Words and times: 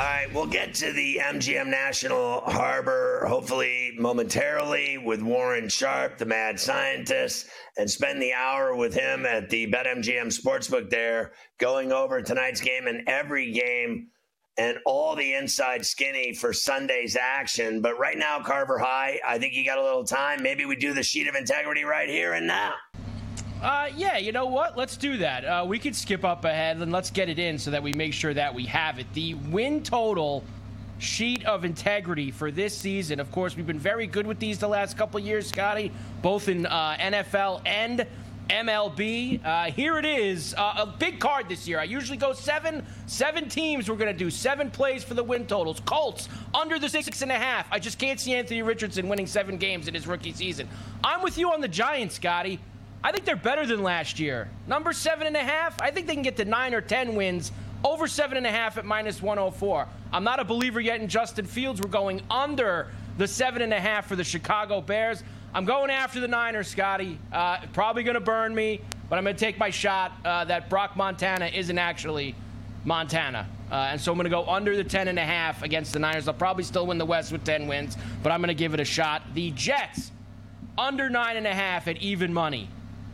All 0.00 0.06
right, 0.06 0.32
we'll 0.32 0.46
get 0.46 0.72
to 0.76 0.94
the 0.94 1.20
MGM 1.22 1.66
National 1.66 2.40
Harbor 2.40 3.26
hopefully 3.28 3.92
momentarily 3.98 4.96
with 4.96 5.20
Warren 5.20 5.68
Sharp, 5.68 6.16
the 6.16 6.24
mad 6.24 6.58
scientist, 6.58 7.48
and 7.76 7.90
spend 7.90 8.22
the 8.22 8.32
hour 8.32 8.74
with 8.74 8.94
him 8.94 9.26
at 9.26 9.50
the 9.50 9.70
BetMGM 9.70 10.28
Sportsbook 10.28 10.88
there, 10.88 11.32
going 11.58 11.92
over 11.92 12.22
tonight's 12.22 12.62
game 12.62 12.86
and 12.86 13.06
every 13.10 13.52
game 13.52 14.08
and 14.56 14.78
all 14.86 15.14
the 15.14 15.34
inside 15.34 15.84
skinny 15.84 16.32
for 16.32 16.54
Sunday's 16.54 17.14
action. 17.14 17.82
But 17.82 17.98
right 17.98 18.16
now, 18.16 18.40
Carver 18.40 18.78
High, 18.78 19.20
I 19.28 19.38
think 19.38 19.52
you 19.52 19.66
got 19.66 19.76
a 19.76 19.84
little 19.84 20.04
time. 20.04 20.42
Maybe 20.42 20.64
we 20.64 20.76
do 20.76 20.94
the 20.94 21.02
sheet 21.02 21.28
of 21.28 21.34
integrity 21.34 21.84
right 21.84 22.08
here 22.08 22.32
and 22.32 22.46
now. 22.46 22.72
Uh, 23.62 23.88
yeah, 23.94 24.16
you 24.16 24.32
know 24.32 24.46
what? 24.46 24.78
Let's 24.78 24.96
do 24.96 25.18
that. 25.18 25.44
Uh, 25.44 25.64
we 25.66 25.78
could 25.78 25.94
skip 25.94 26.24
up 26.24 26.46
ahead 26.46 26.78
and 26.78 26.90
let's 26.90 27.10
get 27.10 27.28
it 27.28 27.38
in 27.38 27.58
so 27.58 27.70
that 27.70 27.82
we 27.82 27.92
make 27.92 28.14
sure 28.14 28.32
that 28.32 28.54
we 28.54 28.64
have 28.64 28.98
it. 28.98 29.12
The 29.12 29.34
win 29.34 29.82
total 29.82 30.42
sheet 30.98 31.44
of 31.44 31.64
integrity 31.64 32.30
for 32.30 32.50
this 32.50 32.76
season. 32.76 33.20
Of 33.20 33.30
course, 33.30 33.56
we've 33.56 33.66
been 33.66 33.78
very 33.78 34.06
good 34.06 34.26
with 34.26 34.38
these 34.38 34.58
the 34.58 34.68
last 34.68 34.96
couple 34.96 35.20
years, 35.20 35.48
Scotty, 35.48 35.92
both 36.22 36.48
in 36.48 36.64
uh, 36.64 36.96
NFL 36.98 37.60
and 37.66 38.06
MLB. 38.48 39.44
Uh, 39.44 39.70
here 39.70 39.98
it 39.98 40.06
is, 40.06 40.54
uh, 40.56 40.74
a 40.78 40.86
big 40.86 41.20
card 41.20 41.48
this 41.50 41.68
year. 41.68 41.78
I 41.78 41.84
usually 41.84 42.18
go 42.18 42.32
seven, 42.32 42.84
seven 43.06 43.46
teams. 43.48 43.90
We're 43.90 43.96
going 43.96 44.12
to 44.12 44.18
do 44.18 44.30
seven 44.30 44.70
plays 44.70 45.04
for 45.04 45.12
the 45.12 45.22
win 45.22 45.46
totals. 45.46 45.80
Colts 45.80 46.30
under 46.54 46.78
the 46.78 46.88
six 46.88 47.20
and 47.20 47.30
a 47.30 47.38
half. 47.38 47.66
I 47.70 47.78
just 47.78 47.98
can't 47.98 48.18
see 48.18 48.34
Anthony 48.34 48.62
Richardson 48.62 49.06
winning 49.06 49.26
seven 49.26 49.58
games 49.58 49.86
in 49.86 49.92
his 49.92 50.06
rookie 50.06 50.32
season. 50.32 50.66
I'm 51.04 51.22
with 51.22 51.36
you 51.36 51.52
on 51.52 51.60
the 51.60 51.68
Giants, 51.68 52.14
Scotty. 52.14 52.58
I 53.02 53.12
think 53.12 53.24
they're 53.24 53.36
better 53.36 53.66
than 53.66 53.82
last 53.82 54.20
year. 54.20 54.48
Number 54.66 54.92
seven 54.92 55.26
and 55.26 55.36
a 55.36 55.42
half, 55.42 55.80
I 55.80 55.90
think 55.90 56.06
they 56.06 56.14
can 56.14 56.22
get 56.22 56.36
to 56.36 56.44
nine 56.44 56.74
or 56.74 56.80
ten 56.80 57.14
wins. 57.14 57.50
Over 57.82 58.06
seven 58.06 58.36
and 58.36 58.46
a 58.46 58.50
half 58.50 58.76
at 58.76 58.84
minus 58.84 59.22
104. 59.22 59.88
I'm 60.12 60.24
not 60.24 60.38
a 60.38 60.44
believer 60.44 60.80
yet 60.80 61.00
in 61.00 61.08
Justin 61.08 61.46
Fields. 61.46 61.80
We're 61.80 61.88
going 61.88 62.20
under 62.30 62.88
the 63.16 63.26
seven 63.26 63.62
and 63.62 63.72
a 63.72 63.80
half 63.80 64.06
for 64.06 64.16
the 64.16 64.24
Chicago 64.24 64.82
Bears. 64.82 65.22
I'm 65.54 65.64
going 65.64 65.90
after 65.90 66.20
the 66.20 66.28
Niners, 66.28 66.68
Scotty. 66.68 67.18
Uh, 67.32 67.58
probably 67.72 68.02
going 68.02 68.14
to 68.14 68.20
burn 68.20 68.54
me, 68.54 68.82
but 69.08 69.16
I'm 69.16 69.24
going 69.24 69.34
to 69.34 69.40
take 69.40 69.58
my 69.58 69.70
shot 69.70 70.12
uh, 70.24 70.44
that 70.44 70.68
Brock 70.68 70.94
Montana 70.94 71.46
isn't 71.46 71.78
actually 71.78 72.34
Montana. 72.84 73.48
Uh, 73.70 73.88
and 73.90 74.00
so 74.00 74.12
I'm 74.12 74.18
going 74.18 74.24
to 74.24 74.30
go 74.30 74.44
under 74.46 74.76
the 74.76 74.84
10 74.84 75.08
and 75.08 75.18
a 75.18 75.24
half 75.24 75.62
against 75.62 75.92
the 75.92 75.98
Niners. 75.98 76.28
I'll 76.28 76.34
probably 76.34 76.64
still 76.64 76.86
win 76.86 76.98
the 76.98 77.06
West 77.06 77.32
with 77.32 77.44
10 77.44 77.66
wins, 77.66 77.96
but 78.22 78.30
I'm 78.30 78.40
going 78.40 78.48
to 78.48 78.54
give 78.54 78.74
it 78.74 78.80
a 78.80 78.84
shot. 78.84 79.22
The 79.34 79.52
Jets 79.52 80.12
under 80.76 81.08
nine 81.08 81.36
and 81.36 81.46
a 81.46 81.54
half 81.54 81.88
at 81.88 81.96
even 81.98 82.32
money. 82.32 82.68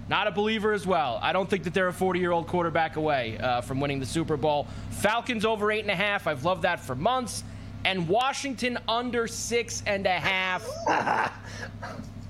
Not 0.09 0.29
a 0.29 0.31
believer 0.31 0.73
as 0.73 0.87
well. 0.87 1.19
I 1.21 1.33
don't 1.33 1.51
think 1.51 1.65
that 1.65 1.75
they're 1.75 1.89
a 1.89 1.93
40 1.93 2.21
year 2.21 2.33
old 2.33 2.47
quarterback 2.47 2.97
away 2.97 3.39
uh, 3.39 3.61
from 3.61 3.81
winning 3.81 3.99
the 3.99 4.07
Super 4.07 4.37
Bowl. 4.37 4.69
Falcons 4.91 5.45
over 5.45 5.73
eight 5.73 5.81
and 5.81 5.91
a 5.91 5.97
half. 5.97 6.27
I've 6.27 6.45
loved 6.45 6.63
that 6.63 6.81
for 6.81 6.95
months. 6.95 7.43
And 7.85 8.09
Washington 8.09 8.79
under 8.89 9.27
six 9.27 9.83
and 9.87 10.07
a 10.07 10.19
half. 10.19 10.67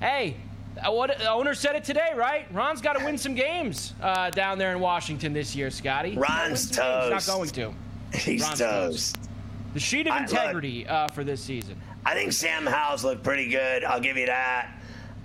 hey, 0.00 0.36
uh, 0.84 0.92
what 0.92 1.16
the 1.18 1.30
owner 1.30 1.54
said 1.54 1.76
it 1.76 1.84
today, 1.84 2.10
right? 2.14 2.46
Ron's 2.52 2.80
got 2.80 2.98
to 2.98 3.04
win 3.04 3.16
some 3.16 3.34
games 3.34 3.94
uh, 4.02 4.30
down 4.30 4.58
there 4.58 4.72
in 4.72 4.80
Washington 4.80 5.32
this 5.32 5.56
year, 5.56 5.70
Scotty. 5.70 6.16
Ron's 6.16 6.70
toast. 6.70 7.12
He's 7.12 7.26
not 7.28 7.34
going 7.34 7.48
to. 7.50 7.74
He's 8.12 8.42
Ron's 8.42 8.58
toast. 8.58 9.18
The 9.74 9.80
sheet 9.80 10.06
of 10.06 10.16
integrity 10.16 10.86
uh, 10.86 11.08
for 11.08 11.24
this 11.24 11.42
season. 11.42 11.80
I 12.04 12.14
think 12.14 12.32
Sam 12.32 12.66
Howell's 12.66 13.04
looked 13.04 13.22
pretty 13.22 13.48
good. 13.48 13.84
I'll 13.84 14.00
give 14.00 14.16
you 14.16 14.26
that. 14.26 14.75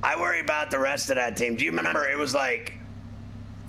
I 0.03 0.19
worry 0.19 0.39
about 0.39 0.71
the 0.71 0.79
rest 0.79 1.09
of 1.09 1.15
that 1.15 1.37
team. 1.37 1.55
Do 1.55 1.65
you 1.65 1.71
remember 1.71 2.07
it 2.07 2.17
was 2.17 2.33
like 2.33 2.73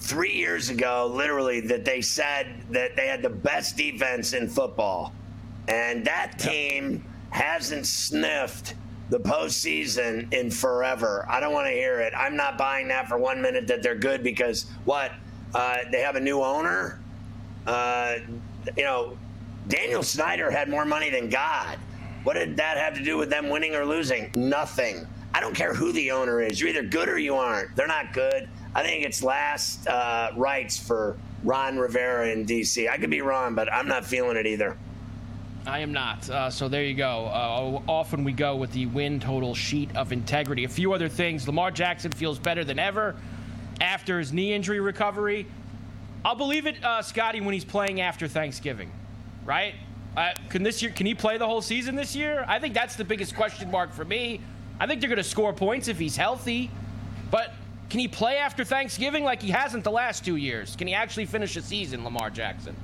three 0.01 0.33
years 0.33 0.71
ago, 0.71 1.11
literally, 1.13 1.61
that 1.61 1.85
they 1.85 2.01
said 2.01 2.65
that 2.71 2.97
they 2.97 3.07
had 3.07 3.23
the 3.23 3.31
best 3.31 3.77
defense 3.77 4.33
in 4.33 4.49
football? 4.49 5.13
And 5.69 6.05
that 6.07 6.39
team 6.39 7.05
hasn't 7.31 7.87
sniffed 7.87 8.75
the 9.11 9.21
postseason 9.21 10.33
in 10.33 10.51
forever. 10.51 11.27
I 11.29 11.39
don't 11.39 11.53
want 11.53 11.67
to 11.67 11.73
hear 11.73 12.01
it. 12.01 12.15
I'm 12.17 12.35
not 12.35 12.57
buying 12.57 12.89
that 12.89 13.09
for 13.09 13.19
one 13.19 13.43
minute 13.43 13.67
that 13.67 13.83
they're 13.83 13.95
good 13.95 14.23
because 14.23 14.67
what? 14.85 15.13
Uh, 15.55 15.79
they 15.91 16.01
have 16.01 16.17
a 16.17 16.21
new 16.21 16.43
owner? 16.43 16.99
Uh, 17.67 18.17
you 18.77 18.85
know, 18.85 19.19
Daniel 19.69 20.03
Snyder 20.03 20.51
had 20.51 20.71
more 20.71 20.87
money 20.87 21.11
than 21.11 21.29
God. 21.29 21.79
What 22.25 22.35
did 22.35 22.57
that 22.57 22.79
have 22.79 22.95
to 22.95 23.05
do 23.05 23.19
with 23.19 23.29
them 23.29 23.51
winning 23.51 23.75
or 23.75 23.85
losing? 23.85 24.31
Nothing. 24.35 25.07
I 25.35 25.41
don't 25.41 25.55
care 25.55 25.75
who 25.75 25.93
the 25.93 26.11
owner 26.11 26.43
is. 26.43 26.61
You're 26.61 26.71
either 26.71 26.83
good 26.83 27.09
or 27.09 27.19
you 27.19 27.35
aren't. 27.35 27.75
They're 27.75 27.87
not 27.87 28.13
good. 28.13 28.49
I 28.75 28.83
think 28.83 29.05
it's 29.05 29.23
last 29.23 29.87
uh, 29.87 30.33
rights 30.37 30.79
for 30.79 31.17
Ron 31.43 31.79
Rivera 31.79 32.31
in 32.31 32.45
D.C. 32.45 32.89
I 32.89 32.99
could 32.99 33.11
be 33.11 33.23
wrong, 33.23 33.55
but 33.55 33.73
I'm 33.73 33.89
not 33.89 34.05
feeling 34.05 34.37
it 34.37 34.47
either. 34.47 34.77
I 35.67 35.79
am 35.79 35.93
not. 35.93 36.29
Uh, 36.29 36.51
so 36.51 36.69
there 36.69 36.83
you 36.83 36.95
go. 36.95 37.27
Uh, 37.27 37.91
often 37.91 38.25
we 38.25 38.33
go 38.33 38.57
with 38.57 38.73
the 38.73 38.87
win 38.87 39.21
total 39.21 39.55
sheet 39.55 39.95
of 39.97 40.13
integrity. 40.13 40.65
A 40.65 40.69
few 40.69 40.93
other 40.93 41.09
things. 41.09 41.47
Lamar 41.47 41.71
Jackson 41.71 42.11
feels 42.11 42.39
better 42.39 42.65
than 42.65 42.79
ever 42.79 43.15
after 43.81 44.19
his 44.19 44.33
knee 44.33 44.53
injury 44.53 44.81
recovery. 44.81 45.47
I'll 46.25 46.35
believe 46.35 46.67
it, 46.67 46.83
uh, 46.85 47.03
Scotty, 47.03 47.41
when 47.41 47.55
he's 47.55 47.65
playing 47.65 48.01
after 48.01 48.29
Thanksgiving, 48.29 48.91
right? 49.45 49.75
Uh, 50.17 50.33
can 50.51 50.63
this 50.63 50.83
year? 50.83 50.93
Can 50.93 51.07
he 51.07 51.15
play 51.15 51.39
the 51.39 51.47
whole 51.47 51.63
season 51.63 51.95
this 51.95 52.15
year? 52.15 52.45
I 52.47 52.59
think 52.59 52.75
that's 52.75 52.97
the 52.97 53.05
biggest 53.05 53.35
question 53.35 53.71
mark 53.71 53.93
for 53.93 54.05
me. 54.05 54.41
I 54.83 54.87
think 54.89 55.01
they're 55.01 55.09
going 55.09 55.19
to 55.19 55.23
score 55.23 55.53
points 55.53 55.87
if 55.87 55.97
he's 55.97 56.17
healthy, 56.17 56.69
but 57.31 57.55
can 57.89 58.01
he 58.01 58.09
play 58.09 58.39
after 58.39 58.65
Thanksgiving 58.65 59.23
like 59.23 59.41
he 59.41 59.49
hasn't 59.49 59.85
the 59.85 59.93
last 59.93 60.25
two 60.25 60.35
years? 60.35 60.75
Can 60.75 60.89
he 60.89 60.95
actually 60.95 61.27
finish 61.27 61.55
a 61.55 61.63
season, 61.63 62.03
Lamar 62.03 62.31
Jackson? 62.31 62.75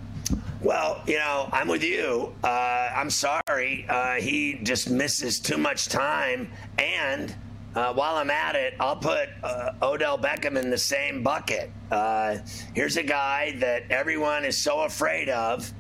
Well, 0.63 1.03
you 1.09 1.19
know, 1.19 1.49
I'm 1.51 1.67
with 1.67 1.83
you. 1.83 2.33
Uh, 2.45 2.91
I'm 2.95 3.11
sorry. 3.11 3.85
Uh, 3.89 4.15
he 4.15 4.61
just 4.63 4.89
misses 4.89 5.41
too 5.41 5.59
much 5.59 5.89
time. 5.89 6.53
And 6.79 7.35
uh, 7.75 7.93
while 7.95 8.15
I'm 8.15 8.31
at 8.31 8.55
it, 8.55 8.75
I'll 8.79 8.95
put 8.95 9.31
uh, 9.43 9.73
Odell 9.83 10.19
Beckham 10.19 10.57
in 10.57 10.71
the 10.71 10.79
same 10.79 11.25
bucket. 11.25 11.69
Uh, 11.91 12.37
here's 12.77 12.97
a 12.97 13.03
guy 13.03 13.57
that 13.59 13.91
everyone 13.91 14.45
is 14.45 14.57
so 14.57 14.83
afraid 14.83 15.31
of, 15.31 15.73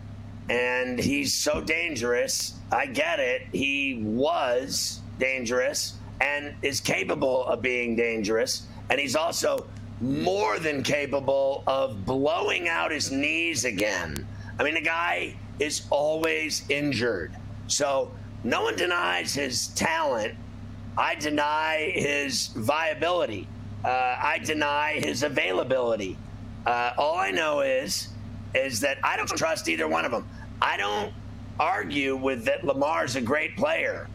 and 0.50 0.99
he's 0.99 1.32
so 1.32 1.61
dangerous. 1.61 2.55
I 2.73 2.87
get 2.87 3.21
it. 3.21 3.43
He 3.53 4.00
was 4.03 4.99
dangerous 5.21 5.94
and 6.20 6.55
is 6.62 6.81
capable 6.81 7.47
of 7.47 7.62
being 7.62 7.97
dangerous. 7.97 8.67
And 8.91 9.00
he's 9.00 9.17
also 9.17 9.67
more 10.00 10.59
than 10.59 10.82
capable 10.82 11.62
of 11.67 12.05
blowing 12.05 12.69
out 12.69 12.91
his 12.91 13.11
knees 13.11 13.65
again. 13.65 14.26
I 14.59 14.65
mean, 14.65 14.75
the 14.75 14.81
guy 14.81 15.35
is 15.59 15.87
always 15.91 16.65
injured. 16.69 17.35
So 17.67 18.11
no 18.44 18.62
one 18.62 18.76
denies 18.76 19.35
his 19.35 19.69
talent. 19.69 20.35
I 20.97 21.15
deny 21.15 21.93
his 21.94 22.49
viability. 22.49 23.47
Uh, 23.85 23.88
I 23.88 24.41
deny 24.44 24.94
his 24.94 25.23
availability. 25.23 26.17
Uh, 26.67 26.93
all 26.99 27.17
I 27.17 27.31
know 27.31 27.61
is 27.61 28.09
is 28.55 28.81
that 28.81 28.99
I 29.05 29.17
don't 29.17 29.29
trust 29.29 29.69
either 29.69 29.87
one 29.87 30.05
of 30.05 30.11
them. 30.11 30.26
I 30.61 30.76
don't 30.76 31.12
argue 31.61 32.17
with 32.17 32.44
that 32.47 32.64
Lamar's 32.64 33.17
a 33.17 33.21
great 33.21 33.56
player 33.56 34.09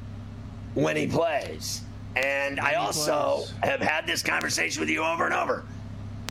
when 0.73 0.95
he 0.95 1.07
plays. 1.07 1.81
And 2.15 2.60
I 2.60 2.75
also 2.75 3.44
have 3.63 3.80
had 3.80 4.06
this 4.06 4.21
conversation 4.21 4.80
with 4.80 4.89
you 4.89 5.04
over 5.04 5.25
and 5.25 5.33
over. 5.33 5.65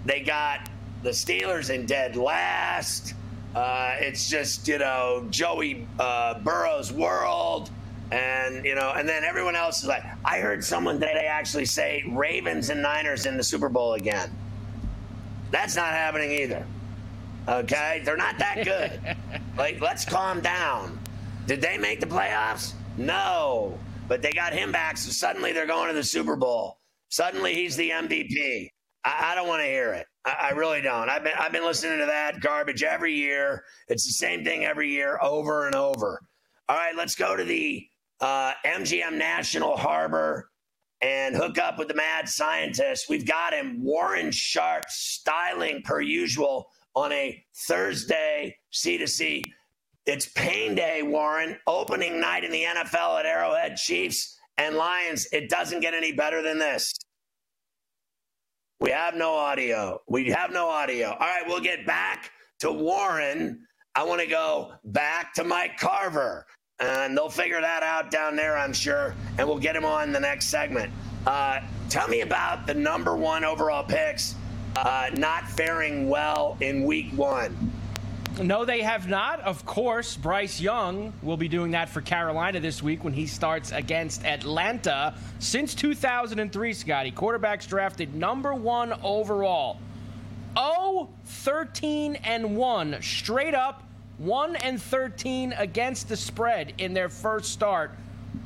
They 0.05 0.21
got 0.21 0.69
the 1.03 1.11
Steelers 1.11 1.71
in 1.71 1.87
dead 1.87 2.17
last. 2.17 3.15
Uh, 3.55 3.95
it's 3.99 4.29
just, 4.29 4.69
you 4.69 4.79
know, 4.79 5.27
Joey 5.31 5.87
uh, 5.99 6.39
Burrow's 6.41 6.93
world. 6.93 7.71
And, 8.11 8.65
you 8.65 8.75
know, 8.75 8.93
and 8.95 9.09
then 9.09 9.25
everyone 9.25 9.57
else 9.57 9.83
is 9.83 9.89
like, 9.89 10.05
I 10.25 10.39
heard 10.39 10.63
someone 10.63 11.01
today 11.01 11.27
actually 11.29 11.65
say 11.65 12.05
Ravens 12.09 12.71
and 12.71 12.83
Niners 12.83 13.27
in 13.27 13.37
the 13.37 13.43
Super 13.43 13.69
Bowl 13.69 13.95
again. 13.95 14.31
That's 15.51 15.77
not 15.77 15.89
happening 15.89 16.31
either. 16.31 16.65
Okay? 17.49 18.03
They're 18.05 18.17
not 18.17 18.39
that 18.39 18.65
good. 18.65 19.17
like, 19.57 19.81
let's 19.81 20.05
calm 20.05 20.41
down. 20.41 20.99
Did 21.47 21.61
they 21.61 21.79
make 21.79 22.01
the 22.01 22.07
playoffs? 22.07 22.75
No. 22.97 23.79
But 24.13 24.21
they 24.21 24.33
got 24.33 24.53
him 24.53 24.73
back, 24.73 24.99
so 24.99 25.11
suddenly 25.11 25.55
they're 25.55 25.65
going 25.65 25.89
to 25.89 25.95
the 25.95 26.05
Super 26.05 26.37
Bowl. 26.37 26.77
Suddenly 27.09 27.55
he's 27.55 27.77
the 27.77 27.89
MVP. 27.89 28.69
I, 29.07 29.33
I 29.33 29.35
don't 29.35 29.49
want 29.49 29.63
to 29.63 29.67
hear 29.67 29.95
it. 29.95 30.07
I, 30.27 30.37
I, 30.39 30.51
really 30.51 30.83
don't. 30.83 31.09
I've 31.09 31.25
been 31.25 31.33
I've 31.39 31.51
been 31.51 31.65
listening 31.65 31.99
to 31.99 32.05
that 32.05 32.41
garbage 32.41 32.83
every 32.83 33.15
year. 33.15 33.65
It's 33.89 34.07
the 34.07 34.13
same 34.13 34.45
thing 34.45 34.67
every 34.67 34.91
year, 34.91 35.19
over 35.23 35.65
and 35.65 35.75
over. 35.75 36.21
All 36.69 36.77
right, 36.77 36.95
let's 36.95 37.15
go 37.15 37.37
to 37.37 37.43
the 37.43 37.87
uh, 38.21 38.53
MGM 38.67 39.17
National 39.17 39.79
Harbor 39.79 40.51
and 41.01 41.35
hook 41.35 41.57
up 41.57 41.79
with 41.79 41.89
the 41.89 41.95
mad 41.95 42.29
scientist. 42.29 43.07
We've 43.09 43.27
got 43.27 43.55
him, 43.55 43.83
Warren 43.83 44.31
Sharp, 44.31 44.85
styling 44.91 45.81
per 45.87 46.03
usual 46.03 46.67
on 46.95 47.13
a 47.13 47.43
Thursday 47.67 48.59
C2C. 48.75 49.43
It's 50.07 50.27
pain 50.27 50.75
day, 50.75 51.03
Warren. 51.03 51.59
Opening 51.67 52.21
night 52.21 52.45
in 52.45 52.51
the 52.51 52.65
NFL 52.65 53.21
at 53.21 53.27
Arrowhead 53.27 53.77
Chiefs 53.77 54.37
and 54.59 54.77
Lions. 54.77 55.27
It 55.33 55.49
doesn't 55.49 55.81
get 55.81 55.95
any 55.95 56.13
better 56.13 56.43
than 56.43 56.59
this. 56.59 56.93
We 58.81 58.91
have 58.91 59.15
no 59.15 59.35
audio. 59.35 60.01
We 60.09 60.31
have 60.31 60.51
no 60.51 60.69
audio. 60.69 61.11
All 61.11 61.19
right, 61.19 61.45
we'll 61.47 61.61
get 61.61 61.87
back 61.87 62.33
to 62.61 62.73
Warren. 62.73 63.65
I 63.95 64.03
want 64.03 64.21
to 64.21 64.27
go 64.27 64.73
back 64.85 65.35
to 65.35 65.45
Mike 65.45 65.79
Carver. 65.79 66.47
And 66.81 67.17
they'll 67.17 67.29
figure 67.29 67.61
that 67.61 67.85
out 67.85 68.11
down 68.11 68.35
there, 68.35 68.59
I'm 68.59 68.73
sure. 68.73 69.15
And 69.39 69.47
we'll 69.47 69.61
get 69.61 69.77
him 69.77 69.85
on 69.85 70.11
the 70.11 70.19
next 70.19 70.47
segment. 70.47 70.93
Uh, 71.27 71.61
tell 71.89 72.09
me 72.09 72.23
about 72.23 72.67
the 72.67 72.75
number 72.75 73.15
one 73.15 73.45
overall 73.45 73.85
picks 73.85 74.35
uh, 74.77 75.11
not 75.15 75.49
faring 75.49 76.09
well 76.09 76.57
in 76.61 76.85
week 76.85 77.13
one. 77.15 77.71
No, 78.41 78.65
they 78.65 78.81
have 78.81 79.09
not. 79.09 79.41
Of 79.41 79.67
course, 79.67 80.17
Bryce 80.17 80.61
Young 80.61 81.13
will 81.23 81.37
be 81.37 81.49
doing 81.49 81.73
that 81.73 81.91
for 81.91 82.01
Carolina 82.01 82.61
this 82.61 82.83
week 82.83 83.05
when 83.05 83.13
he 83.13 83.27
starts 83.27 83.73
against 83.73 84.25
Atlanta. 84.25 85.15
Since 85.39 85.75
2003, 85.75 86.73
Scotty, 86.73 87.13
quarterbacks 87.13 87.69
drafted 87.69 88.15
number 88.15 88.55
one 88.55 88.95
overall. 89.03 89.79
0 90.59 91.11
13 91.25 92.17
and 92.17 92.57
1, 92.57 93.03
straight 93.03 93.55
up 93.55 93.83
1 94.19 94.57
and 94.57 94.81
13 94.81 95.53
against 95.57 96.09
the 96.09 96.17
spread 96.17 96.75
in 96.79 96.95
their 96.95 97.09
first 97.09 97.53
start. 97.53 97.93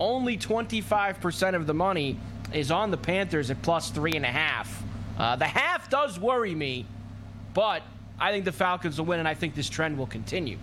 Only 0.00 0.36
25% 0.36 1.54
of 1.54 1.66
the 1.66 1.74
money 1.74 2.18
is 2.52 2.70
on 2.70 2.90
the 2.90 2.96
Panthers 2.96 3.50
at 3.50 3.62
plus 3.62 3.90
three 3.90 4.12
and 4.12 4.24
a 4.24 4.30
half. 4.30 4.82
Uh, 5.18 5.36
the 5.36 5.46
half 5.46 5.88
does 5.90 6.18
worry 6.18 6.54
me, 6.54 6.86
but 7.54 7.82
I 8.18 8.32
think 8.32 8.44
the 8.44 8.52
Falcons 8.52 8.98
will 8.98 9.06
win, 9.06 9.18
and 9.18 9.28
I 9.28 9.34
think 9.34 9.54
this 9.54 9.68
trend 9.68 9.96
will 9.96 10.06
continue. 10.06 10.58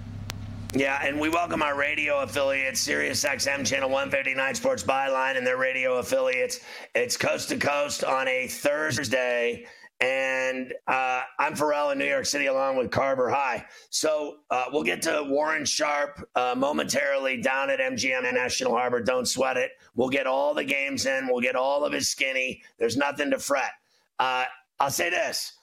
Yeah, 0.76 1.00
and 1.06 1.20
we 1.20 1.30
welcome 1.30 1.62
our 1.62 1.78
radio 1.78 2.22
affiliates, 2.22 2.82
Sirius 2.82 3.24
XM 3.24 3.64
Channel 3.64 3.90
159 3.90 4.56
Sports 4.56 4.84
Byline, 4.84 5.38
and 5.38 5.46
their 5.46 5.58
radio 5.58 6.00
affiliates. 6.00 6.62
It's 6.96 7.16
coast 7.16 7.50
to 7.50 7.58
coast 7.58 8.04
on 8.04 8.28
a 8.28 8.48
Thursday. 8.48 9.68
And 10.00 10.74
uh, 10.88 11.22
I'm 11.38 11.56
Ferrall 11.56 11.92
in 11.92 12.00
New 12.00 12.08
York 12.08 12.26
City 12.26 12.48
along 12.48 12.78
with 12.78 12.90
Carver 12.90 13.30
High. 13.30 13.64
So 13.92 14.40
uh, 14.50 14.66
we'll 14.74 14.84
get 14.84 15.04
to 15.04 15.24
Warren 15.30 15.64
Sharp 15.64 16.28
uh, 16.36 16.56
momentarily 16.58 17.40
down 17.40 17.70
at 17.70 17.80
MGM 17.80 18.34
National 18.34 18.74
Harbor. 18.74 19.00
Don't 19.00 19.28
sweat 19.28 19.56
it. 19.56 19.72
We'll 19.96 20.10
get 20.10 20.26
all 20.26 20.56
the 20.56 20.64
games 20.64 21.06
in. 21.06 21.28
We'll 21.28 21.42
get 21.42 21.56
all 21.56 21.86
of 21.86 21.94
his 21.94 22.10
skinny. 22.10 22.64
There's 22.80 22.98
nothing 22.98 23.30
to 23.30 23.38
fret. 23.40 23.72
Uh, 24.20 24.46
I'll 24.80 24.90
say 24.90 25.12
this 25.12 25.54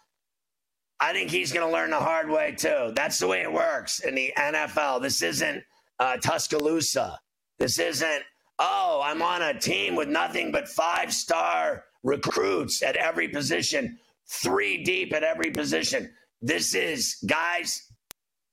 I 1.00 1.12
think 1.12 1.30
he's 1.30 1.52
going 1.52 1.66
to 1.66 1.72
learn 1.72 1.90
the 1.90 1.98
hard 1.98 2.28
way 2.28 2.52
too. 2.52 2.92
That's 2.94 3.18
the 3.18 3.26
way 3.26 3.40
it 3.40 3.52
works 3.52 4.00
in 4.00 4.14
the 4.14 4.32
NFL. 4.36 5.00
This 5.00 5.22
isn't 5.22 5.64
uh, 5.98 6.18
Tuscaloosa. 6.18 7.18
This 7.58 7.78
isn't, 7.78 8.22
oh, 8.58 9.00
I'm 9.02 9.22
on 9.22 9.42
a 9.42 9.58
team 9.58 9.96
with 9.96 10.08
nothing 10.08 10.52
but 10.52 10.68
five 10.68 11.12
star 11.12 11.84
recruits 12.02 12.82
at 12.82 12.96
every 12.96 13.28
position, 13.28 13.98
three 14.28 14.82
deep 14.84 15.14
at 15.14 15.22
every 15.22 15.50
position. 15.50 16.10
This 16.42 16.74
is 16.74 17.16
guys 17.26 17.82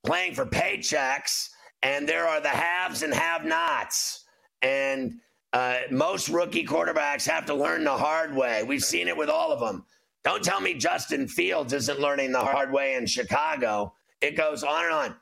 playing 0.05 0.33
for 0.33 0.45
paychecks, 0.45 1.49
and 1.83 2.07
there 2.07 2.27
are 2.27 2.41
the 2.41 2.49
haves 2.49 3.03
and 3.03 3.13
have 3.13 3.45
nots. 3.45 4.25
And 4.61 5.19
uh, 5.53 5.79
most 5.91 6.29
rookie 6.29 6.65
quarterbacks 6.65 7.27
have 7.27 7.45
to 7.45 7.53
learn 7.53 7.83
the 7.83 7.97
hard 7.97 8.35
way. 8.35 8.63
We've 8.63 8.83
seen 8.83 9.07
it 9.07 9.17
with 9.17 9.29
all 9.29 9.51
of 9.51 9.59
them. 9.59 9.85
Don't 10.27 10.43
tell 10.43 10.59
me 10.59 10.73
Justin 10.73 11.25
Fields 11.25 11.71
isn't 11.71 12.01
learning 12.01 12.33
the 12.33 12.41
hard 12.41 12.73
way 12.73 12.95
in 12.95 13.05
Chicago. 13.05 13.93
It 14.19 14.35
goes 14.35 14.61
on 14.61 14.83
and 14.83 14.93
on. 14.93 15.15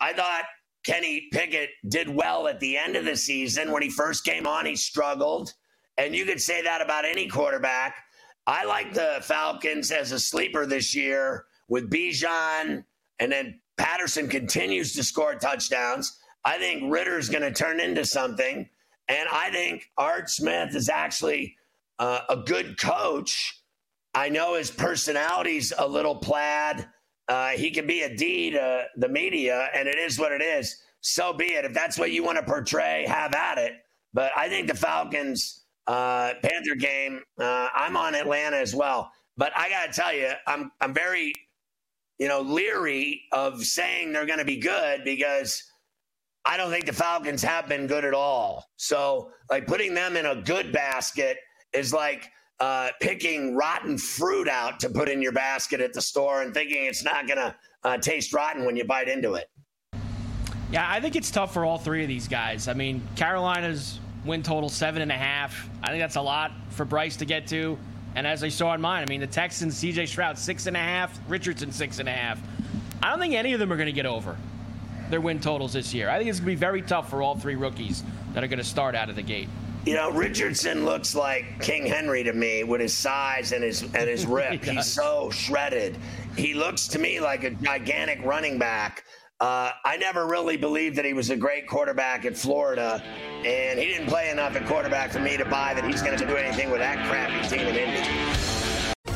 I 0.00 0.12
thought 0.12 0.44
Kenny 0.84 1.28
Pickett 1.32 1.70
did 1.88 2.10
well 2.10 2.46
at 2.46 2.60
the 2.60 2.76
end 2.76 2.94
of 2.94 3.06
the 3.06 3.16
season. 3.16 3.72
When 3.72 3.82
he 3.82 3.88
first 3.88 4.22
came 4.22 4.46
on, 4.46 4.66
he 4.66 4.76
struggled. 4.76 5.54
And 5.96 6.14
you 6.14 6.26
could 6.26 6.42
say 6.42 6.60
that 6.60 6.82
about 6.82 7.06
any 7.06 7.26
quarterback. 7.26 8.04
I 8.46 8.66
like 8.66 8.92
the 8.92 9.20
Falcons 9.22 9.90
as 9.90 10.12
a 10.12 10.20
sleeper 10.20 10.66
this 10.66 10.94
year 10.94 11.46
with 11.70 11.90
Bijan, 11.90 12.84
and 13.18 13.32
then 13.32 13.58
Patterson 13.78 14.28
continues 14.28 14.92
to 14.92 15.02
score 15.02 15.36
touchdowns. 15.36 16.18
I 16.44 16.58
think 16.58 16.92
Ridder's 16.92 17.30
going 17.30 17.44
to 17.44 17.50
turn 17.50 17.80
into 17.80 18.04
something. 18.04 18.68
And 19.08 19.28
I 19.32 19.50
think 19.52 19.90
Art 19.96 20.28
Smith 20.28 20.76
is 20.76 20.90
actually 20.90 21.56
uh, 21.98 22.20
a 22.28 22.36
good 22.36 22.78
coach 22.78 23.59
I 24.14 24.28
know 24.28 24.54
his 24.54 24.70
personality's 24.70 25.72
a 25.76 25.86
little 25.86 26.16
plaid. 26.16 26.88
Uh, 27.28 27.50
he 27.50 27.70
can 27.70 27.86
be 27.86 28.02
a 28.02 28.14
D 28.14 28.50
to 28.50 28.86
the 28.96 29.08
media, 29.08 29.68
and 29.74 29.88
it 29.88 29.98
is 29.98 30.18
what 30.18 30.32
it 30.32 30.42
is. 30.42 30.76
So 31.00 31.32
be 31.32 31.46
it. 31.46 31.64
If 31.64 31.72
that's 31.72 31.98
what 31.98 32.10
you 32.10 32.24
want 32.24 32.38
to 32.38 32.44
portray, 32.44 33.04
have 33.06 33.34
at 33.34 33.58
it. 33.58 33.72
But 34.12 34.32
I 34.36 34.48
think 34.48 34.66
the 34.66 34.74
Falcons 34.74 35.64
uh, 35.86 36.34
Panther 36.42 36.74
game, 36.74 37.22
uh, 37.38 37.68
I'm 37.74 37.96
on 37.96 38.14
Atlanta 38.14 38.56
as 38.56 38.74
well. 38.74 39.10
But 39.36 39.52
I 39.56 39.70
got 39.70 39.86
to 39.86 39.92
tell 39.92 40.12
you, 40.12 40.32
I'm 40.46 40.72
I'm 40.80 40.92
very, 40.92 41.32
you 42.18 42.28
know, 42.28 42.40
leery 42.40 43.22
of 43.32 43.64
saying 43.64 44.12
they're 44.12 44.26
going 44.26 44.40
to 44.40 44.44
be 44.44 44.58
good 44.58 45.04
because 45.04 45.62
I 46.44 46.56
don't 46.56 46.70
think 46.70 46.86
the 46.86 46.92
Falcons 46.92 47.42
have 47.42 47.68
been 47.68 47.86
good 47.86 48.04
at 48.04 48.14
all. 48.14 48.66
So 48.76 49.30
like 49.50 49.66
putting 49.66 49.94
them 49.94 50.16
in 50.16 50.26
a 50.26 50.36
good 50.36 50.72
basket 50.72 51.38
is 51.72 51.92
like 51.92 52.30
uh, 52.60 52.90
picking 53.00 53.56
rotten 53.56 53.96
fruit 53.96 54.48
out 54.48 54.78
to 54.80 54.90
put 54.90 55.08
in 55.08 55.22
your 55.22 55.32
basket 55.32 55.80
at 55.80 55.92
the 55.92 56.02
store 56.02 56.42
and 56.42 56.52
thinking 56.52 56.84
it's 56.84 57.02
not 57.02 57.26
going 57.26 57.38
to 57.38 57.54
uh, 57.84 57.96
taste 57.98 58.32
rotten 58.32 58.64
when 58.64 58.76
you 58.76 58.84
bite 58.84 59.08
into 59.08 59.34
it. 59.34 59.50
Yeah, 60.70 60.86
I 60.88 61.00
think 61.00 61.16
it's 61.16 61.30
tough 61.30 61.52
for 61.52 61.64
all 61.64 61.78
three 61.78 62.02
of 62.02 62.08
these 62.08 62.28
guys. 62.28 62.68
I 62.68 62.74
mean, 62.74 63.02
Carolina's 63.16 63.98
win 64.24 64.42
total 64.42 64.68
seven 64.68 65.02
and 65.02 65.10
a 65.10 65.16
half. 65.16 65.68
I 65.82 65.88
think 65.88 66.00
that's 66.00 66.16
a 66.16 66.20
lot 66.20 66.52
for 66.68 66.84
Bryce 66.84 67.16
to 67.16 67.24
get 67.24 67.46
to. 67.48 67.78
And 68.14 68.26
as 68.26 68.44
I 68.44 68.48
saw 68.48 68.74
in 68.74 68.80
mine, 68.80 69.02
I 69.02 69.06
mean, 69.10 69.20
the 69.20 69.26
Texans, 69.26 69.82
CJ 69.82 70.08
Stroud, 70.08 70.38
six 70.38 70.66
and 70.66 70.76
a 70.76 70.80
half, 70.80 71.18
Richardson, 71.28 71.72
six 71.72 71.98
and 71.98 72.08
a 72.08 72.12
half. 72.12 72.40
I 73.02 73.10
don't 73.10 73.18
think 73.18 73.34
any 73.34 73.52
of 73.52 73.60
them 73.60 73.72
are 73.72 73.76
going 73.76 73.86
to 73.86 73.92
get 73.92 74.06
over 74.06 74.36
their 75.08 75.20
win 75.20 75.40
totals 75.40 75.72
this 75.72 75.92
year. 75.94 76.08
I 76.08 76.18
think 76.18 76.30
it's 76.30 76.38
going 76.38 76.50
to 76.50 76.52
be 76.52 76.60
very 76.60 76.82
tough 76.82 77.10
for 77.10 77.22
all 77.22 77.34
three 77.36 77.56
rookies 77.56 78.04
that 78.34 78.44
are 78.44 78.48
going 78.48 78.58
to 78.58 78.64
start 78.64 78.94
out 78.94 79.08
of 79.08 79.16
the 79.16 79.22
gate. 79.22 79.48
You 79.86 79.94
know, 79.94 80.10
Richardson 80.10 80.84
looks 80.84 81.14
like 81.14 81.58
King 81.60 81.86
Henry 81.86 82.22
to 82.22 82.34
me 82.34 82.64
with 82.64 82.82
his 82.82 82.94
size 82.94 83.52
and 83.52 83.64
his 83.64 83.82
and 83.82 84.08
his 84.08 84.26
rip. 84.26 84.62
he 84.62 84.72
He's 84.72 84.86
so 84.86 85.30
shredded. 85.30 85.96
He 86.36 86.54
looks 86.54 86.86
to 86.88 86.98
me 86.98 87.20
like 87.20 87.44
a 87.44 87.50
gigantic 87.50 88.22
running 88.22 88.58
back. 88.58 89.04
Uh, 89.40 89.70
I 89.86 89.96
never 89.96 90.26
really 90.26 90.58
believed 90.58 90.96
that 90.96 91.06
he 91.06 91.14
was 91.14 91.30
a 91.30 91.36
great 91.36 91.66
quarterback 91.66 92.26
at 92.26 92.36
Florida, 92.36 93.02
and 93.42 93.78
he 93.78 93.86
didn't 93.86 94.06
play 94.06 94.28
enough 94.28 94.54
at 94.54 94.66
quarterback 94.66 95.12
for 95.12 95.20
me 95.20 95.38
to 95.38 95.46
buy 95.46 95.72
that 95.72 95.82
he's 95.82 96.02
going 96.02 96.18
to 96.18 96.26
do 96.26 96.36
anything 96.36 96.70
with 96.70 96.80
that 96.80 97.08
crappy 97.08 97.48
team 97.48 97.66
in 97.66 97.74
Indy. 97.74 98.39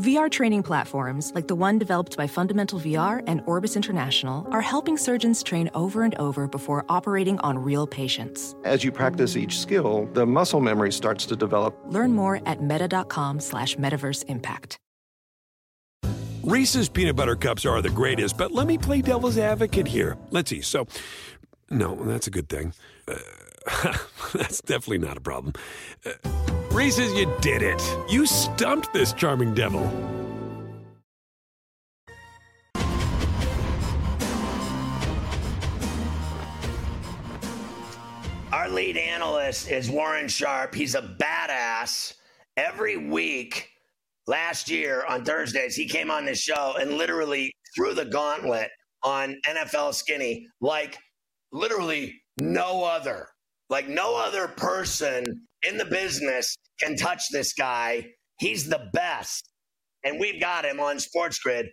VR 0.00 0.30
training 0.30 0.62
platforms, 0.62 1.30
like 1.34 1.46
the 1.46 1.54
one 1.54 1.78
developed 1.78 2.16
by 2.16 2.26
Fundamental 2.26 2.80
VR 2.80 3.22
and 3.26 3.42
Orbis 3.44 3.76
International, 3.76 4.48
are 4.50 4.62
helping 4.62 4.96
surgeons 4.96 5.42
train 5.42 5.68
over 5.74 6.04
and 6.04 6.14
over 6.14 6.48
before 6.48 6.86
operating 6.88 7.38
on 7.40 7.58
real 7.58 7.86
patients. 7.86 8.54
As 8.64 8.82
you 8.82 8.92
practice 8.92 9.36
each 9.36 9.58
skill, 9.58 10.08
the 10.14 10.24
muscle 10.24 10.62
memory 10.62 10.90
starts 10.90 11.26
to 11.26 11.36
develop. 11.36 11.78
Learn 11.84 12.14
more 12.14 12.40
at 12.46 12.62
meta.com 12.62 13.40
slash 13.40 13.76
metaverse 13.76 14.24
impact. 14.28 14.78
Reese's 16.44 16.88
peanut 16.88 17.16
butter 17.16 17.36
cups 17.36 17.66
are 17.66 17.82
the 17.82 17.90
greatest, 17.90 18.38
but 18.38 18.52
let 18.52 18.66
me 18.66 18.78
play 18.78 19.02
devil's 19.02 19.36
advocate 19.36 19.86
here. 19.86 20.16
Let's 20.30 20.48
see. 20.48 20.62
So, 20.62 20.86
no, 21.68 21.94
that's 21.94 22.26
a 22.26 22.30
good 22.30 22.48
thing. 22.48 22.72
Uh, 23.06 23.16
that's 24.32 24.60
definitely 24.60 24.98
not 24.98 25.16
a 25.16 25.20
problem. 25.20 25.54
Uh, 26.04 26.12
Reese's, 26.70 27.12
you 27.14 27.32
did 27.40 27.62
it. 27.62 27.82
You 28.08 28.26
stumped 28.26 28.92
this 28.92 29.12
charming 29.12 29.54
devil. 29.54 29.84
Our 38.52 38.68
lead 38.68 38.96
analyst 38.96 39.70
is 39.70 39.90
Warren 39.90 40.28
Sharp. 40.28 40.74
He's 40.74 40.94
a 40.94 41.02
badass. 41.02 42.14
Every 42.56 42.96
week 42.96 43.68
last 44.26 44.70
year 44.70 45.04
on 45.08 45.24
Thursdays, 45.24 45.74
he 45.74 45.86
came 45.86 46.10
on 46.10 46.24
this 46.24 46.40
show 46.40 46.74
and 46.78 46.94
literally 46.94 47.52
threw 47.74 47.94
the 47.94 48.04
gauntlet 48.04 48.70
on 49.02 49.36
NFL 49.48 49.94
Skinny 49.94 50.46
like 50.60 50.98
literally 51.52 52.20
no 52.38 52.84
other. 52.84 53.29
Like 53.70 53.88
no 53.88 54.16
other 54.16 54.48
person 54.48 55.24
in 55.66 55.78
the 55.78 55.84
business 55.84 56.56
can 56.80 56.96
touch 56.96 57.28
this 57.30 57.52
guy. 57.52 58.08
He's 58.38 58.68
the 58.68 58.88
best. 58.92 59.48
And 60.04 60.18
we've 60.18 60.40
got 60.40 60.64
him 60.64 60.80
on 60.80 60.98
Sports 60.98 61.38
Grid. 61.38 61.68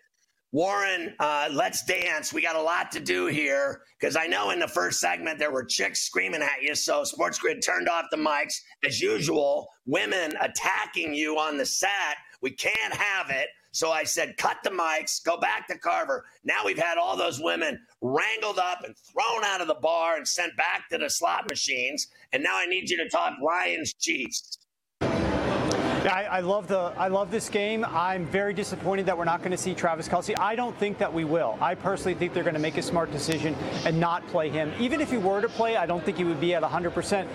Warren, 0.53 1.13
uh, 1.19 1.49
let's 1.51 1.83
dance. 1.83 2.31
We 2.31 2.41
got 2.41 2.55
a 2.55 2.61
lot 2.61 2.91
to 2.93 2.99
do 2.99 3.25
here 3.25 3.81
because 3.99 4.15
I 4.15 4.27
know 4.27 4.51
in 4.51 4.59
the 4.59 4.67
first 4.67 4.99
segment 4.99 5.39
there 5.39 5.51
were 5.51 5.65
chicks 5.65 6.01
screaming 6.01 6.41
at 6.41 6.61
you. 6.61 6.73
So 6.75 7.03
Sports 7.03 7.39
Grid 7.39 7.61
turned 7.65 7.89
off 7.89 8.05
the 8.11 8.17
mics 8.17 8.55
as 8.85 9.01
usual. 9.01 9.67
Women 9.85 10.33
attacking 10.39 11.13
you 11.13 11.37
on 11.37 11.57
the 11.57 11.65
set. 11.65 12.15
We 12.41 12.51
can't 12.51 12.93
have 12.93 13.29
it. 13.29 13.47
So 13.77 13.91
I 13.91 14.05
said, 14.05 14.37
cut 14.37 14.57
the 14.63 14.71
mics, 14.71 15.23
go 15.23 15.37
back 15.37 15.67
to 15.67 15.77
Carver. 15.77 16.25
Now 16.43 16.65
we've 16.65 16.79
had 16.79 16.97
all 16.97 17.15
those 17.15 17.39
women 17.39 17.79
wrangled 18.01 18.57
up 18.57 18.83
and 18.83 18.95
thrown 18.97 19.43
out 19.43 19.61
of 19.61 19.67
the 19.67 19.75
bar 19.75 20.17
and 20.17 20.27
sent 20.27 20.57
back 20.57 20.89
to 20.89 20.97
the 20.97 21.11
slot 21.11 21.47
machines. 21.47 22.07
And 22.33 22.41
now 22.41 22.57
I 22.57 22.65
need 22.65 22.89
you 22.89 22.97
to 22.97 23.07
talk 23.07 23.35
Lions 23.39 23.93
Chiefs. 23.93 24.57
I, 25.01 26.27
I, 26.31 26.39
love 26.39 26.67
the 26.67 26.91
I 26.97 27.07
love 27.09 27.29
this 27.29 27.49
game. 27.49 27.85
I'm 27.85 28.25
very 28.25 28.53
disappointed 28.53 29.05
that 29.05 29.17
we're 29.17 29.25
not 29.25 29.39
going 29.39 29.51
to 29.51 29.57
see 29.57 29.75
Travis 29.75 30.07
Kelce. 30.07 30.33
I 30.39 30.55
don't 30.55 30.75
think 30.79 30.97
that 30.97 31.13
we 31.13 31.23
will. 31.23 31.55
I 31.61 31.75
personally 31.75 32.15
think 32.15 32.33
they're 32.33 32.43
going 32.43 32.55
to 32.55 32.59
make 32.59 32.77
a 32.77 32.81
smart 32.81 33.11
decision 33.11 33.53
and 33.85 33.99
not 33.99 34.25
play 34.27 34.49
him. 34.49 34.71
Even 34.79 35.01
if 35.01 35.11
he 35.11 35.17
were 35.17 35.41
to 35.41 35.49
play, 35.49 35.77
I 35.77 35.85
don't 35.85 36.03
think 36.03 36.17
he 36.17 36.23
would 36.23 36.39
be 36.39 36.55
at 36.55 36.63
100 36.63 36.91
percent 36.91 37.29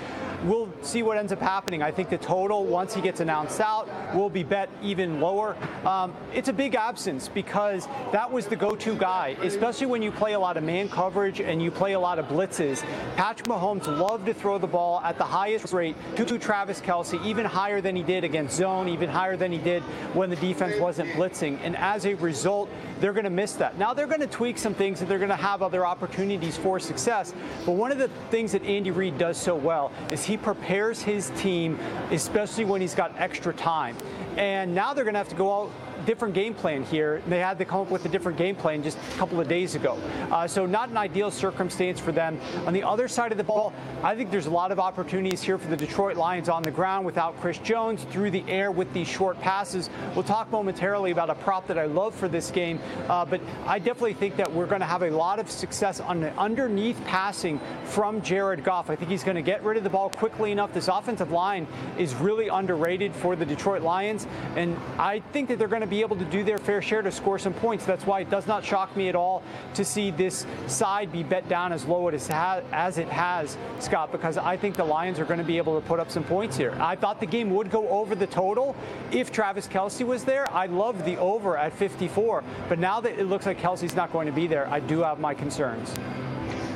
we'll 0.44 0.68
see 0.82 1.02
what 1.02 1.18
ends 1.18 1.32
up 1.32 1.40
happening. 1.40 1.82
I 1.82 1.90
think 1.90 2.11
the 2.11 2.18
total, 2.18 2.64
once 2.64 2.94
he 2.94 3.00
gets 3.00 3.20
announced 3.20 3.61
out, 3.61 3.88
will 4.14 4.30
be 4.30 4.42
bet 4.42 4.68
even 4.82 5.20
lower. 5.20 5.56
Um, 5.87 6.14
it's 6.32 6.49
a 6.49 6.52
big 6.52 6.75
absence 6.75 7.28
because 7.28 7.87
that 8.12 8.30
was 8.30 8.46
the 8.46 8.56
go-to 8.56 8.96
guy, 8.96 9.37
especially 9.42 9.87
when 9.87 10.02
you 10.02 10.11
play 10.11 10.32
a 10.32 10.38
lot 10.38 10.56
of 10.56 10.64
man 10.64 10.88
coverage 10.88 11.40
and 11.40 11.62
you 11.62 11.70
play 11.70 11.92
a 11.92 12.00
lot 12.00 12.18
of 12.18 12.26
blitzes. 12.26 12.82
Patrick 13.16 13.49
Mahomes 13.49 13.87
loved 13.87 14.26
to 14.26 14.34
throw 14.34 14.58
the 14.58 14.66
ball 14.66 15.00
at 15.04 15.18
the 15.18 15.25
highest 15.25 15.72
rate 15.72 15.96
to, 16.16 16.25
to 16.25 16.38
Travis 16.38 16.80
Kelce, 16.80 17.22
even 17.25 17.44
higher 17.44 17.80
than 17.80 17.94
he 17.96 18.02
did 18.02 18.25
against 18.25 18.56
zone, 18.56 18.88
even 18.88 19.08
higher 19.08 19.37
than 19.37 19.52
he 19.52 19.58
did 19.58 19.82
when 20.14 20.30
the 20.30 20.37
defense 20.37 20.78
wasn't 20.80 21.11
blitzing. 21.11 21.58
And 21.62 21.76
as 21.76 22.06
a 22.06 22.14
result, 22.14 22.68
they're 23.00 23.12
going 23.12 23.25
to 23.25 23.30
miss 23.30 23.52
that. 23.54 23.78
Now 23.78 23.94
they're 23.94 24.06
going 24.06 24.20
to 24.20 24.26
tweak 24.26 24.58
some 24.58 24.75
things 24.75 25.00
and 25.00 25.11
they're 25.11 25.18
going 25.18 25.30
to 25.30 25.37
have 25.37 25.62
other 25.62 25.87
opportunities 25.87 26.56
for 26.56 26.78
success. 26.78 27.34
But 27.64 27.72
one 27.72 27.92
of 27.92 27.99
the 27.99 28.08
things 28.30 28.52
that 28.52 28.62
Andy 28.64 28.90
Reid 28.90 29.18
does 29.18 29.37
so 29.37 29.54
well 29.54 29.92
is 30.11 30.25
he 30.25 30.31
he 30.32 30.38
prepares 30.38 31.02
his 31.02 31.28
team, 31.36 31.78
especially 32.10 32.64
when 32.64 32.80
he's 32.80 32.94
got 32.94 33.12
extra 33.18 33.52
time. 33.52 33.94
And 34.38 34.74
now 34.74 34.94
they're 34.94 35.04
going 35.04 35.12
to 35.12 35.18
have 35.18 35.28
to 35.28 35.34
go 35.34 35.64
out 35.64 35.70
different 36.02 36.35
game 36.35 36.54
plan 36.54 36.85
here. 36.85 37.23
They 37.28 37.38
had 37.38 37.59
to 37.59 37.64
come 37.64 37.80
up 37.80 37.90
with 37.90 38.04
a 38.04 38.09
different 38.09 38.38
game 38.38 38.56
plan 38.56 38.82
just 38.82 38.99
a 38.99 39.18
couple 39.18 39.40
of 39.40 39.49
days 39.49 39.75
ago. 39.75 39.99
Uh, 40.30 40.47
so 40.47 40.66
not 40.66 40.88
an 40.88 40.97
ideal 40.97 41.30
circumstance 41.30 42.00
for 42.00 42.12
them. 42.12 42.38
On 42.66 42.73
the 42.73 42.82
other 42.82 43.09
side 43.09 43.32
of 43.32 43.38
the 43.38 43.44
ball, 43.44 43.73
I 44.02 44.14
think 44.14 44.30
there's 44.30 44.47
a 44.47 44.50
lot 44.50 44.73
of 44.73 44.78
opportunities 44.78 45.42
here 45.42 45.59
for 45.59 45.68
the 45.68 45.76
Detroit 45.76 46.16
Lions 46.16 46.49
on 46.49 46.62
the 46.62 46.71
ground 46.71 47.06
without 47.06 47.40
Chris 47.40 47.59
Jones, 47.59 48.04
through 48.11 48.30
the 48.30 48.44
air 48.49 48.71
with 48.71 48.92
these 48.92 49.09
short 49.09 49.40
passes. 49.40 49.90
We'll 50.14 50.25
talk 50.25 50.50
momentarily 50.50 51.11
about 51.11 51.30
a 51.30 51.35
prop 51.35 51.66
that 51.68 51.78
I 51.78 51.87
love 51.87 52.14
for 52.14 52.28
this 52.28 52.50
game, 52.50 52.80
uh, 53.09 53.25
but 53.25 53.40
I 53.66 53.78
definitely 53.78 54.14
think 54.14 54.37
that 54.37 54.52
we're 54.52 54.66
going 54.66 54.80
to 54.80 54.87
have 54.87 55.02
a 55.02 55.11
lot 55.11 55.38
of 55.38 55.50
success 55.50 56.00
on 56.00 56.21
the 56.21 56.32
underneath 56.38 57.02
passing 57.04 57.61
from 57.85 58.23
Jared 58.23 58.64
Goff. 58.64 58.90
I 58.90 58.97
think 58.97 59.11
he's 59.11 59.25
going 59.25 59.37
to 59.37 59.42
get 59.42 59.62
rid 59.62 59.76
of 59.76 59.85
the 59.85 59.90
ball 59.90 60.11
quickly 60.11 60.52
enough. 60.52 60.73
This 60.73 60.88
offensive 60.88 61.30
line 61.30 61.66
is 61.99 62.14
really 62.14 62.49
underrated 62.49 63.14
for 63.14 63.37
the 63.37 63.44
Detroit 63.44 63.82
Lions, 63.82 64.26
and 64.56 64.76
I 64.99 65.21
think 65.32 65.49
that 65.49 65.59
they're 65.59 65.68
going 65.68 65.82
to 65.82 65.87
be 65.92 66.00
able 66.00 66.16
to 66.16 66.25
do 66.25 66.42
their 66.42 66.56
fair 66.56 66.80
share 66.80 67.02
to 67.02 67.12
score 67.12 67.38
some 67.38 67.52
points. 67.52 67.84
That's 67.84 68.06
why 68.06 68.20
it 68.20 68.30
does 68.30 68.46
not 68.46 68.64
shock 68.64 68.96
me 68.96 69.11
at 69.11 69.14
all 69.14 69.42
to 69.75 69.84
see 69.84 70.11
this 70.11 70.46
side 70.66 71.12
be 71.12 71.22
bet 71.22 71.46
down 71.50 71.70
as 71.70 71.84
low 71.84 72.08
as 72.08 72.99
it 72.99 73.08
has, 73.08 73.58
Scott, 73.78 74.11
because 74.11 74.38
I 74.38 74.56
think 74.56 74.75
the 74.76 74.84
Lions 74.84 75.18
are 75.18 75.26
going 75.26 75.38
to 75.38 75.44
be 75.44 75.58
able 75.58 75.78
to 75.78 75.87
put 75.87 76.00
up 76.00 76.11
some 76.11 76.25
points 76.25 76.56
here. 76.56 76.75
I 76.80 76.96
thought 76.96 77.20
the 77.20 77.26
game 77.26 77.50
would 77.50 77.70
go 77.70 77.87
over 77.90 78.14
the 78.14 78.26
total 78.26 78.75
if 79.11 79.30
Travis 79.30 79.68
Kelce 79.68 80.06
was 80.06 80.25
there. 80.25 80.50
I 80.50 80.64
loved 80.64 81.04
the 81.04 81.18
over 81.18 81.58
at 81.58 81.75
54, 81.75 82.42
but 82.70 82.78
now 82.78 82.99
that 83.02 83.18
it 83.18 83.25
looks 83.25 83.44
like 83.44 83.61
Kelce's 83.61 83.94
not 83.94 84.11
going 84.14 84.25
to 84.25 84.32
be 84.32 84.46
there, 84.46 84.66
I 84.68 84.80
do 84.80 85.00
have 85.00 85.20
my 85.20 85.34
concerns. 85.34 85.94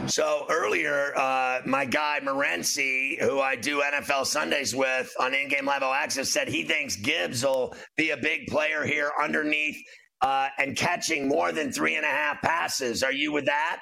So 0.08 0.46
earlier, 0.48 1.16
uh, 1.16 1.60
my 1.64 1.84
guy 1.84 2.20
Morency, 2.22 3.20
who 3.20 3.40
I 3.40 3.56
do 3.56 3.82
NFL 3.82 4.26
Sundays 4.26 4.75
with 4.75 5.12
on 5.18 5.34
In 5.34 5.48
Game 5.48 5.66
Live 5.66 5.82
Access, 5.82 6.30
said 6.30 6.48
he 6.48 6.62
thinks 6.62 6.96
Gibbs 6.96 7.44
will 7.44 7.75
be 7.96 8.10
a 8.10 8.16
big 8.16 8.46
player 8.46 8.84
here 8.84 9.10
underneath 9.20 9.76
uh, 10.20 10.48
and 10.58 10.76
catching 10.76 11.28
more 11.28 11.52
than 11.52 11.72
three 11.72 11.96
and 11.96 12.04
a 12.04 12.08
half 12.08 12.40
passes. 12.42 13.02
Are 13.02 13.12
you 13.12 13.32
with 13.32 13.46
that? 13.46 13.80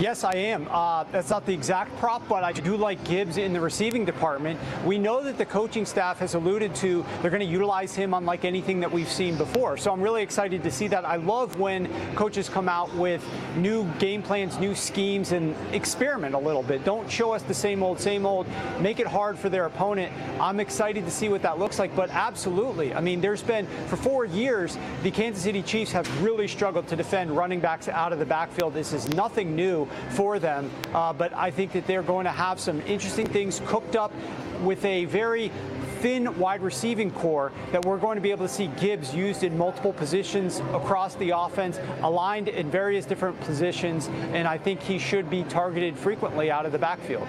Yes, 0.00 0.24
I 0.24 0.34
am. 0.34 0.66
Uh, 0.70 1.04
that's 1.12 1.28
not 1.28 1.44
the 1.44 1.52
exact 1.52 1.94
prop, 1.98 2.26
but 2.26 2.42
I 2.42 2.52
do 2.52 2.74
like 2.74 3.04
Gibbs 3.04 3.36
in 3.36 3.52
the 3.52 3.60
receiving 3.60 4.06
department. 4.06 4.58
We 4.86 4.96
know 4.96 5.22
that 5.22 5.36
the 5.36 5.44
coaching 5.44 5.84
staff 5.84 6.20
has 6.20 6.34
alluded 6.34 6.74
to 6.76 7.04
they're 7.20 7.30
going 7.30 7.46
to 7.46 7.46
utilize 7.46 7.94
him 7.94 8.14
unlike 8.14 8.46
anything 8.46 8.80
that 8.80 8.90
we've 8.90 9.10
seen 9.10 9.36
before. 9.36 9.76
So 9.76 9.92
I'm 9.92 10.00
really 10.00 10.22
excited 10.22 10.62
to 10.62 10.70
see 10.70 10.88
that. 10.88 11.04
I 11.04 11.16
love 11.16 11.58
when 11.58 11.86
coaches 12.14 12.48
come 12.48 12.66
out 12.66 12.94
with 12.94 13.22
new 13.56 13.84
game 13.98 14.22
plans, 14.22 14.58
new 14.58 14.74
schemes, 14.74 15.32
and 15.32 15.54
experiment 15.74 16.34
a 16.34 16.38
little 16.38 16.62
bit. 16.62 16.82
Don't 16.82 17.10
show 17.10 17.34
us 17.34 17.42
the 17.42 17.52
same 17.52 17.82
old, 17.82 18.00
same 18.00 18.24
old. 18.24 18.46
Make 18.80 19.00
it 19.00 19.06
hard 19.06 19.38
for 19.38 19.50
their 19.50 19.66
opponent. 19.66 20.14
I'm 20.40 20.60
excited 20.60 21.04
to 21.04 21.10
see 21.10 21.28
what 21.28 21.42
that 21.42 21.58
looks 21.58 21.78
like, 21.78 21.94
but 21.94 22.08
absolutely. 22.08 22.94
I 22.94 23.02
mean, 23.02 23.20
there's 23.20 23.42
been, 23.42 23.66
for 23.88 23.96
four 23.96 24.24
years, 24.24 24.78
the 25.02 25.10
Kansas 25.10 25.42
City 25.42 25.60
Chiefs 25.60 25.92
have 25.92 26.22
really 26.22 26.48
struggled 26.48 26.88
to 26.88 26.96
defend 26.96 27.36
running 27.36 27.60
backs 27.60 27.86
out 27.86 28.14
of 28.14 28.18
the 28.18 28.24
backfield. 28.24 28.72
This 28.72 28.94
is 28.94 29.06
nothing 29.10 29.54
new 29.54 29.89
for 30.10 30.38
them. 30.38 30.70
Uh, 30.94 31.12
but 31.12 31.32
I 31.34 31.50
think 31.50 31.72
that 31.72 31.86
they're 31.86 32.02
going 32.02 32.24
to 32.24 32.32
have 32.32 32.60
some 32.60 32.80
interesting 32.82 33.26
things 33.26 33.60
cooked 33.66 33.96
up 33.96 34.12
with 34.62 34.84
a 34.84 35.06
very 35.06 35.50
thin 36.00 36.38
wide 36.38 36.62
receiving 36.62 37.10
corps 37.10 37.52
that 37.72 37.84
we're 37.84 37.98
going 37.98 38.16
to 38.16 38.22
be 38.22 38.30
able 38.30 38.46
to 38.46 38.52
see 38.52 38.68
Gibbs 38.78 39.14
used 39.14 39.44
in 39.44 39.56
multiple 39.56 39.92
positions 39.92 40.60
across 40.72 41.14
the 41.16 41.30
offense, 41.30 41.78
aligned 42.02 42.48
in 42.48 42.70
various 42.70 43.04
different 43.04 43.38
positions, 43.40 44.08
and 44.32 44.48
I 44.48 44.56
think 44.56 44.80
he 44.80 44.98
should 44.98 45.28
be 45.28 45.44
targeted 45.44 45.98
frequently 45.98 46.50
out 46.50 46.64
of 46.64 46.72
the 46.72 46.78
backfield. 46.78 47.28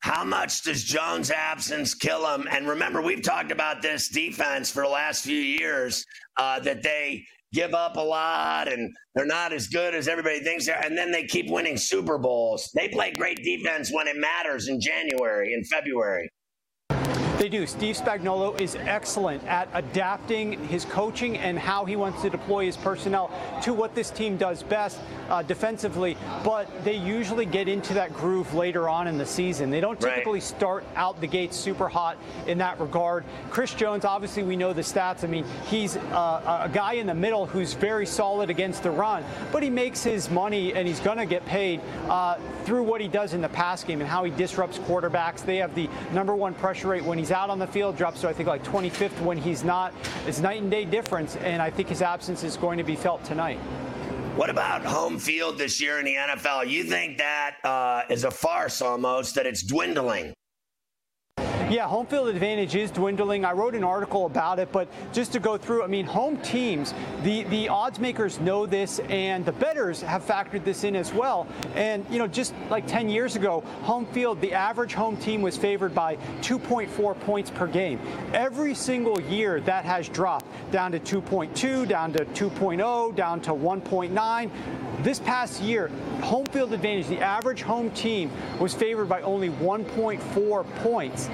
How 0.00 0.24
much 0.24 0.62
does 0.62 0.84
Jones' 0.84 1.30
absence 1.30 1.92
kill 1.92 2.26
him? 2.34 2.48
And 2.50 2.66
remember, 2.66 3.02
we've 3.02 3.22
talked 3.22 3.52
about 3.52 3.82
this 3.82 4.08
defense 4.08 4.70
for 4.70 4.82
the 4.82 4.88
last 4.88 5.24
few 5.24 5.38
years 5.38 6.06
uh, 6.38 6.60
that 6.60 6.82
they 6.82 7.26
give 7.52 7.74
up 7.74 7.96
a 7.96 8.00
lot 8.00 8.70
and 8.70 8.92
they're 9.14 9.26
not 9.26 9.52
as 9.52 9.68
good 9.68 9.94
as 9.94 10.08
everybody 10.08 10.40
thinks 10.40 10.66
they 10.66 10.72
are. 10.72 10.84
And 10.84 10.96
then 10.96 11.10
they 11.10 11.24
keep 11.24 11.50
winning 11.50 11.76
Super 11.76 12.18
Bowls. 12.18 12.70
They 12.74 12.88
play 12.88 13.12
great 13.12 13.42
defense 13.42 13.90
when 13.92 14.06
it 14.06 14.16
matters 14.16 14.68
in 14.68 14.80
January 14.80 15.54
and 15.54 15.66
February. 15.66 16.28
They 17.38 17.48
do. 17.48 17.68
Steve 17.68 17.96
Spagnuolo 17.96 18.60
is 18.60 18.74
excellent 18.74 19.44
at 19.44 19.68
adapting 19.72 20.58
his 20.66 20.84
coaching 20.84 21.38
and 21.38 21.56
how 21.56 21.84
he 21.84 21.94
wants 21.94 22.20
to 22.22 22.30
deploy 22.30 22.66
his 22.66 22.76
personnel 22.76 23.30
to 23.62 23.72
what 23.72 23.94
this 23.94 24.10
team 24.10 24.36
does 24.36 24.64
best 24.64 24.98
uh, 25.28 25.42
defensively. 25.42 26.16
But 26.42 26.68
they 26.82 26.96
usually 26.96 27.46
get 27.46 27.68
into 27.68 27.94
that 27.94 28.12
groove 28.12 28.54
later 28.54 28.88
on 28.88 29.06
in 29.06 29.18
the 29.18 29.26
season. 29.26 29.70
They 29.70 29.80
don't 29.80 30.00
typically 30.00 30.40
right. 30.40 30.42
start 30.42 30.84
out 30.96 31.20
the 31.20 31.28
gates 31.28 31.56
super 31.56 31.88
hot 31.88 32.18
in 32.48 32.58
that 32.58 32.80
regard. 32.80 33.24
Chris 33.50 33.72
Jones, 33.72 34.04
obviously, 34.04 34.42
we 34.42 34.56
know 34.56 34.72
the 34.72 34.82
stats. 34.82 35.22
I 35.22 35.28
mean, 35.28 35.44
he's 35.68 35.96
uh, 35.96 36.64
a 36.64 36.68
guy 36.68 36.94
in 36.94 37.06
the 37.06 37.14
middle 37.14 37.46
who's 37.46 37.72
very 37.72 38.04
solid 38.06 38.50
against 38.50 38.82
the 38.82 38.90
run, 38.90 39.22
but 39.52 39.62
he 39.62 39.70
makes 39.70 40.02
his 40.02 40.28
money 40.28 40.74
and 40.74 40.88
he's 40.88 41.00
going 41.00 41.18
to 41.18 41.26
get 41.26 41.46
paid 41.46 41.80
uh, 42.08 42.34
through 42.64 42.82
what 42.82 43.00
he 43.00 43.06
does 43.06 43.32
in 43.32 43.40
the 43.40 43.48
pass 43.48 43.84
game 43.84 44.00
and 44.00 44.10
how 44.10 44.24
he 44.24 44.32
disrupts 44.32 44.78
quarterbacks. 44.78 45.44
They 45.44 45.58
have 45.58 45.76
the 45.76 45.88
number 46.12 46.34
one 46.34 46.54
pressure 46.54 46.88
rate 46.88 47.04
when 47.04 47.16
he's 47.16 47.27
out 47.30 47.50
on 47.50 47.58
the 47.58 47.66
field, 47.66 47.96
drops 47.96 48.20
to 48.22 48.28
I 48.28 48.32
think 48.32 48.48
like 48.48 48.64
25th 48.64 49.20
when 49.22 49.38
he's 49.38 49.64
not. 49.64 49.92
It's 50.26 50.40
night 50.40 50.62
and 50.62 50.70
day 50.70 50.84
difference, 50.84 51.36
and 51.36 51.60
I 51.60 51.70
think 51.70 51.88
his 51.88 52.02
absence 52.02 52.44
is 52.44 52.56
going 52.56 52.78
to 52.78 52.84
be 52.84 52.96
felt 52.96 53.24
tonight. 53.24 53.58
What 54.36 54.50
about 54.50 54.84
home 54.84 55.18
field 55.18 55.58
this 55.58 55.80
year 55.80 55.98
in 55.98 56.04
the 56.04 56.14
NFL? 56.14 56.68
You 56.68 56.84
think 56.84 57.18
that 57.18 57.56
uh, 57.64 58.02
is 58.08 58.24
a 58.24 58.30
farce 58.30 58.80
almost, 58.80 59.34
that 59.34 59.46
it's 59.46 59.64
dwindling? 59.64 60.32
Yeah, 61.78 61.86
home 61.86 62.06
field 62.06 62.28
advantage 62.28 62.74
is 62.74 62.90
dwindling. 62.90 63.44
I 63.44 63.52
wrote 63.52 63.74
an 63.74 63.84
article 63.84 64.24
about 64.24 64.58
it, 64.58 64.72
but 64.72 64.88
just 65.12 65.32
to 65.32 65.38
go 65.38 65.58
through, 65.58 65.84
I 65.84 65.86
mean, 65.86 66.06
home 66.06 66.38
teams, 66.38 66.94
the, 67.22 67.42
the 67.44 67.68
odds 67.68 67.98
makers 67.98 68.40
know 68.40 68.64
this, 68.64 69.00
and 69.10 69.44
the 69.44 69.52
bettors 69.52 70.00
have 70.00 70.24
factored 70.24 70.64
this 70.64 70.84
in 70.84 70.96
as 70.96 71.12
well. 71.12 71.46
And, 71.74 72.06
you 72.08 72.18
know, 72.18 72.26
just 72.26 72.54
like 72.70 72.86
10 72.86 73.10
years 73.10 73.36
ago, 73.36 73.60
home 73.82 74.06
field, 74.06 74.40
the 74.40 74.54
average 74.54 74.94
home 74.94 75.18
team 75.18 75.42
was 75.42 75.58
favored 75.58 75.94
by 75.94 76.16
2.4 76.40 77.20
points 77.20 77.50
per 77.50 77.66
game. 77.66 78.00
Every 78.32 78.74
single 78.74 79.20
year, 79.20 79.60
that 79.60 79.84
has 79.84 80.08
dropped 80.08 80.46
down 80.72 80.90
to 80.92 81.00
2.2, 81.00 81.86
down 81.86 82.14
to 82.14 82.24
2.0, 82.24 83.14
down 83.14 83.40
to 83.42 83.52
1.9. 83.52 84.50
This 85.02 85.20
past 85.20 85.60
year, 85.62 85.88
home 86.22 86.46
field 86.46 86.72
advantage, 86.72 87.06
the 87.08 87.20
average 87.20 87.62
home 87.62 87.90
team 87.90 88.32
was 88.58 88.74
favored 88.74 89.08
by 89.08 89.20
only 89.20 89.50
1.4 89.50 90.74
points. 90.82 91.28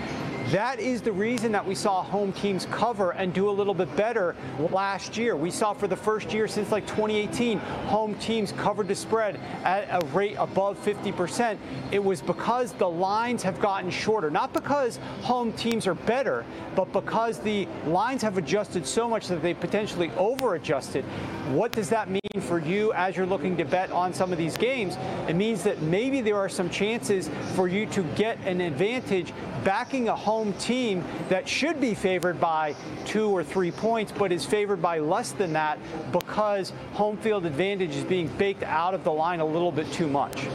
That 0.51 0.79
is 0.79 1.01
the 1.01 1.11
reason 1.11 1.53
that 1.53 1.67
we 1.67 1.75
saw 1.75 2.03
home 2.03 2.31
teams 2.33 2.67
cover 2.71 3.13
and 3.13 3.33
do 3.33 3.49
a 3.49 3.51
little 3.51 3.73
bit 3.73 3.95
better 3.97 4.37
last 4.71 5.17
year. 5.17 5.37
We 5.37 5.51
saw 5.51 5.73
for 5.73 5.89
the 5.89 5.97
first 5.97 6.35
year 6.35 6.47
since 6.47 6.71
like 6.71 6.87
2018, 6.87 7.59
home 7.59 8.15
teams 8.17 8.53
covered 8.53 8.89
the 8.89 8.95
spread 8.95 9.41
at 9.65 9.89
a 9.91 10.05
rate 10.09 10.37
above 10.39 10.79
50%. 10.85 11.57
It 11.93 12.05
was 12.05 12.21
because 12.21 12.73
the 12.73 12.89
lines 12.89 13.43
have 13.43 13.59
gotten 13.59 13.91
shorter, 13.91 14.31
not 14.31 14.53
because 14.53 14.99
home 15.23 15.53
teams 15.55 15.87
are 15.87 15.95
better, 15.95 16.45
but 16.77 16.93
because 16.93 17.39
the 17.39 17.67
lines 17.87 18.21
have 18.21 18.37
adjusted 18.37 18.87
so 18.87 19.09
much 19.09 19.29
that 19.29 19.41
they 19.41 19.55
potentially 19.55 20.11
over 20.19 20.57
adjusted. 20.57 21.07
What 21.53 21.73
does 21.73 21.89
that 21.89 22.11
mean 22.11 22.21
for 22.41 22.59
you 22.59 22.93
as 22.93 23.17
you're 23.17 23.27
looking 23.27 23.57
to 23.57 23.65
bet 23.65 23.91
on 23.91 24.13
some 24.13 24.31
of 24.31 24.37
these 24.37 24.59
games? 24.59 24.99
It 25.27 25.37
means 25.37 25.63
that 25.63 25.81
maybe 25.81 26.21
there 26.21 26.37
are 26.37 26.51
some 26.51 26.69
chances 26.69 27.31
for 27.55 27.67
you 27.67 27.87
to 27.87 28.03
get 28.15 28.39
an 28.45 28.61
advantage 28.61 29.33
backing 29.65 30.09
a 30.09 30.15
home 30.15 30.53
team 30.55 31.03
that 31.29 31.49
should 31.49 31.81
be 31.81 31.95
favored 31.95 32.41
by 32.41 32.75
two 33.05 33.31
or 33.31 33.43
three 33.43 33.71
points, 33.71 34.13
but 34.13 34.31
is 34.31 34.45
favored 34.45 34.81
by 34.81 34.99
less 34.99 35.33
than 35.33 35.53
that 35.55 35.79
because 36.13 36.73
home 36.93 37.17
field 37.17 37.47
advantage 37.47 37.97
is 37.97 38.05
being 38.05 38.29
baked 38.37 38.63
out 38.63 38.95
of 38.95 39.03
the 39.03 39.13
line 39.13 39.41
a 39.41 39.45
little 39.45 39.73
bit 39.73 39.91
too 39.93 40.07
much. 40.07 40.47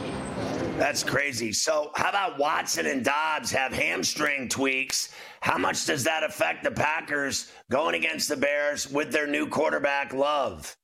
That's 0.78 1.04
crazy. 1.04 1.52
So, 1.52 1.90
how 1.94 2.08
about 2.08 2.38
Watson 2.38 2.86
and 2.86 3.04
Dobbs 3.04 3.52
have 3.52 3.70
hamstring 3.70 4.48
tweaks? 4.48 5.10
How 5.42 5.58
much 5.58 5.84
does 5.84 6.04
that 6.04 6.22
affect 6.22 6.64
the 6.64 6.70
Packers 6.70 7.52
going 7.70 7.94
against 7.96 8.30
the 8.30 8.36
Bears 8.36 8.90
with 8.90 9.12
their 9.12 9.26
new 9.26 9.46
quarterback, 9.46 10.14
Love? 10.14 10.74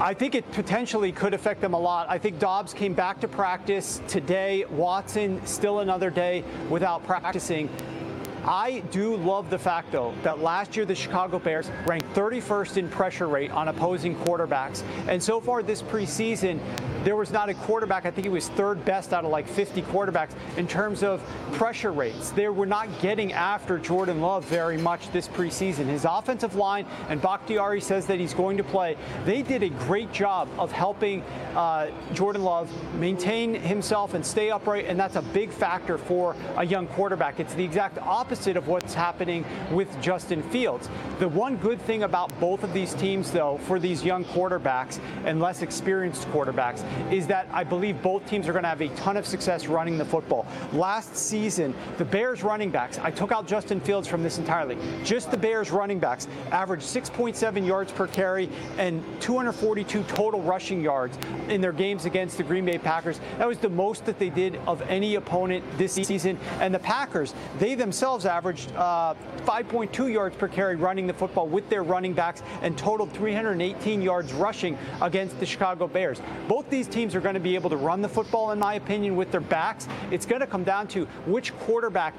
I 0.00 0.14
think 0.14 0.36
it 0.36 0.48
potentially 0.52 1.10
could 1.10 1.34
affect 1.34 1.60
them 1.60 1.74
a 1.74 1.78
lot. 1.78 2.08
I 2.08 2.18
think 2.18 2.38
Dobbs 2.38 2.72
came 2.72 2.94
back 2.94 3.20
to 3.20 3.26
practice 3.26 4.00
today. 4.06 4.64
Watson 4.70 5.44
still 5.44 5.80
another 5.80 6.08
day 6.08 6.44
without 6.70 7.04
practicing. 7.04 7.68
I 8.44 8.80
do 8.90 9.16
love 9.16 9.50
the 9.50 9.58
fact, 9.58 9.92
though, 9.92 10.14
that 10.22 10.40
last 10.40 10.76
year 10.76 10.86
the 10.86 10.94
Chicago 10.94 11.38
Bears 11.38 11.70
ranked 11.86 12.12
31st 12.14 12.76
in 12.76 12.88
pressure 12.88 13.28
rate 13.28 13.50
on 13.50 13.68
opposing 13.68 14.16
quarterbacks. 14.16 14.82
And 15.08 15.22
so 15.22 15.40
far 15.40 15.62
this 15.62 15.82
preseason, 15.82 16.60
there 17.04 17.16
was 17.16 17.30
not 17.30 17.48
a 17.48 17.54
quarterback, 17.54 18.06
I 18.06 18.10
think 18.10 18.24
he 18.24 18.30
was 18.30 18.48
third 18.50 18.84
best 18.84 19.12
out 19.12 19.24
of 19.24 19.30
like 19.30 19.46
50 19.46 19.82
quarterbacks 19.82 20.30
in 20.56 20.66
terms 20.66 21.02
of 21.02 21.22
pressure 21.52 21.92
rates. 21.92 22.30
They 22.30 22.48
were 22.48 22.66
not 22.66 22.88
getting 23.00 23.32
after 23.32 23.78
Jordan 23.78 24.20
Love 24.20 24.44
very 24.44 24.78
much 24.78 25.10
this 25.12 25.28
preseason. 25.28 25.86
His 25.86 26.04
offensive 26.04 26.54
line, 26.54 26.86
and 27.08 27.20
Bakhtiari 27.20 27.80
says 27.80 28.06
that 28.06 28.18
he's 28.18 28.34
going 28.34 28.56
to 28.56 28.64
play, 28.64 28.96
they 29.24 29.42
did 29.42 29.62
a 29.62 29.70
great 29.70 30.12
job 30.12 30.48
of 30.58 30.72
helping 30.72 31.22
uh, 31.54 31.90
Jordan 32.14 32.42
Love 32.42 32.70
maintain 32.94 33.54
himself 33.54 34.14
and 34.14 34.24
stay 34.24 34.50
upright, 34.50 34.86
and 34.86 34.98
that's 34.98 35.16
a 35.16 35.22
big 35.22 35.50
factor 35.50 35.98
for 35.98 36.34
a 36.56 36.64
young 36.64 36.86
quarterback. 36.88 37.40
It's 37.40 37.54
the 37.54 37.64
exact 37.64 37.98
opposite 37.98 38.27
of 38.28 38.68
what's 38.68 38.92
happening 38.92 39.44
with 39.70 39.88
Justin 40.02 40.42
Fields. 40.50 40.90
The 41.18 41.28
one 41.28 41.56
good 41.56 41.80
thing 41.80 42.02
about 42.02 42.38
both 42.38 42.62
of 42.62 42.74
these 42.74 42.92
teams, 42.94 43.30
though, 43.30 43.58
for 43.66 43.80
these 43.80 44.04
young 44.04 44.24
quarterbacks 44.26 45.00
and 45.24 45.40
less 45.40 45.62
experienced 45.62 46.28
quarterbacks, 46.28 46.84
is 47.10 47.26
that 47.28 47.48
I 47.52 47.64
believe 47.64 48.02
both 48.02 48.26
teams 48.28 48.46
are 48.46 48.52
going 48.52 48.64
to 48.64 48.68
have 48.68 48.82
a 48.82 48.88
ton 48.96 49.16
of 49.16 49.26
success 49.26 49.66
running 49.66 49.96
the 49.96 50.04
football. 50.04 50.46
Last 50.74 51.16
season, 51.16 51.74
the 51.96 52.04
Bears 52.04 52.42
running 52.42 52.70
backs, 52.70 52.98
I 52.98 53.10
took 53.10 53.32
out 53.32 53.46
Justin 53.46 53.80
Fields 53.80 54.06
from 54.06 54.22
this 54.22 54.36
entirely. 54.36 54.76
Just 55.04 55.30
the 55.30 55.36
Bears 55.38 55.70
running 55.70 55.98
backs 55.98 56.28
averaged 56.50 56.84
6.7 56.84 57.66
yards 57.66 57.92
per 57.92 58.06
carry 58.06 58.50
and 58.76 59.02
242 59.20 60.02
total 60.04 60.42
rushing 60.42 60.82
yards 60.82 61.18
in 61.48 61.62
their 61.62 61.72
games 61.72 62.04
against 62.04 62.36
the 62.36 62.42
Green 62.42 62.66
Bay 62.66 62.76
Packers. 62.76 63.20
That 63.38 63.48
was 63.48 63.58
the 63.58 63.70
most 63.70 64.04
that 64.04 64.18
they 64.18 64.30
did 64.30 64.56
of 64.66 64.82
any 64.82 65.14
opponent 65.14 65.64
this 65.78 65.94
season. 65.94 66.38
And 66.60 66.74
the 66.74 66.78
Packers, 66.78 67.34
they 67.58 67.74
themselves 67.74 68.17
averaged 68.26 68.72
uh, 68.76 69.14
5.2 69.46 70.12
yards 70.12 70.36
per 70.36 70.48
carry 70.48 70.76
running 70.76 71.06
the 71.06 71.12
football 71.12 71.46
with 71.46 71.68
their 71.68 71.82
running 71.82 72.12
backs 72.12 72.42
and 72.62 72.76
totaled 72.76 73.12
318 73.12 74.02
yards 74.02 74.32
rushing 74.32 74.76
against 75.00 75.38
the 75.40 75.46
Chicago 75.46 75.86
Bears. 75.86 76.20
Both 76.48 76.70
these 76.70 76.88
teams 76.88 77.14
are 77.14 77.20
going 77.20 77.34
to 77.34 77.40
be 77.40 77.54
able 77.54 77.70
to 77.70 77.76
run 77.76 78.02
the 78.02 78.08
football, 78.08 78.52
in 78.52 78.58
my 78.58 78.74
opinion, 78.74 79.16
with 79.16 79.30
their 79.30 79.40
backs. 79.40 79.88
It's 80.10 80.26
going 80.26 80.40
to 80.40 80.46
come 80.46 80.64
down 80.64 80.88
to 80.88 81.04
which 81.26 81.56
quarterback 81.58 82.14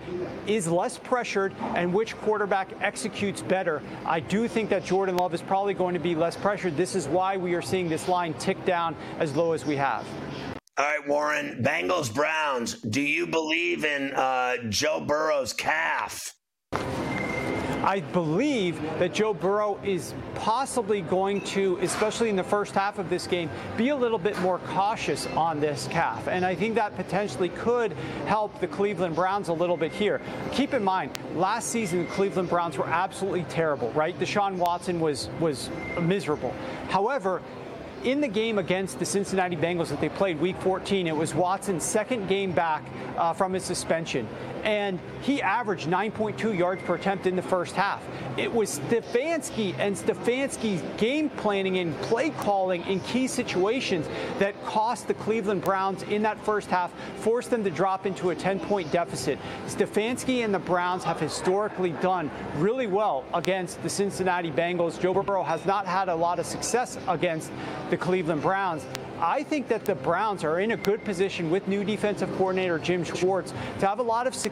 is 0.47 0.67
less 0.67 0.97
pressured 0.97 1.53
and 1.75 1.93
which 1.93 2.17
quarterback 2.17 2.69
executes 2.81 3.41
better. 3.41 3.81
I 4.05 4.19
do 4.19 4.47
think 4.47 4.69
that 4.69 4.83
Jordan 4.83 5.17
Love 5.17 5.33
is 5.33 5.41
probably 5.41 5.73
going 5.73 5.93
to 5.93 5.99
be 5.99 6.15
less 6.15 6.35
pressured. 6.35 6.77
This 6.77 6.95
is 6.95 7.07
why 7.07 7.37
we 7.37 7.53
are 7.53 7.61
seeing 7.61 7.89
this 7.89 8.07
line 8.07 8.33
tick 8.35 8.63
down 8.65 8.95
as 9.19 9.35
low 9.35 9.53
as 9.53 9.65
we 9.65 9.75
have. 9.75 10.05
All 10.79 10.85
right, 10.85 11.05
Warren, 11.05 11.61
Bengals 11.61 12.13
Browns. 12.13 12.75
Do 12.75 13.01
you 13.01 13.27
believe 13.27 13.83
in 13.83 14.13
uh, 14.13 14.55
Joe 14.69 15.01
Burrow's 15.01 15.51
calf? 15.51 16.33
I 16.71 18.01
believe 18.13 18.81
that 18.97 19.13
Joe 19.13 19.33
Burrow 19.33 19.77
is 19.83 20.13
possibly 20.35 21.01
going 21.01 21.41
to, 21.47 21.77
especially 21.81 22.29
in 22.29 22.37
the 22.37 22.43
first 22.43 22.73
half 22.75 22.97
of 22.97 23.09
this 23.09 23.27
game, 23.27 23.49
be 23.75 23.89
a 23.89 23.95
little 23.95 24.17
bit 24.17 24.39
more 24.39 24.59
cautious 24.59 25.27
on 25.27 25.59
this 25.59 25.87
calf. 25.87 26.29
And 26.29 26.45
I 26.45 26.55
think 26.55 26.75
that 26.75 26.95
potentially 26.95 27.49
could 27.49 27.91
help 28.25 28.57
the 28.61 28.67
Cleveland 28.67 29.15
Browns 29.15 29.49
a 29.49 29.53
little 29.53 29.75
bit 29.75 29.91
here. 29.91 30.21
Keep 30.53 30.73
in 30.73 30.83
mind, 30.83 31.17
last 31.35 31.71
season, 31.71 32.05
the 32.05 32.11
Cleveland 32.11 32.47
Browns 32.47 32.77
were 32.77 32.87
absolutely 32.87 33.43
terrible, 33.43 33.91
right? 33.91 34.17
Deshaun 34.17 34.55
Watson 34.55 35.01
was, 35.01 35.29
was 35.41 35.69
miserable. 36.01 36.53
However, 36.89 37.41
in 38.03 38.21
the 38.21 38.27
game 38.27 38.57
against 38.57 38.99
the 38.99 39.05
Cincinnati 39.05 39.55
Bengals 39.55 39.89
that 39.89 40.01
they 40.01 40.09
played 40.09 40.39
week 40.39 40.59
14, 40.61 41.07
it 41.07 41.15
was 41.15 41.33
Watson's 41.33 41.83
second 41.83 42.27
game 42.27 42.51
back 42.51 42.83
uh, 43.17 43.33
from 43.33 43.53
his 43.53 43.63
suspension 43.63 44.27
and 44.63 44.99
he 45.21 45.41
averaged 45.41 45.87
9.2 45.87 46.57
yards 46.57 46.81
per 46.83 46.95
attempt 46.95 47.27
in 47.27 47.35
the 47.35 47.41
first 47.41 47.75
half. 47.75 48.03
It 48.37 48.51
was 48.53 48.79
Stefanski 48.79 49.77
and 49.77 49.95
Stefanski's 49.95 50.81
game 50.97 51.29
planning 51.29 51.79
and 51.79 51.95
play 52.01 52.29
calling 52.29 52.85
in 52.85 52.99
key 53.01 53.27
situations 53.27 54.07
that 54.39 54.61
cost 54.65 55.07
the 55.07 55.13
Cleveland 55.13 55.63
Browns 55.63 56.03
in 56.03 56.21
that 56.23 56.43
first 56.43 56.69
half, 56.69 56.91
forced 57.17 57.49
them 57.49 57.63
to 57.63 57.69
drop 57.69 58.05
into 58.05 58.29
a 58.29 58.35
10 58.35 58.59
point 58.59 58.91
deficit. 58.91 59.39
Stefanski 59.67 60.43
and 60.43 60.53
the 60.53 60.59
Browns 60.59 61.03
have 61.03 61.19
historically 61.19 61.91
done 62.01 62.29
really 62.55 62.87
well 62.87 63.25
against 63.33 63.81
the 63.83 63.89
Cincinnati 63.89 64.51
Bengals. 64.51 64.99
Joe 64.99 65.13
Burrow 65.13 65.43
has 65.43 65.65
not 65.65 65.85
had 65.85 66.09
a 66.09 66.15
lot 66.15 66.39
of 66.39 66.45
success 66.45 66.97
against 67.07 67.51
the 67.89 67.97
Cleveland 67.97 68.41
Browns. 68.41 68.85
I 69.21 69.43
think 69.43 69.67
that 69.67 69.83
the 69.83 69.95
Browns 69.95 70.45
are 70.45 70.61
in 70.61 70.71
a 70.71 70.77
good 70.77 71.03
position 71.03 71.49
with 71.49 71.67
new 71.67 71.83
defensive 71.83 72.31
coordinator 72.37 72.79
Jim 72.79 73.03
Schwartz 73.03 73.53
to 73.79 73.87
have 73.87 73.99
a 73.99 74.03
lot 74.03 74.27
of 74.27 74.33
success 74.33 74.48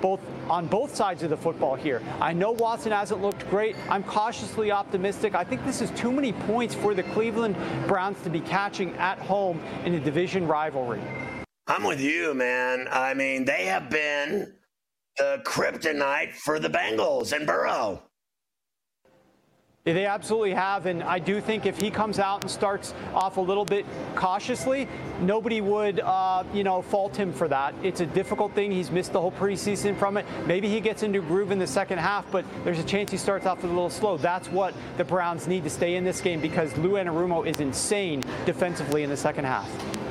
both 0.00 0.20
on 0.48 0.66
both 0.66 0.94
sides 0.94 1.22
of 1.22 1.30
the 1.30 1.36
football 1.36 1.74
here. 1.74 2.02
I 2.20 2.32
know 2.32 2.52
Watson 2.52 2.92
hasn't 2.92 3.22
looked 3.22 3.48
great. 3.50 3.76
I'm 3.88 4.02
cautiously 4.04 4.70
optimistic. 4.70 5.34
I 5.34 5.44
think 5.44 5.64
this 5.64 5.80
is 5.80 5.90
too 5.92 6.12
many 6.12 6.32
points 6.32 6.74
for 6.74 6.94
the 6.94 7.02
Cleveland 7.02 7.56
Browns 7.86 8.20
to 8.22 8.30
be 8.30 8.40
catching 8.40 8.94
at 8.96 9.18
home 9.18 9.60
in 9.84 9.94
a 9.94 10.00
division 10.00 10.46
rivalry. 10.46 11.00
I'm 11.66 11.84
with 11.84 12.00
you, 12.00 12.34
man. 12.34 12.88
I 12.90 13.14
mean, 13.14 13.44
they 13.44 13.64
have 13.66 13.88
been 13.88 14.54
the 15.16 15.40
kryptonite 15.44 16.34
for 16.34 16.58
the 16.58 16.68
Bengals 16.68 17.32
and 17.32 17.46
Burrow. 17.46 18.02
They 19.86 20.06
absolutely 20.06 20.54
have, 20.54 20.86
and 20.86 21.02
I 21.02 21.18
do 21.18 21.42
think 21.42 21.66
if 21.66 21.78
he 21.78 21.90
comes 21.90 22.18
out 22.18 22.40
and 22.42 22.50
starts 22.50 22.94
off 23.12 23.36
a 23.36 23.40
little 23.42 23.66
bit 23.66 23.84
cautiously, 24.14 24.88
nobody 25.20 25.60
would, 25.60 26.00
uh, 26.00 26.42
you 26.54 26.64
know, 26.64 26.80
fault 26.80 27.14
him 27.14 27.34
for 27.34 27.48
that. 27.48 27.74
It's 27.82 28.00
a 28.00 28.06
difficult 28.06 28.54
thing. 28.54 28.72
He's 28.72 28.90
missed 28.90 29.12
the 29.12 29.20
whole 29.20 29.32
preseason 29.32 29.94
from 29.98 30.16
it. 30.16 30.24
Maybe 30.46 30.70
he 30.70 30.80
gets 30.80 31.02
into 31.02 31.20
groove 31.20 31.50
in 31.50 31.58
the 31.58 31.66
second 31.66 31.98
half, 31.98 32.24
but 32.30 32.46
there's 32.64 32.78
a 32.78 32.82
chance 32.82 33.10
he 33.10 33.18
starts 33.18 33.44
off 33.44 33.62
a 33.62 33.66
little 33.66 33.90
slow. 33.90 34.16
That's 34.16 34.48
what 34.48 34.72
the 34.96 35.04
Browns 35.04 35.46
need 35.46 35.64
to 35.64 35.70
stay 35.70 35.96
in 35.96 36.04
this 36.04 36.22
game 36.22 36.40
because 36.40 36.74
Lou 36.78 36.92
Anarumo 36.92 37.46
is 37.46 37.60
insane 37.60 38.22
defensively 38.46 39.02
in 39.02 39.10
the 39.10 39.18
second 39.18 39.44
half. 39.44 39.68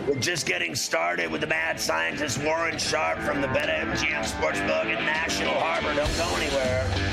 We're 0.08 0.20
just 0.20 0.46
getting 0.46 0.76
started 0.76 1.32
with 1.32 1.42
the 1.42 1.48
mad 1.48 1.80
scientist 1.80 2.44
Warren 2.44 2.78
Sharp 2.78 3.18
from 3.22 3.42
the 3.42 3.48
BetMGM 3.48 4.24
Sportsbook 4.24 4.96
in 4.96 5.04
National 5.04 5.56
Harbor. 5.56 5.96
Don't 5.96 6.16
go 6.16 6.36
anywhere. 6.36 7.13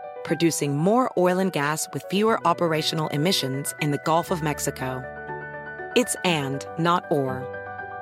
producing 0.23 0.77
more 0.77 1.11
oil 1.17 1.39
and 1.39 1.51
gas 1.51 1.87
with 1.93 2.03
fewer 2.09 2.39
operational 2.45 3.07
emissions 3.09 3.73
in 3.81 3.91
the 3.91 3.99
Gulf 4.05 4.31
of 4.31 4.41
Mexico. 4.41 5.03
It's 5.95 6.15
and, 6.23 6.65
not 6.77 7.05
or. 7.11 7.47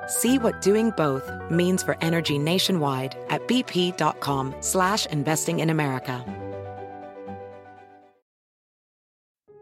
See 0.06 0.38
what 0.38 0.60
doing 0.60 0.90
both 0.96 1.30
means 1.50 1.82
for 1.82 1.96
energy 2.00 2.38
nationwide 2.38 3.16
at 3.28 3.46
bp.com 3.48 4.54
slash 4.60 5.06
investing 5.06 5.60
in 5.60 5.70
America. 5.70 6.24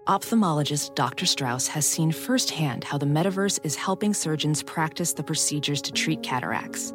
Ophthalmologist 0.07 0.95
Dr. 0.95 1.27
Strauss 1.27 1.69
has 1.69 1.87
seen 1.87 2.13
firsthand 2.13 2.85
how 2.85 2.99
the 2.99 3.07
metaverse 3.07 3.59
is 3.63 3.77
helping 3.77 4.15
surgeons 4.15 4.63
practice 4.63 5.13
the 5.13 5.23
procedures 5.23 5.83
to 5.83 5.93
treat 5.93 6.23
cataracts 6.23 6.95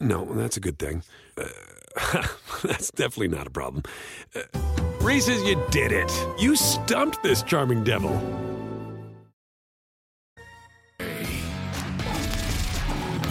no, 0.00 0.24
that's 0.34 0.56
a 0.56 0.60
good 0.60 0.78
thing. 0.78 1.02
Uh, 1.36 1.44
that's 2.62 2.90
definitely 2.90 3.28
not 3.28 3.46
a 3.46 3.50
problem. 3.50 3.82
Uh, 4.34 4.42
Reese's, 5.00 5.42
you 5.44 5.62
did 5.70 5.92
it. 5.92 6.10
You 6.38 6.56
stumped 6.56 7.22
this 7.22 7.42
charming 7.42 7.84
devil. 7.84 8.20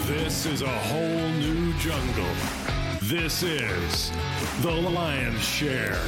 This 0.07 0.45
is 0.45 0.61
a 0.61 0.67
whole 0.67 1.29
new 1.31 1.73
jungle. 1.73 2.25
This 3.03 3.43
is 3.43 4.11
The 4.61 4.71
Lion's 4.71 5.43
Share. 5.43 5.99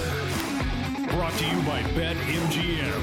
Brought 1.09 1.33
to 1.33 1.45
you 1.45 1.61
by 1.63 1.81
BetMGM. 1.93 3.01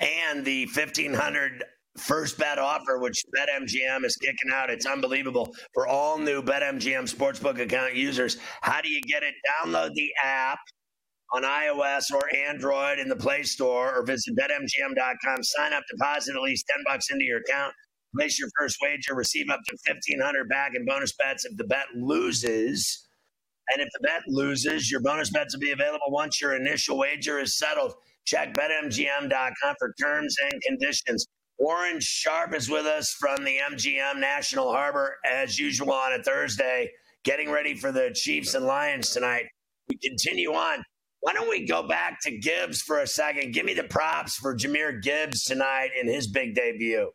And 0.00 0.44
the 0.44 0.66
1500 0.66 1.64
first 1.98 2.38
bet 2.38 2.58
offer, 2.58 2.98
which 2.98 3.24
BetMGM 3.36 4.04
is 4.04 4.16
kicking 4.16 4.50
out. 4.52 4.70
It's 4.70 4.86
unbelievable 4.86 5.54
for 5.74 5.86
all 5.86 6.18
new 6.18 6.42
BetMGM 6.42 7.12
Sportsbook 7.12 7.60
account 7.60 7.94
users. 7.94 8.38
How 8.62 8.80
do 8.80 8.88
you 8.88 9.00
get 9.02 9.22
it? 9.22 9.34
Download 9.64 9.92
the 9.94 10.10
app 10.22 10.58
on 11.32 11.42
iOS 11.44 12.12
or 12.12 12.22
Android 12.34 12.98
in 12.98 13.08
the 13.08 13.16
Play 13.16 13.42
Store 13.42 13.94
or 13.94 14.04
visit 14.04 14.34
betmgm.com. 14.36 15.42
Sign 15.42 15.72
up, 15.72 15.82
deposit 15.90 16.36
at 16.36 16.42
least 16.42 16.66
10 16.74 16.84
bucks 16.86 17.10
into 17.10 17.24
your 17.24 17.40
account. 17.40 17.72
Place 18.16 18.38
your 18.40 18.48
first 18.58 18.78
wager, 18.82 19.14
receive 19.14 19.50
up 19.50 19.60
to 19.68 19.76
1500 19.86 20.48
back 20.48 20.72
in 20.74 20.84
bonus 20.84 21.12
bets 21.12 21.44
if 21.44 21.56
the 21.56 21.64
bet 21.64 21.86
loses. 21.94 23.06
And 23.72 23.80
if 23.80 23.88
the 23.92 24.00
bet 24.02 24.22
loses, 24.26 24.90
your 24.90 25.00
bonus 25.00 25.30
bets 25.30 25.54
will 25.54 25.60
be 25.60 25.70
available 25.70 26.06
once 26.08 26.40
your 26.40 26.56
initial 26.56 26.98
wager 26.98 27.38
is 27.38 27.56
settled. 27.56 27.94
Check 28.26 28.52
betmgm.com 28.54 29.74
for 29.78 29.94
terms 30.00 30.36
and 30.42 30.60
conditions. 30.62 31.26
Warren 31.60 32.00
Sharp 32.00 32.54
is 32.54 32.70
with 32.70 32.86
us 32.86 33.14
from 33.20 33.44
the 33.44 33.58
MGM 33.70 34.18
National 34.18 34.72
Harbor, 34.72 35.16
as 35.30 35.58
usual, 35.58 35.92
on 35.92 36.14
a 36.14 36.22
Thursday, 36.22 36.90
getting 37.22 37.50
ready 37.50 37.74
for 37.74 37.92
the 37.92 38.12
Chiefs 38.14 38.54
and 38.54 38.64
Lions 38.64 39.10
tonight. 39.10 39.44
We 39.86 39.98
continue 39.98 40.54
on. 40.54 40.82
Why 41.20 41.34
don't 41.34 41.50
we 41.50 41.66
go 41.66 41.86
back 41.86 42.16
to 42.22 42.38
Gibbs 42.38 42.80
for 42.80 43.00
a 43.00 43.06
second? 43.06 43.52
Give 43.52 43.66
me 43.66 43.74
the 43.74 43.84
props 43.84 44.36
for 44.36 44.56
Jahmyr 44.56 45.02
Gibbs 45.02 45.44
tonight 45.44 45.90
in 46.00 46.08
his 46.08 46.28
big 46.28 46.54
debut. 46.54 47.10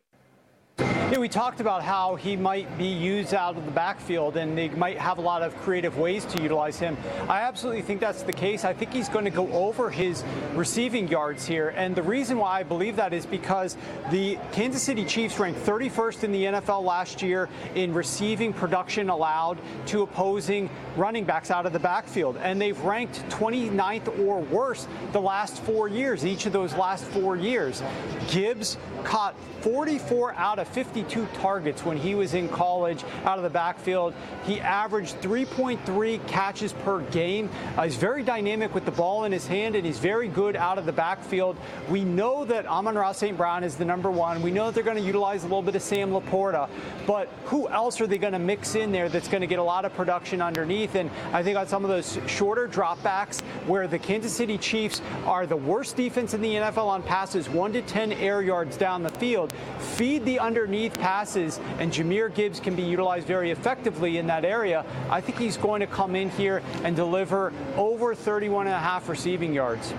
Yeah, 0.78 1.18
we 1.18 1.28
talked 1.28 1.60
about 1.60 1.82
how 1.82 2.16
he 2.16 2.36
might 2.36 2.76
be 2.76 2.88
used 2.88 3.32
out 3.32 3.56
of 3.56 3.64
the 3.64 3.70
backfield 3.70 4.36
and 4.36 4.58
they 4.58 4.68
might 4.68 4.98
have 4.98 5.16
a 5.16 5.20
lot 5.22 5.40
of 5.42 5.56
creative 5.62 5.96
ways 5.96 6.24
to 6.26 6.42
utilize 6.42 6.78
him. 6.78 6.98
I 7.28 7.40
absolutely 7.42 7.82
think 7.82 8.00
that's 8.00 8.24
the 8.24 8.32
case. 8.32 8.64
I 8.64 8.74
think 8.74 8.92
he's 8.92 9.08
going 9.08 9.24
to 9.24 9.30
go 9.30 9.50
over 9.52 9.88
his 9.88 10.24
receiving 10.54 11.08
yards 11.08 11.46
here. 11.46 11.68
And 11.70 11.94
the 11.94 12.02
reason 12.02 12.36
why 12.36 12.58
I 12.58 12.62
believe 12.64 12.96
that 12.96 13.14
is 13.14 13.24
because 13.24 13.76
the 14.10 14.36
Kansas 14.52 14.82
City 14.82 15.04
Chiefs 15.04 15.38
ranked 15.38 15.60
31st 15.60 16.24
in 16.24 16.32
the 16.32 16.44
NFL 16.44 16.82
last 16.82 17.22
year 17.22 17.48
in 17.74 17.94
receiving 17.94 18.52
production 18.52 19.08
allowed 19.08 19.58
to 19.86 20.02
opposing 20.02 20.68
running 20.96 21.24
backs 21.24 21.50
out 21.50 21.64
of 21.64 21.72
the 21.72 21.78
backfield. 21.78 22.36
And 22.38 22.60
they've 22.60 22.78
ranked 22.80 23.26
29th 23.30 24.18
or 24.26 24.40
worse 24.40 24.88
the 25.12 25.20
last 25.20 25.62
four 25.62 25.88
years, 25.88 26.26
each 26.26 26.44
of 26.44 26.52
those 26.52 26.74
last 26.74 27.04
four 27.04 27.36
years. 27.36 27.82
Gibbs 28.28 28.76
caught 29.04 29.34
44 29.60 30.34
out 30.34 30.58
of 30.58 30.65
52 30.66 31.26
targets 31.34 31.84
when 31.84 31.96
he 31.96 32.14
was 32.14 32.34
in 32.34 32.48
college 32.48 33.04
out 33.24 33.38
of 33.38 33.44
the 33.44 33.50
backfield. 33.50 34.14
He 34.44 34.60
averaged 34.60 35.20
3.3 35.20 36.26
catches 36.26 36.72
per 36.72 37.00
game. 37.00 37.48
Uh, 37.76 37.84
he's 37.84 37.96
very 37.96 38.22
dynamic 38.22 38.74
with 38.74 38.84
the 38.84 38.90
ball 38.90 39.24
in 39.24 39.32
his 39.32 39.46
hand, 39.46 39.74
and 39.76 39.84
he's 39.84 39.98
very 39.98 40.28
good 40.28 40.56
out 40.56 40.78
of 40.78 40.86
the 40.86 40.92
backfield. 40.92 41.56
We 41.88 42.04
know 42.04 42.44
that 42.44 42.66
Amon-Ra 42.66 43.12
St. 43.12 43.36
Brown 43.36 43.64
is 43.64 43.76
the 43.76 43.84
number 43.84 44.10
one. 44.10 44.42
We 44.42 44.50
know 44.50 44.66
that 44.66 44.74
they're 44.74 44.84
going 44.84 44.96
to 44.96 45.02
utilize 45.02 45.42
a 45.42 45.46
little 45.46 45.62
bit 45.62 45.74
of 45.74 45.82
Sam 45.82 46.10
LaPorta, 46.10 46.68
but 47.06 47.28
who 47.44 47.68
else 47.68 48.00
are 48.00 48.06
they 48.06 48.18
going 48.18 48.32
to 48.32 48.38
mix 48.38 48.74
in 48.74 48.92
there 48.92 49.08
that's 49.08 49.28
going 49.28 49.40
to 49.40 49.46
get 49.46 49.58
a 49.58 49.62
lot 49.62 49.84
of 49.84 49.94
production 49.94 50.42
underneath? 50.42 50.94
And 50.94 51.10
I 51.32 51.42
think 51.42 51.56
on 51.56 51.66
some 51.66 51.84
of 51.84 51.90
those 51.90 52.18
shorter 52.26 52.68
dropbacks 52.68 53.40
where 53.66 53.86
the 53.88 53.98
Kansas 53.98 54.32
City 54.32 54.58
Chiefs 54.58 55.00
are 55.24 55.46
the 55.46 55.56
worst 55.56 55.96
defense 55.96 56.34
in 56.34 56.40
the 56.40 56.54
NFL 56.54 56.86
on 56.86 57.02
passes, 57.02 57.48
one 57.48 57.72
to 57.72 57.82
10 57.82 58.12
air 58.12 58.42
yards 58.42 58.76
down 58.76 59.02
the 59.02 59.10
field, 59.10 59.52
feed 59.78 60.24
the 60.24 60.38
underneath 60.56 60.98
passes, 60.98 61.60
and 61.78 61.92
Jahmyr 61.92 62.34
Gibbs 62.34 62.60
can 62.60 62.74
be 62.74 62.82
utilized 62.82 63.26
very 63.26 63.50
effectively 63.50 64.16
in 64.16 64.26
that 64.26 64.42
area. 64.42 64.86
I 65.10 65.20
think 65.20 65.38
he's 65.38 65.58
going 65.58 65.80
to 65.80 65.86
come 65.86 66.16
in 66.16 66.30
here 66.30 66.62
and 66.82 66.96
deliver 66.96 67.52
over 67.76 68.14
31 68.14 68.66
and 68.66 68.74
a 68.74 68.78
half 68.78 69.06
receiving 69.10 69.52
yards. 69.52 69.92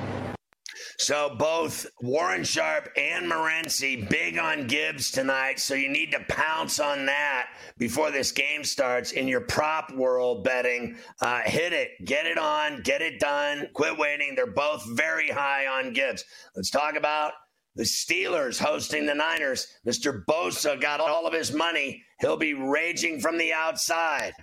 So 0.97 1.35
both 1.37 1.85
Warren 2.01 2.43
Sharp 2.43 2.89
and 2.97 3.31
Morency 3.31 4.09
big 4.09 4.39
on 4.39 4.65
Gibbs 4.65 5.11
tonight. 5.11 5.59
So 5.59 5.75
you 5.75 5.89
need 5.89 6.11
to 6.13 6.21
pounce 6.27 6.79
on 6.79 7.05
that 7.05 7.49
before 7.77 8.09
this 8.09 8.31
game 8.31 8.63
starts 8.63 9.11
in 9.11 9.27
your 9.27 9.41
prop 9.41 9.93
world 9.93 10.43
betting. 10.43 10.97
Uh, 11.21 11.41
hit 11.41 11.71
it, 11.71 11.89
get 12.03 12.25
it 12.25 12.39
on, 12.39 12.81
get 12.81 13.03
it 13.03 13.19
done. 13.19 13.67
Quit 13.73 13.95
waiting. 13.95 14.33
They're 14.33 14.47
both 14.47 14.83
very 14.95 15.29
high 15.29 15.67
on 15.67 15.93
Gibbs. 15.93 16.25
Let's 16.55 16.71
talk 16.71 16.95
about 16.95 17.33
the 17.77 17.83
Steelers 17.83 18.59
hosting 18.59 19.05
the 19.05 19.13
Niners. 19.13 19.67
Mr. 19.87 20.25
Bosa 20.25 20.79
got 20.81 20.99
all 20.99 21.27
of 21.27 21.33
his 21.33 21.53
money. 21.53 22.03
He'll 22.19 22.37
be 22.37 22.55
raging 22.55 23.19
from 23.21 23.37
the 23.37 23.53
outside. 23.53 24.33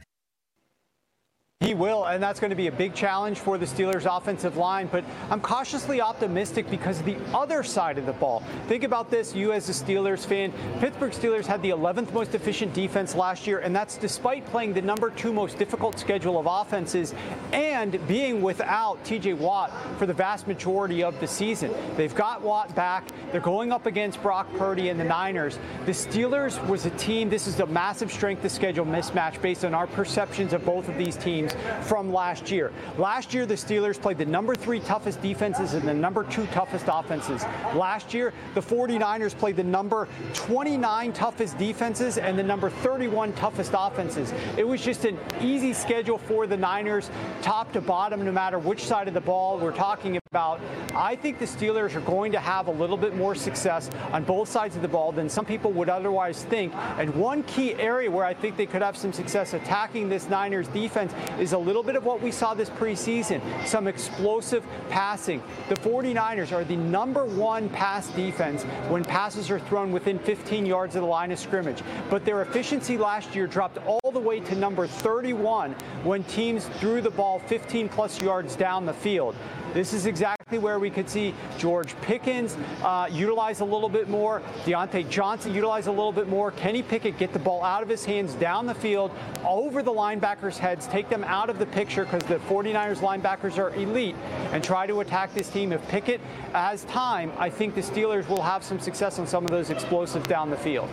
He 1.64 1.72
will, 1.72 2.04
and 2.04 2.22
that's 2.22 2.40
going 2.40 2.50
to 2.50 2.56
be 2.56 2.66
a 2.66 2.72
big 2.72 2.94
challenge 2.94 3.38
for 3.38 3.56
the 3.56 3.64
Steelers' 3.64 4.04
offensive 4.04 4.58
line. 4.58 4.86
But 4.92 5.02
I'm 5.30 5.40
cautiously 5.40 5.98
optimistic 5.98 6.68
because 6.68 7.00
of 7.00 7.06
the 7.06 7.16
other 7.32 7.62
side 7.62 7.96
of 7.96 8.04
the 8.04 8.12
ball. 8.12 8.42
Think 8.68 8.84
about 8.84 9.10
this, 9.10 9.34
you 9.34 9.50
as 9.52 9.70
a 9.70 9.72
Steelers 9.72 10.26
fan. 10.26 10.52
Pittsburgh 10.78 11.12
Steelers 11.12 11.46
had 11.46 11.62
the 11.62 11.70
11th 11.70 12.12
most 12.12 12.34
efficient 12.34 12.74
defense 12.74 13.14
last 13.14 13.46
year, 13.46 13.60
and 13.60 13.74
that's 13.74 13.96
despite 13.96 14.44
playing 14.48 14.74
the 14.74 14.82
number 14.82 15.08
two 15.08 15.32
most 15.32 15.56
difficult 15.56 15.98
schedule 15.98 16.38
of 16.38 16.44
offenses 16.46 17.14
and 17.54 17.98
being 18.06 18.42
without 18.42 19.02
TJ 19.02 19.38
Watt 19.38 19.72
for 19.98 20.04
the 20.04 20.12
vast 20.12 20.46
majority 20.46 21.02
of 21.02 21.18
the 21.18 21.26
season. 21.26 21.72
They've 21.96 22.14
got 22.14 22.42
Watt 22.42 22.74
back. 22.74 23.08
They're 23.32 23.40
going 23.40 23.72
up 23.72 23.86
against 23.86 24.20
Brock 24.20 24.52
Purdy 24.58 24.90
and 24.90 25.00
the 25.00 25.04
Niners. 25.04 25.58
The 25.86 25.92
Steelers 25.92 26.62
was 26.68 26.84
a 26.84 26.90
team, 26.90 27.30
this 27.30 27.46
is 27.46 27.58
a 27.60 27.66
massive 27.66 28.12
strength 28.12 28.44
of 28.44 28.52
schedule 28.52 28.84
mismatch 28.84 29.40
based 29.40 29.64
on 29.64 29.72
our 29.72 29.86
perceptions 29.86 30.52
of 30.52 30.62
both 30.66 30.90
of 30.90 30.98
these 30.98 31.16
teams 31.16 31.53
from 31.82 32.12
last 32.12 32.50
year. 32.50 32.72
Last 32.98 33.34
year, 33.34 33.46
the 33.46 33.54
Steelers 33.54 34.00
played 34.00 34.18
the 34.18 34.26
number 34.26 34.54
three 34.54 34.80
toughest 34.80 35.20
defenses 35.22 35.74
and 35.74 35.86
the 35.86 35.94
number 35.94 36.24
two 36.24 36.46
toughest 36.46 36.86
offenses. 36.88 37.44
Last 37.74 38.14
year, 38.14 38.32
the 38.54 38.60
49ers 38.60 39.36
played 39.36 39.56
the 39.56 39.64
number 39.64 40.08
29 40.32 41.12
toughest 41.12 41.58
defenses 41.58 42.18
and 42.18 42.38
the 42.38 42.42
number 42.42 42.70
31 42.70 43.32
toughest 43.34 43.72
offenses. 43.76 44.32
It 44.56 44.66
was 44.66 44.82
just 44.82 45.04
an 45.04 45.18
easy 45.40 45.72
schedule 45.72 46.18
for 46.18 46.46
the 46.46 46.56
Niners, 46.56 47.10
top 47.42 47.72
to 47.72 47.80
bottom, 47.80 48.24
no 48.24 48.32
matter 48.32 48.58
which 48.58 48.84
side 48.84 49.08
of 49.08 49.14
the 49.14 49.20
ball 49.20 49.58
we're 49.58 49.72
talking 49.72 50.16
about. 50.16 50.23
I 50.36 51.16
think 51.20 51.38
the 51.38 51.44
Steelers 51.44 51.94
are 51.94 52.00
going 52.00 52.32
to 52.32 52.40
have 52.40 52.66
a 52.66 52.70
little 52.70 52.96
bit 52.96 53.14
more 53.14 53.34
success 53.34 53.90
on 54.12 54.24
both 54.24 54.48
sides 54.48 54.76
of 54.76 54.82
the 54.82 54.88
ball 54.88 55.12
than 55.12 55.28
some 55.28 55.44
people 55.44 55.70
would 55.72 55.88
otherwise 55.88 56.44
think. 56.44 56.74
And 56.98 57.14
one 57.14 57.42
key 57.44 57.74
area 57.74 58.10
where 58.10 58.24
I 58.24 58.34
think 58.34 58.56
they 58.56 58.66
could 58.66 58.82
have 58.82 58.96
some 58.96 59.12
success 59.12 59.54
attacking 59.54 60.08
this 60.08 60.28
Niners 60.28 60.68
defense 60.68 61.12
is 61.38 61.52
a 61.52 61.58
little 61.58 61.82
bit 61.82 61.96
of 61.96 62.04
what 62.04 62.20
we 62.20 62.30
saw 62.30 62.54
this 62.54 62.70
preseason 62.70 63.40
some 63.66 63.86
explosive 63.86 64.64
passing. 64.88 65.42
The 65.68 65.76
49ers 65.76 66.52
are 66.52 66.64
the 66.64 66.76
number 66.76 67.24
one 67.24 67.68
pass 67.68 68.08
defense 68.08 68.64
when 68.88 69.04
passes 69.04 69.50
are 69.50 69.60
thrown 69.60 69.92
within 69.92 70.18
15 70.18 70.66
yards 70.66 70.96
of 70.96 71.02
the 71.02 71.08
line 71.08 71.32
of 71.32 71.38
scrimmage. 71.38 71.82
But 72.10 72.24
their 72.24 72.42
efficiency 72.42 72.98
last 72.98 73.34
year 73.34 73.46
dropped 73.46 73.78
all 73.86 74.10
the 74.12 74.20
way 74.20 74.40
to 74.40 74.54
number 74.54 74.86
31 74.86 75.72
when 76.02 76.24
teams 76.24 76.66
threw 76.80 77.00
the 77.00 77.10
ball 77.10 77.38
15 77.38 77.88
plus 77.88 78.20
yards 78.20 78.56
down 78.56 78.86
the 78.86 78.92
field. 78.92 79.36
This 79.74 79.92
is 79.92 80.06
exactly 80.06 80.58
where 80.58 80.78
we 80.78 80.88
could 80.88 81.10
see 81.10 81.34
George 81.58 82.00
Pickens 82.00 82.56
uh, 82.84 83.08
utilize 83.10 83.58
a 83.58 83.64
little 83.64 83.88
bit 83.88 84.08
more, 84.08 84.40
Diontae 84.64 85.10
Johnson 85.10 85.52
utilize 85.52 85.88
a 85.88 85.90
little 85.90 86.12
bit 86.12 86.28
more, 86.28 86.52
Kenny 86.52 86.80
Pickett 86.80 87.18
get 87.18 87.32
the 87.32 87.40
ball 87.40 87.64
out 87.64 87.82
of 87.82 87.88
his 87.88 88.04
hands 88.04 88.34
down 88.34 88.66
the 88.66 88.74
field, 88.74 89.10
over 89.44 89.82
the 89.82 89.90
linebackers' 89.90 90.56
heads, 90.56 90.86
take 90.86 91.08
them 91.08 91.24
out 91.24 91.50
of 91.50 91.58
the 91.58 91.66
picture 91.66 92.04
because 92.04 92.22
the 92.22 92.36
49ers 92.48 92.98
linebackers 92.98 93.58
are 93.58 93.74
elite, 93.74 94.14
and 94.52 94.62
try 94.62 94.86
to 94.86 95.00
attack 95.00 95.34
this 95.34 95.48
team. 95.48 95.72
If 95.72 95.86
Pickett 95.88 96.20
has 96.52 96.84
time, 96.84 97.32
I 97.36 97.50
think 97.50 97.74
the 97.74 97.80
Steelers 97.80 98.28
will 98.28 98.42
have 98.42 98.62
some 98.62 98.78
success 98.78 99.18
on 99.18 99.26
some 99.26 99.44
of 99.44 99.50
those 99.50 99.70
explosives 99.70 100.28
down 100.28 100.50
the 100.50 100.56
field. 100.56 100.88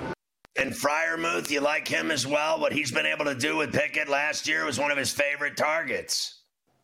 And 0.58 0.72
Freiermuth, 0.72 1.52
you 1.52 1.62
like 1.62 1.88
him 1.88 2.10
as 2.10 2.26
well? 2.26 2.60
What 2.60 2.74
he's 2.74 2.91
been 2.91 3.06
able 3.06 3.26
to 3.26 3.36
do 3.36 3.58
with 3.58 3.74
Pickett 3.74 4.10
last 4.10 4.48
year 4.48 4.65
was 4.65 4.80
one 4.80 4.89
of 4.89 4.98
his 4.98 5.12
favorite 5.12 5.56
targets. 5.56 6.40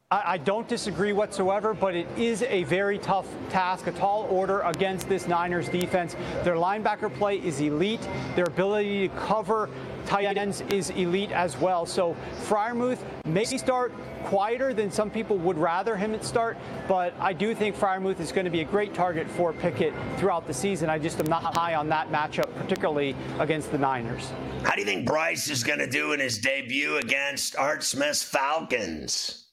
I 0.10 0.38
don't 0.38 0.70
disagree 0.70 1.12
whatsoever, 1.12 1.74
but 1.74 1.94
it 1.94 2.08
is 2.18 2.42
a 2.44 2.64
very 2.64 2.98
tough 2.98 3.28
task, 3.50 3.88
a 3.88 3.92
tall 3.92 4.26
order 4.30 4.62
against 4.62 5.10
this 5.10 5.28
Niners 5.28 5.68
defense. 5.68 6.16
Their 6.46 6.56
linebacker 6.56 7.14
play 7.14 7.40
is 7.40 7.60
elite. 7.60 8.08
Their 8.34 8.46
ability 8.46 9.10
to 9.10 9.16
cover 9.16 9.70
tight 10.06 10.38
ends 10.38 10.62
is 10.70 10.92
elite 10.92 11.34
as 11.34 11.58
well. 11.58 11.86
So 11.86 12.16
Freiermuth 12.46 13.00
may 13.26 13.44
start 13.44 13.92
quieter 14.24 14.74
than 14.74 14.90
some 14.92 15.10
people 15.10 15.38
would 15.40 15.58
rather 15.58 15.98
him 15.98 16.18
start, 16.24 16.58
but 16.88 17.14
I 17.20 17.34
do 17.34 17.54
think 17.54 17.76
Freiermuth 17.76 18.22
is 18.22 18.32
going 18.32 18.46
to 18.46 18.52
be 18.52 18.62
a 18.62 18.66
great 18.66 18.94
target 18.94 19.30
for 19.32 19.52
Pickett 19.52 19.94
throughout 20.16 20.48
the 20.48 20.54
season. 20.54 20.90
I 20.90 21.00
just 21.00 21.20
am 21.20 21.26
not 21.26 21.54
high 21.54 21.76
on 21.76 21.90
that 21.90 22.10
matchup, 22.14 22.56
particularly 22.56 23.14
against 23.40 23.74
the 23.74 23.78
Niners. 23.78 24.32
How 24.64 24.72
do 24.72 24.80
you 24.80 24.88
think 24.88 25.06
Bryce 25.06 25.50
is 25.50 25.66
going 25.66 25.80
to 25.80 25.90
do 25.90 26.14
in 26.14 26.22
his 26.22 26.38
debut 26.38 26.96
against 26.96 27.58
Art 27.58 27.84
Smith's 27.84 28.24
Falcons? 28.24 29.47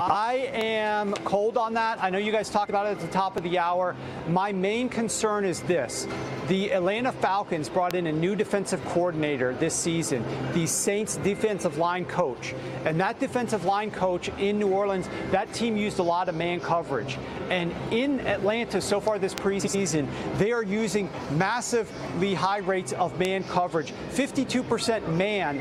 I 0.00 0.50
am 0.52 1.12
cold 1.24 1.56
on 1.56 1.74
that. 1.74 2.02
I 2.02 2.10
know 2.10 2.18
you 2.18 2.30
guys 2.30 2.50
talked 2.50 2.70
about 2.70 2.86
it 2.86 2.90
at 2.90 3.00
the 3.00 3.08
top 3.08 3.36
of 3.36 3.42
the 3.42 3.58
hour. 3.58 3.96
My 4.28 4.52
main 4.52 4.88
concern 4.88 5.44
is 5.44 5.60
this. 5.62 6.06
The 6.46 6.72
Atlanta 6.72 7.12
Falcons 7.12 7.68
brought 7.68 7.94
in 7.94 8.06
a 8.06 8.12
new 8.12 8.36
defensive 8.36 8.82
coordinator 8.86 9.54
this 9.54 9.74
season, 9.74 10.24
the 10.54 10.66
Saints 10.66 11.16
defensive 11.16 11.78
line 11.78 12.04
coach. 12.04 12.54
And 12.84 12.98
that 13.00 13.18
defensive 13.18 13.64
line 13.64 13.90
coach 13.90 14.28
in 14.38 14.58
New 14.58 14.68
Orleans, 14.68 15.08
that 15.30 15.52
team 15.52 15.76
used 15.76 15.98
a 15.98 16.02
lot 16.02 16.28
of 16.28 16.36
man 16.36 16.60
coverage. 16.60 17.18
And 17.50 17.74
in 17.90 18.20
Atlanta 18.20 18.80
so 18.80 19.00
far 19.00 19.18
this 19.18 19.34
preseason, 19.34 20.08
they 20.38 20.52
are 20.52 20.62
using 20.62 21.10
massively 21.32 22.34
high 22.34 22.58
rates 22.58 22.92
of 22.92 23.18
man 23.18 23.42
coverage 23.44 23.92
52% 24.12 25.08
man 25.16 25.60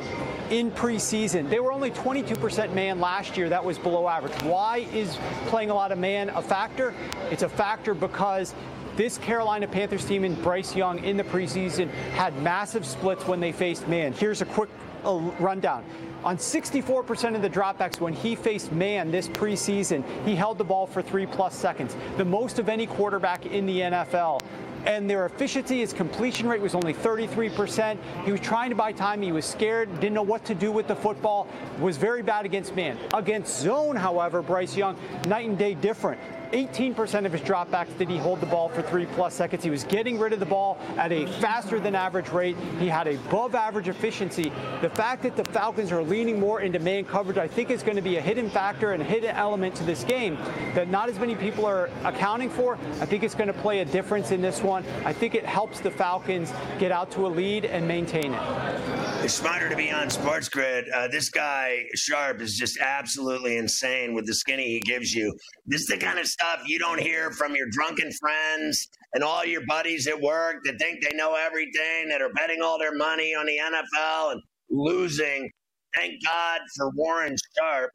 in 0.49 0.71
preseason. 0.71 1.49
They 1.49 1.59
were 1.59 1.71
only 1.71 1.91
22% 1.91 2.73
man 2.73 2.99
last 2.99 3.37
year. 3.37 3.49
That 3.49 3.63
was 3.63 3.77
below 3.77 4.07
average. 4.07 4.33
Why 4.43 4.87
is 4.93 5.17
playing 5.47 5.69
a 5.69 5.73
lot 5.73 5.91
of 5.91 5.97
man 5.97 6.29
a 6.29 6.41
factor? 6.41 6.93
It's 7.31 7.43
a 7.43 7.49
factor 7.49 7.93
because 7.93 8.53
this 8.95 9.17
Carolina 9.17 9.67
Panthers 9.67 10.05
team 10.05 10.23
and 10.23 10.41
Bryce 10.41 10.75
Young 10.75 11.03
in 11.03 11.17
the 11.17 11.23
preseason 11.23 11.89
had 12.15 12.35
massive 12.41 12.85
splits 12.85 13.27
when 13.27 13.39
they 13.39 13.51
faced 13.51 13.87
man. 13.87 14.13
Here's 14.13 14.41
a 14.41 14.45
quick 14.45 14.69
uh, 15.05 15.17
rundown. 15.39 15.83
On 16.23 16.35
64% 16.35 17.35
of 17.35 17.41
the 17.41 17.49
dropbacks 17.49 18.01
when 18.01 18.13
he 18.13 18.35
faced 18.35 18.71
man 18.71 19.11
this 19.11 19.27
preseason, 19.27 20.03
he 20.25 20.35
held 20.35 20.57
the 20.57 20.63
ball 20.63 20.87
for 20.87 21.01
three 21.01 21.27
plus 21.27 21.55
seconds, 21.55 21.95
the 22.17 22.25
most 22.25 22.57
of 22.57 22.69
any 22.69 22.87
quarterback 22.87 23.45
in 23.45 23.65
the 23.65 23.79
NFL 23.79 24.41
and 24.87 25.09
their 25.09 25.25
efficiency, 25.25 25.79
his 25.79 25.91
completion 25.91 26.47
rate 26.47 26.61
was 26.61 26.73
only 26.73 26.93
33%. 26.93 27.97
He 28.23 28.31
was 28.31 28.39
trying 28.39 28.69
to 28.69 28.75
buy 28.75 28.93
time. 28.93 29.21
He 29.21 29.33
was 29.33 29.45
scared, 29.45 29.93
didn't 29.99 30.13
know 30.13 30.21
what 30.21 30.45
to 30.45 30.55
do 30.55 30.71
with 30.71 30.87
the 30.87 30.95
football, 30.95 31.49
was 31.79 31.97
very 31.97 32.23
bad 32.23 32.45
against 32.45 32.73
man. 32.73 32.97
Against 33.13 33.59
zone, 33.59 33.97
however, 33.97 34.41
Bryce 34.41 34.77
Young, 34.77 34.97
night 35.27 35.47
and 35.47 35.57
day 35.57 35.73
different. 35.73 36.21
18% 36.51 37.25
of 37.25 37.31
his 37.31 37.41
dropbacks 37.41 37.95
did 37.97 38.09
he 38.09 38.17
hold 38.17 38.39
the 38.41 38.45
ball 38.45 38.69
for 38.69 38.81
three 38.81 39.05
plus 39.05 39.33
seconds. 39.33 39.63
He 39.63 39.69
was 39.69 39.83
getting 39.83 40.19
rid 40.19 40.33
of 40.33 40.39
the 40.39 40.45
ball 40.45 40.77
at 40.97 41.11
a 41.11 41.25
faster 41.39 41.79
than 41.79 41.95
average 41.95 42.29
rate. 42.29 42.57
He 42.79 42.87
had 42.87 43.07
above 43.07 43.55
average 43.55 43.87
efficiency. 43.87 44.51
The 44.81 44.89
fact 44.89 45.23
that 45.23 45.35
the 45.35 45.43
Falcons 45.45 45.91
are 45.91 46.03
leaning 46.03 46.39
more 46.39 46.61
into 46.61 46.79
man 46.79 47.05
coverage, 47.05 47.37
I 47.37 47.47
think 47.47 47.69
is 47.69 47.83
going 47.83 47.95
to 47.95 48.01
be 48.01 48.17
a 48.17 48.21
hidden 48.21 48.49
factor 48.49 48.93
and 48.93 49.01
a 49.01 49.05
hidden 49.05 49.35
element 49.35 49.75
to 49.75 49.83
this 49.83 50.03
game 50.03 50.35
that 50.73 50.89
not 50.89 51.09
as 51.09 51.19
many 51.19 51.35
people 51.35 51.65
are 51.65 51.89
accounting 52.03 52.49
for. 52.49 52.77
I 53.01 53.05
think 53.05 53.23
it's 53.23 53.35
going 53.35 53.47
to 53.47 53.53
play 53.61 53.79
a 53.79 53.85
difference 53.85 54.31
in 54.31 54.41
this 54.41 54.61
one. 54.61 54.85
I 55.05 55.13
think 55.13 55.35
it 55.35 55.45
helps 55.45 55.79
the 55.79 55.91
Falcons 55.91 56.51
get 56.79 56.91
out 56.91 57.11
to 57.11 57.27
a 57.27 57.29
lead 57.29 57.65
and 57.65 57.87
maintain 57.87 58.33
it. 58.33 58.87
It's 59.23 59.33
smarter 59.33 59.67
to 59.69 59.75
be 59.75 59.91
on 59.91 60.09
Sports 60.09 60.47
Grid. 60.47 60.87
Uh, 60.89 61.07
this 61.07 61.29
guy, 61.29 61.85
Sharp, 61.95 62.39
is 62.39 62.55
just 62.55 62.77
absolutely 62.79 63.57
insane 63.57 64.13
with 64.13 64.25
the 64.25 64.33
skinny 64.33 64.67
he 64.67 64.79
gives 64.79 65.13
you. 65.13 65.35
This 65.65 65.81
is 65.81 65.87
the 65.87 65.97
kind 65.97 66.19
of 66.19 66.27
stuff 66.39 66.61
you 66.67 66.77
don't 66.79 66.99
hear 66.99 67.31
from 67.31 67.55
your 67.55 67.67
drunken 67.71 68.11
friends 68.11 68.87
and 69.13 69.23
all 69.23 69.45
your 69.45 69.65
buddies 69.67 70.07
at 70.07 70.19
work 70.19 70.57
that 70.65 70.77
think 70.79 71.03
they 71.03 71.15
know 71.15 71.35
everything, 71.35 72.09
that 72.09 72.21
are 72.21 72.31
betting 72.33 72.61
all 72.63 72.77
their 72.77 72.95
money 72.95 73.33
on 73.33 73.45
the 73.45 73.57
NFL 73.57 74.33
and 74.33 74.41
losing. 74.69 75.49
Thank 75.95 76.13
God 76.23 76.61
for 76.75 76.91
Warren 76.95 77.35
Sharp. 77.57 77.91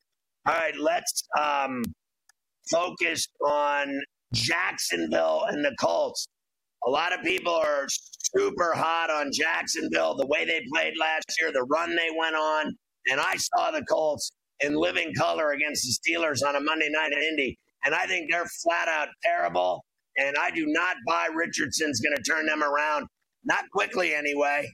All 0.47 0.55
right, 0.55 0.75
let's 0.77 1.23
um, 1.41 1.83
focus 2.71 3.29
on 3.47 4.01
Jacksonville 4.35 5.45
and 5.49 5.65
the 5.65 5.75
Colts. 5.81 6.27
A 6.87 6.91
lot 6.91 7.13
of 7.13 7.23
people 7.25 7.53
are 7.53 7.87
super 8.37 8.73
hot 8.75 9.09
on 9.11 9.31
Jacksonville, 9.33 10.17
the 10.17 10.27
way 10.27 10.45
they 10.45 10.61
played 10.75 10.95
last 10.99 11.25
year, 11.41 11.53
the 11.53 11.65
run 11.71 11.95
they 11.95 12.09
went 12.19 12.35
on. 12.35 12.75
And 13.09 13.21
I 13.21 13.37
saw 13.37 13.71
the 13.71 13.85
Colts 13.89 14.33
in 14.61 14.75
living 14.75 15.13
color 15.17 15.53
against 15.53 15.85
the 15.85 16.13
Steelers 16.13 16.47
on 16.47 16.57
a 16.57 16.61
Monday 16.61 16.89
night 16.91 17.13
at 17.13 17.23
Indy. 17.23 17.57
And 17.85 17.95
I 17.95 18.07
think 18.07 18.31
they're 18.31 18.47
flat 18.63 18.89
out 18.89 19.09
terrible. 19.23 19.85
And 20.19 20.37
I 20.41 20.51
do 20.51 20.65
not 20.67 20.97
buy 21.07 21.29
Richardson's 21.35 22.01
going 22.01 22.17
to 22.17 22.23
turn 22.23 22.47
them 22.47 22.63
around. 22.63 23.07
Not 23.45 23.65
quickly, 23.73 24.15
anyway. 24.15 24.69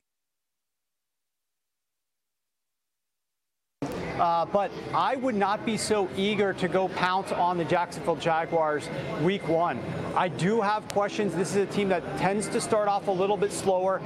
Uh, 4.18 4.44
but 4.46 4.70
I 4.92 5.16
would 5.16 5.34
not 5.34 5.64
be 5.64 5.76
so 5.76 6.08
eager 6.16 6.52
to 6.54 6.68
go 6.68 6.88
pounce 6.88 7.32
on 7.32 7.56
the 7.58 7.64
Jacksonville 7.64 8.16
Jaguars 8.16 8.88
week 9.22 9.46
one. 9.48 9.80
I 10.16 10.28
do 10.28 10.60
have 10.60 10.88
questions. 10.88 11.34
This 11.34 11.50
is 11.50 11.56
a 11.56 11.66
team 11.66 11.88
that 11.90 12.02
tends 12.18 12.48
to 12.48 12.60
start 12.60 12.88
off 12.88 13.08
a 13.08 13.12
little 13.12 13.36
bit 13.36 13.52
slower. 13.52 14.00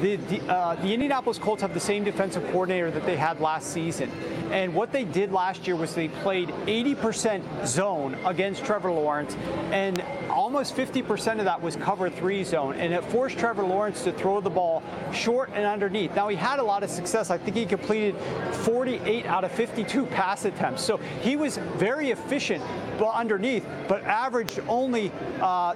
The, 0.00 0.16
the, 0.16 0.40
uh, 0.42 0.76
the 0.76 0.94
Indianapolis 0.94 1.38
Colts 1.38 1.60
have 1.62 1.74
the 1.74 1.80
same 1.80 2.04
defensive 2.04 2.44
coordinator 2.52 2.90
that 2.92 3.04
they 3.04 3.16
had 3.16 3.40
last 3.40 3.72
season. 3.72 4.10
And 4.52 4.74
what 4.74 4.92
they 4.92 5.04
did 5.04 5.32
last 5.32 5.66
year 5.66 5.76
was 5.76 5.94
they 5.94 6.08
played 6.08 6.48
80% 6.48 7.66
zone 7.66 8.16
against 8.24 8.64
Trevor 8.64 8.90
Lawrence, 8.90 9.36
and 9.72 10.02
almost 10.30 10.74
50% 10.74 11.38
of 11.38 11.44
that 11.44 11.60
was 11.60 11.76
cover 11.76 12.08
three 12.08 12.44
zone. 12.44 12.76
And 12.76 12.94
it 12.94 13.04
forced 13.04 13.38
Trevor 13.38 13.64
Lawrence 13.64 14.04
to 14.04 14.12
throw 14.12 14.40
the 14.40 14.50
ball 14.50 14.82
short 15.12 15.50
and 15.52 15.66
underneath. 15.66 16.14
Now, 16.14 16.28
he 16.28 16.36
had 16.36 16.60
a 16.60 16.62
lot 16.62 16.82
of 16.82 16.90
success. 16.90 17.30
I 17.30 17.36
think 17.36 17.56
he 17.56 17.66
completed 17.66 18.16
48 18.62 19.26
out 19.26 19.44
of 19.44 19.52
52 19.58 20.06
pass 20.06 20.44
attempts. 20.44 20.84
So 20.84 20.98
he 21.20 21.34
was 21.34 21.58
very 21.78 22.12
efficient 22.12 22.62
underneath, 23.02 23.66
but 23.88 24.04
averaged 24.04 24.60
only 24.68 25.10
uh, 25.40 25.74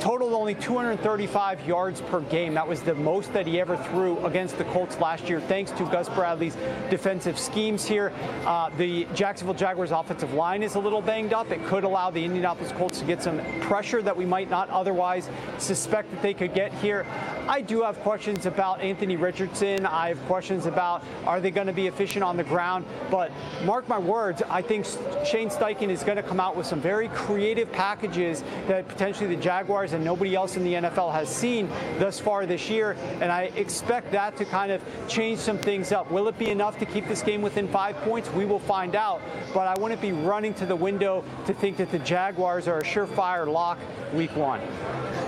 totaled 0.00 0.32
only 0.32 0.54
235 0.54 1.66
yards 1.66 2.00
per 2.00 2.20
game. 2.20 2.54
That 2.54 2.66
was 2.66 2.82
the 2.82 2.94
most 2.94 3.32
that 3.32 3.46
he 3.46 3.60
ever 3.60 3.76
threw 3.76 4.24
against 4.24 4.56
the 4.56 4.64
Colts 4.66 4.98
last 4.98 5.28
year, 5.28 5.40
thanks 5.40 5.72
to 5.72 5.84
Gus 5.86 6.08
Bradley's 6.08 6.56
defensive 6.90 7.38
schemes 7.38 7.84
here. 7.84 8.12
Uh, 8.44 8.70
the 8.76 9.06
Jacksonville 9.14 9.54
Jaguars 9.54 9.90
offensive 9.90 10.32
line 10.34 10.62
is 10.62 10.76
a 10.76 10.80
little 10.80 11.02
banged 11.02 11.32
up. 11.32 11.50
It 11.50 11.64
could 11.66 11.82
allow 11.82 12.10
the 12.10 12.24
Indianapolis 12.24 12.70
Colts 12.72 13.00
to 13.00 13.04
get 13.04 13.22
some 13.22 13.40
pressure 13.62 14.00
that 14.02 14.16
we 14.16 14.24
might 14.24 14.48
not 14.48 14.70
otherwise 14.70 15.28
suspect 15.58 16.10
that 16.12 16.22
they 16.22 16.34
could 16.34 16.54
get 16.54 16.72
here. 16.74 17.04
I 17.48 17.60
do 17.60 17.82
have 17.82 17.98
questions 18.00 18.46
about 18.46 18.80
Anthony 18.80 19.16
Richardson. 19.16 19.86
I 19.86 20.08
have 20.08 20.24
questions 20.26 20.66
about 20.66 21.02
are 21.26 21.40
they 21.40 21.50
going 21.50 21.66
to 21.66 21.72
be 21.72 21.86
efficient 21.86 22.24
on 22.24 22.36
the 22.36 22.44
ground. 22.44 22.84
But 23.10 23.23
mark 23.64 23.88
my 23.88 23.98
words, 23.98 24.42
I 24.48 24.62
think 24.62 24.84
Shane 25.24 25.48
Steichen 25.48 25.88
is 25.88 26.02
going 26.02 26.16
to 26.16 26.22
come 26.22 26.40
out 26.40 26.56
with 26.56 26.66
some 26.66 26.80
very 26.80 27.08
creative 27.08 27.70
packages 27.72 28.42
that 28.66 28.88
potentially 28.88 29.34
the 29.34 29.40
Jaguars 29.40 29.92
and 29.92 30.04
nobody 30.04 30.34
else 30.34 30.56
in 30.56 30.64
the 30.64 30.74
NFL 30.74 31.12
has 31.12 31.28
seen 31.28 31.68
thus 31.98 32.18
far 32.18 32.46
this 32.46 32.68
year. 32.68 32.96
And 33.20 33.30
I 33.30 33.44
expect 33.56 34.12
that 34.12 34.36
to 34.36 34.44
kind 34.44 34.72
of 34.72 34.82
change 35.08 35.38
some 35.38 35.58
things 35.58 35.92
up. 35.92 36.10
Will 36.10 36.28
it 36.28 36.38
be 36.38 36.50
enough 36.50 36.78
to 36.78 36.86
keep 36.86 37.08
this 37.08 37.22
game 37.22 37.42
within 37.42 37.68
five 37.68 37.96
points? 37.98 38.30
We 38.32 38.44
will 38.44 38.58
find 38.58 38.96
out. 38.96 39.20
But 39.52 39.66
I 39.66 39.80
wouldn't 39.80 40.00
be 40.00 40.12
running 40.12 40.54
to 40.54 40.66
the 40.66 40.76
window 40.76 41.24
to 41.46 41.54
think 41.54 41.76
that 41.78 41.90
the 41.90 41.98
Jaguars 42.00 42.68
are 42.68 42.78
a 42.78 42.82
surefire 42.82 43.46
lock 43.46 43.78
week 44.12 44.34
one. 44.36 44.60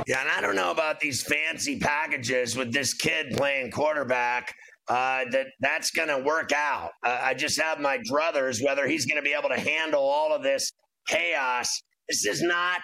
Yeah, 0.07 0.21
and 0.21 0.31
I 0.31 0.41
don't 0.41 0.55
know 0.55 0.71
about 0.71 1.01
these 1.01 1.23
fancy 1.23 1.81
packages 1.81 2.57
with 2.57 2.73
this 2.73 2.95
kid 2.95 3.37
playing 3.37 3.73
quarterback. 3.73 4.55
Uh, 4.89 5.25
that 5.33 5.47
that's 5.61 5.91
going 5.91 6.09
to 6.09 6.19
work 6.19 6.53
out. 6.53 6.91
Uh, 7.05 7.19
I 7.21 7.35
just 7.35 7.61
have 7.61 7.81
my 7.81 7.99
druthers 7.99 8.65
whether 8.65 8.87
he's 8.87 9.05
going 9.05 9.17
to 9.17 9.23
be 9.23 9.35
able 9.37 9.49
to 9.49 9.59
handle 9.59 10.03
all 10.03 10.33
of 10.33 10.45
this 10.45 10.71
chaos. 11.09 11.69
This 12.09 12.25
is 12.25 12.41
not 12.41 12.81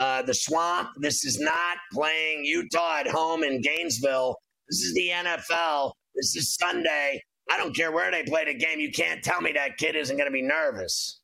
uh, 0.00 0.22
the 0.22 0.34
swamp. 0.34 0.88
This 1.00 1.24
is 1.24 1.38
not 1.38 1.76
playing 1.92 2.44
Utah 2.44 2.98
at 3.00 3.08
home 3.08 3.42
in 3.42 3.60
Gainesville. 3.60 4.36
This 4.68 4.80
is 4.80 4.94
the 4.94 5.10
NFL. 5.14 5.92
This 6.14 6.34
is 6.36 6.54
Sunday. 6.54 7.20
I 7.50 7.58
don't 7.58 7.76
care 7.76 7.92
where 7.92 8.10
they 8.10 8.22
play 8.22 8.46
the 8.46 8.54
game. 8.54 8.80
You 8.80 8.90
can't 8.90 9.22
tell 9.22 9.40
me 9.40 9.52
that 9.52 9.76
kid 9.76 9.96
isn't 9.96 10.16
going 10.16 10.28
to 10.28 10.32
be 10.32 10.42
nervous. 10.42 11.20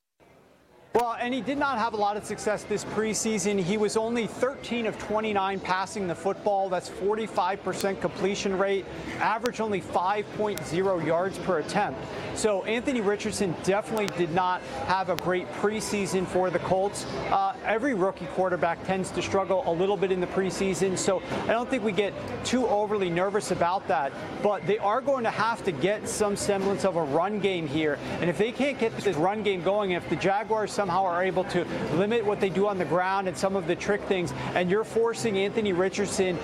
Well, 0.93 1.15
and 1.21 1.33
he 1.33 1.39
did 1.39 1.57
not 1.57 1.77
have 1.77 1.93
a 1.93 1.97
lot 1.97 2.17
of 2.17 2.25
success 2.25 2.63
this 2.65 2.83
preseason. 2.83 3.57
He 3.57 3.77
was 3.77 3.95
only 3.95 4.27
13 4.27 4.85
of 4.85 4.99
29 4.99 5.61
passing 5.61 6.05
the 6.05 6.15
football. 6.15 6.67
That's 6.67 6.89
45% 6.89 8.01
completion 8.01 8.57
rate, 8.57 8.85
average 9.19 9.61
only 9.61 9.79
5.0 9.79 11.05
yards 11.05 11.37
per 11.39 11.59
attempt. 11.59 11.97
So 12.35 12.63
Anthony 12.63 13.01
Richardson 13.01 13.55
definitely 13.63 14.07
did 14.17 14.31
not 14.31 14.61
have 14.87 15.09
a 15.09 15.15
great 15.17 15.51
preseason 15.53 16.25
for 16.27 16.49
the 16.49 16.59
Colts. 16.59 17.05
Uh, 17.29 17.55
every 17.65 17.93
rookie 17.93 18.27
quarterback 18.27 18.83
tends 18.85 19.11
to 19.11 19.21
struggle 19.21 19.63
a 19.65 19.71
little 19.71 19.97
bit 19.97 20.11
in 20.11 20.19
the 20.19 20.27
preseason, 20.27 20.97
so 20.97 21.21
I 21.43 21.47
don't 21.47 21.69
think 21.69 21.83
we 21.83 21.91
get 21.91 22.13
too 22.45 22.67
overly 22.67 23.09
nervous 23.09 23.51
about 23.51 23.87
that. 23.87 24.11
But 24.41 24.65
they 24.65 24.77
are 24.77 25.01
going 25.01 25.23
to 25.23 25.31
have 25.31 25.63
to 25.65 25.71
get 25.71 26.07
some 26.07 26.35
semblance 26.35 26.85
of 26.85 26.95
a 26.95 27.03
run 27.03 27.39
game 27.39 27.67
here. 27.67 27.99
And 28.19 28.29
if 28.29 28.37
they 28.37 28.51
can't 28.51 28.79
get 28.79 28.95
this 28.97 29.15
run 29.15 29.43
game 29.43 29.61
going, 29.61 29.91
if 29.91 30.07
the 30.09 30.15
Jaguars 30.15 30.71
somehow 30.71 31.03
are 31.05 31.23
able 31.23 31.43
to 31.45 31.65
limit 31.95 32.25
what 32.25 32.39
they 32.39 32.49
do 32.49 32.67
on 32.67 32.77
the 32.77 32.85
ground 32.85 33.27
and 33.27 33.37
some 33.37 33.55
of 33.55 33.67
the 33.67 33.75
trick 33.75 34.01
things, 34.03 34.33
and 34.55 34.69
you're 34.69 34.83
forcing 34.83 35.37
Anthony 35.37 35.73
Richardson 35.73 36.37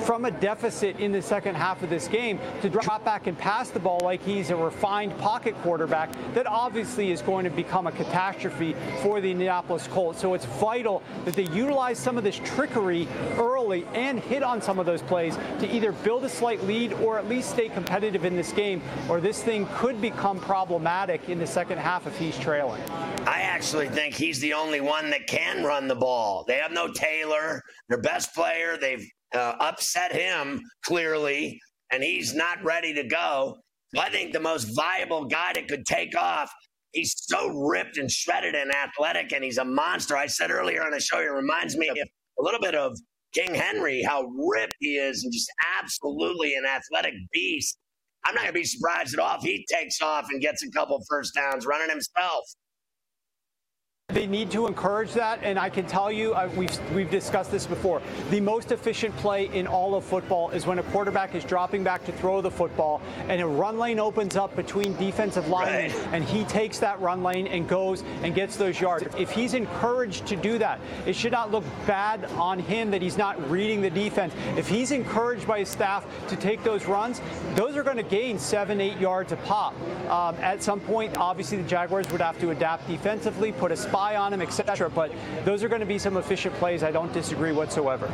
from 0.00 0.24
a 0.24 0.30
deficit 0.30 0.98
in 0.98 1.12
the 1.12 1.22
second 1.22 1.54
half 1.54 1.82
of 1.82 1.90
this 1.90 2.08
game 2.08 2.38
to 2.62 2.70
drop 2.70 3.04
back 3.04 3.26
and 3.26 3.38
pass 3.38 3.70
the 3.70 3.78
ball 3.78 4.00
like 4.02 4.22
he's 4.22 4.50
a 4.50 4.56
refined 4.56 5.16
pocket 5.30 5.54
quarterback, 5.62 6.10
that 6.34 6.44
obviously 6.44 7.12
is 7.12 7.22
going 7.22 7.44
to 7.44 7.50
become 7.50 7.86
a 7.86 7.92
catastrophe 7.92 8.74
for 9.00 9.20
the 9.20 9.30
Indianapolis 9.30 9.86
Colts. 9.86 10.20
So 10.20 10.34
it's 10.34 10.44
vital 10.44 11.04
that 11.24 11.34
they 11.34 11.44
utilize 11.52 12.00
some 12.00 12.18
of 12.18 12.24
this 12.24 12.40
trickery 12.44 13.06
early 13.38 13.86
and 13.94 14.18
hit 14.18 14.42
on 14.42 14.60
some 14.60 14.80
of 14.80 14.86
those 14.86 15.02
plays 15.02 15.38
to 15.60 15.72
either 15.72 15.92
build 15.92 16.24
a 16.24 16.28
slight 16.28 16.60
lead 16.64 16.94
or 16.94 17.16
at 17.16 17.28
least 17.28 17.50
stay 17.50 17.68
competitive 17.68 18.24
in 18.24 18.34
this 18.34 18.52
game, 18.52 18.82
or 19.08 19.20
this 19.20 19.40
thing 19.40 19.68
could 19.74 20.00
become 20.00 20.40
problematic 20.40 21.28
in 21.28 21.38
the 21.38 21.46
second 21.46 21.78
half 21.78 22.08
if 22.08 22.18
he's 22.18 22.36
trailing. 22.36 22.82
I 23.24 23.42
actually 23.42 23.88
think 23.88 24.16
he's 24.16 24.40
the 24.40 24.54
only 24.54 24.80
one 24.80 25.10
that 25.10 25.28
can 25.28 25.62
run 25.62 25.86
the 25.86 25.94
ball. 25.94 26.44
They 26.48 26.56
have 26.56 26.72
no 26.72 26.90
Taylor, 26.92 27.62
their 27.88 28.02
best 28.02 28.34
player. 28.34 28.76
They've 28.76 29.08
uh, 29.32 29.54
upset 29.60 30.10
him 30.10 30.60
clearly, 30.82 31.60
and 31.92 32.02
he's 32.02 32.34
not 32.34 32.60
ready 32.64 32.92
to 32.94 33.04
go. 33.04 33.58
I 33.98 34.08
think 34.10 34.32
the 34.32 34.40
most 34.40 34.64
viable 34.74 35.24
guy 35.24 35.52
that 35.54 35.68
could 35.68 35.84
take 35.84 36.16
off. 36.16 36.52
He's 36.92 37.14
so 37.16 37.48
ripped 37.48 37.98
and 37.98 38.10
shredded 38.10 38.54
and 38.54 38.72
athletic, 38.72 39.32
and 39.32 39.44
he's 39.44 39.58
a 39.58 39.64
monster. 39.64 40.16
I 40.16 40.26
said 40.26 40.50
earlier 40.50 40.82
on 40.82 40.90
the 40.90 41.00
show, 41.00 41.20
he 41.20 41.28
reminds 41.28 41.76
me 41.76 41.88
a 41.88 42.42
little 42.42 42.60
bit 42.60 42.74
of 42.74 42.96
King 43.32 43.54
Henry, 43.54 44.02
how 44.02 44.24
ripped 44.52 44.74
he 44.80 44.96
is, 44.96 45.22
and 45.22 45.32
just 45.32 45.50
absolutely 45.80 46.54
an 46.54 46.64
athletic 46.66 47.14
beast. 47.32 47.78
I'm 48.24 48.34
not 48.34 48.42
going 48.42 48.54
to 48.54 48.60
be 48.60 48.64
surprised 48.64 49.14
at 49.14 49.20
all 49.20 49.36
if 49.36 49.42
he 49.42 49.64
takes 49.70 50.00
off 50.00 50.26
and 50.30 50.40
gets 50.40 50.62
a 50.62 50.70
couple 50.70 51.00
first 51.08 51.34
downs 51.34 51.64
running 51.64 51.88
himself. 51.88 52.44
They 54.12 54.26
need 54.26 54.50
to 54.52 54.66
encourage 54.66 55.12
that, 55.12 55.38
and 55.42 55.58
I 55.58 55.70
can 55.70 55.86
tell 55.86 56.10
you, 56.10 56.34
uh, 56.34 56.48
we've 56.56 56.92
we've 56.92 57.10
discussed 57.10 57.50
this 57.50 57.66
before. 57.66 58.02
The 58.30 58.40
most 58.40 58.72
efficient 58.72 59.16
play 59.16 59.46
in 59.54 59.66
all 59.66 59.94
of 59.94 60.04
football 60.04 60.50
is 60.50 60.66
when 60.66 60.80
a 60.80 60.82
quarterback 60.84 61.34
is 61.34 61.44
dropping 61.44 61.84
back 61.84 62.04
to 62.06 62.12
throw 62.12 62.40
the 62.40 62.50
football, 62.50 63.00
and 63.28 63.40
a 63.40 63.46
run 63.46 63.78
lane 63.78 64.00
opens 64.00 64.36
up 64.36 64.56
between 64.56 64.96
defensive 64.96 65.48
linemen, 65.48 65.92
right. 65.92 66.08
and 66.12 66.24
he 66.24 66.44
takes 66.44 66.78
that 66.80 67.00
run 67.00 67.22
lane 67.22 67.46
and 67.46 67.68
goes 67.68 68.02
and 68.22 68.34
gets 68.34 68.56
those 68.56 68.80
yards. 68.80 69.06
If 69.16 69.30
he's 69.30 69.54
encouraged 69.54 70.26
to 70.26 70.36
do 70.36 70.58
that, 70.58 70.80
it 71.06 71.14
should 71.14 71.32
not 71.32 71.52
look 71.52 71.64
bad 71.86 72.24
on 72.32 72.58
him 72.58 72.90
that 72.90 73.02
he's 73.02 73.16
not 73.16 73.50
reading 73.50 73.80
the 73.80 73.90
defense. 73.90 74.34
If 74.56 74.68
he's 74.68 74.90
encouraged 74.90 75.46
by 75.46 75.60
his 75.60 75.68
staff 75.68 76.04
to 76.28 76.36
take 76.36 76.64
those 76.64 76.86
runs, 76.86 77.20
those 77.54 77.76
are 77.76 77.84
going 77.84 77.96
to 77.96 78.02
gain 78.02 78.38
seven, 78.38 78.80
eight 78.80 78.98
yards 78.98 79.30
a 79.30 79.36
pop. 79.36 79.74
Um, 80.08 80.34
at 80.42 80.62
some 80.62 80.80
point, 80.80 81.16
obviously, 81.16 81.58
the 81.58 81.68
Jaguars 81.68 82.10
would 82.10 82.20
have 82.20 82.40
to 82.40 82.50
adapt 82.50 82.88
defensively, 82.88 83.52
put 83.52 83.70
a 83.70 83.76
spot 83.76 83.99
on 84.00 84.32
him, 84.32 84.42
etc. 84.42 84.90
But 84.90 85.12
those 85.44 85.62
are 85.62 85.68
going 85.68 85.80
to 85.80 85.86
be 85.86 85.98
some 85.98 86.16
efficient 86.16 86.54
plays. 86.56 86.82
I 86.82 86.90
don't 86.90 87.12
disagree 87.12 87.52
whatsoever. 87.52 88.10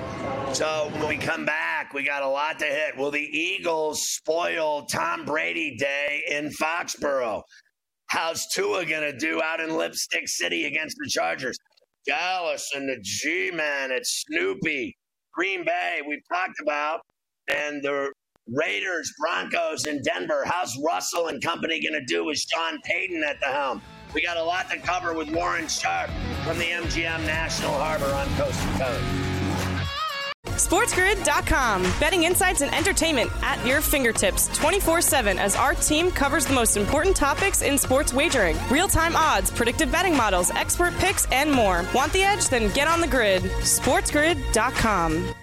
So 0.52 0.90
when 0.94 1.08
we 1.08 1.16
come 1.16 1.44
back, 1.44 1.92
we 1.94 2.04
got 2.04 2.22
a 2.22 2.28
lot 2.28 2.58
to 2.58 2.64
hit. 2.66 2.96
Will 2.96 3.10
the 3.10 3.20
Eagles 3.20 4.02
spoil 4.02 4.86
Tom 4.86 5.24
Brady 5.24 5.76
Day 5.76 6.22
in 6.30 6.50
Foxborough? 6.50 7.42
How's 8.08 8.46
Tua 8.48 8.84
going 8.84 9.02
to 9.02 9.16
do 9.16 9.42
out 9.42 9.60
in 9.60 9.76
Lipstick 9.76 10.28
City 10.28 10.66
against 10.66 10.96
the 10.98 11.08
Chargers? 11.08 11.56
Dallas 12.06 12.70
and 12.74 12.88
the 12.88 12.98
G 13.02 13.50
Man, 13.52 13.90
it's 13.90 14.24
Snoopy. 14.26 14.96
Green 15.34 15.64
Bay, 15.64 16.00
we've 16.06 16.22
talked 16.32 16.60
about. 16.62 17.00
And 17.48 17.82
the 17.82 18.10
Raiders, 18.48 19.12
Broncos, 19.18 19.86
in 19.86 20.02
Denver. 20.02 20.44
How's 20.46 20.76
Russell 20.84 21.28
and 21.28 21.42
company 21.42 21.80
going 21.80 22.00
to 22.00 22.04
do 22.06 22.24
with 22.24 22.38
Sean 22.38 22.78
Payton 22.84 23.24
at 23.24 23.40
the 23.40 23.46
helm? 23.46 23.82
We 24.16 24.22
got 24.22 24.38
a 24.38 24.42
lot 24.42 24.70
to 24.70 24.78
cover 24.78 25.12
with 25.12 25.30
Warren 25.30 25.68
Sharp 25.68 26.08
from 26.42 26.56
the 26.56 26.64
MGM 26.64 27.26
National 27.26 27.74
Harbor 27.74 28.06
on 28.06 28.26
Coast 28.36 28.58
to 28.62 28.68
Coast. 28.78 29.04
SportsGrid.com. 30.66 31.82
Betting 32.00 32.22
insights 32.22 32.62
and 32.62 32.74
entertainment 32.74 33.30
at 33.42 33.62
your 33.66 33.82
fingertips 33.82 34.48
24 34.56 35.02
7 35.02 35.38
as 35.38 35.54
our 35.54 35.74
team 35.74 36.10
covers 36.10 36.46
the 36.46 36.54
most 36.54 36.78
important 36.78 37.14
topics 37.14 37.60
in 37.60 37.76
sports 37.76 38.14
wagering 38.14 38.56
real 38.70 38.88
time 38.88 39.14
odds, 39.14 39.50
predictive 39.50 39.92
betting 39.92 40.16
models, 40.16 40.50
expert 40.52 40.94
picks, 40.94 41.26
and 41.30 41.52
more. 41.52 41.84
Want 41.94 42.10
the 42.14 42.22
edge? 42.22 42.48
Then 42.48 42.72
get 42.72 42.88
on 42.88 43.02
the 43.02 43.06
grid. 43.06 43.42
SportsGrid.com. 43.42 45.34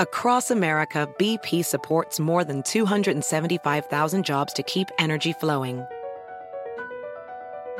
Across 0.00 0.50
America, 0.50 1.08
BP 1.16 1.64
supports 1.64 2.20
more 2.20 2.44
than 2.44 2.62
275,000 2.62 4.22
jobs 4.22 4.52
to 4.52 4.62
keep 4.62 4.90
energy 4.98 5.32
flowing 5.32 5.86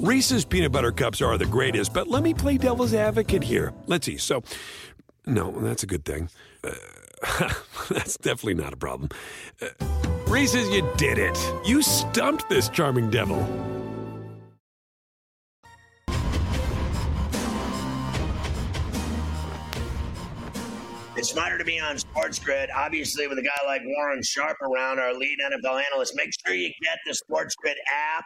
Reese's 0.00 0.46
peanut 0.46 0.72
butter 0.72 0.92
cups 0.92 1.20
are 1.20 1.36
the 1.36 1.44
greatest, 1.44 1.92
but 1.92 2.08
let 2.08 2.22
me 2.22 2.32
play 2.32 2.56
devil's 2.56 2.94
advocate 2.94 3.42
here. 3.42 3.74
Let's 3.86 4.06
see. 4.06 4.16
So, 4.16 4.42
no, 5.26 5.50
that's 5.60 5.82
a 5.82 5.86
good 5.86 6.06
thing. 6.06 6.30
Uh, 6.64 6.72
that's 7.90 8.16
definitely 8.16 8.54
not 8.54 8.72
a 8.72 8.78
problem. 8.78 9.10
Uh, 9.60 9.66
Reese's, 10.26 10.70
you 10.70 10.88
did 10.96 11.18
it. 11.18 11.38
You 11.66 11.82
stumped 11.82 12.48
this 12.48 12.70
charming 12.70 13.10
devil. 13.10 13.46
It's 21.14 21.28
smarter 21.28 21.58
to 21.58 21.64
be 21.64 21.78
on 21.78 21.98
Sports 21.98 22.38
Grid, 22.38 22.70
obviously, 22.74 23.26
with 23.28 23.36
a 23.36 23.42
guy 23.42 23.66
like 23.66 23.82
Warren 23.84 24.22
Sharp 24.22 24.56
around, 24.62 24.98
our 24.98 25.12
lead 25.12 25.36
NFL 25.44 25.82
analyst. 25.92 26.14
Make 26.16 26.30
sure 26.46 26.54
you 26.54 26.72
get 26.82 26.96
the 27.04 27.12
Sports 27.12 27.54
Grid 27.56 27.76
app 28.16 28.24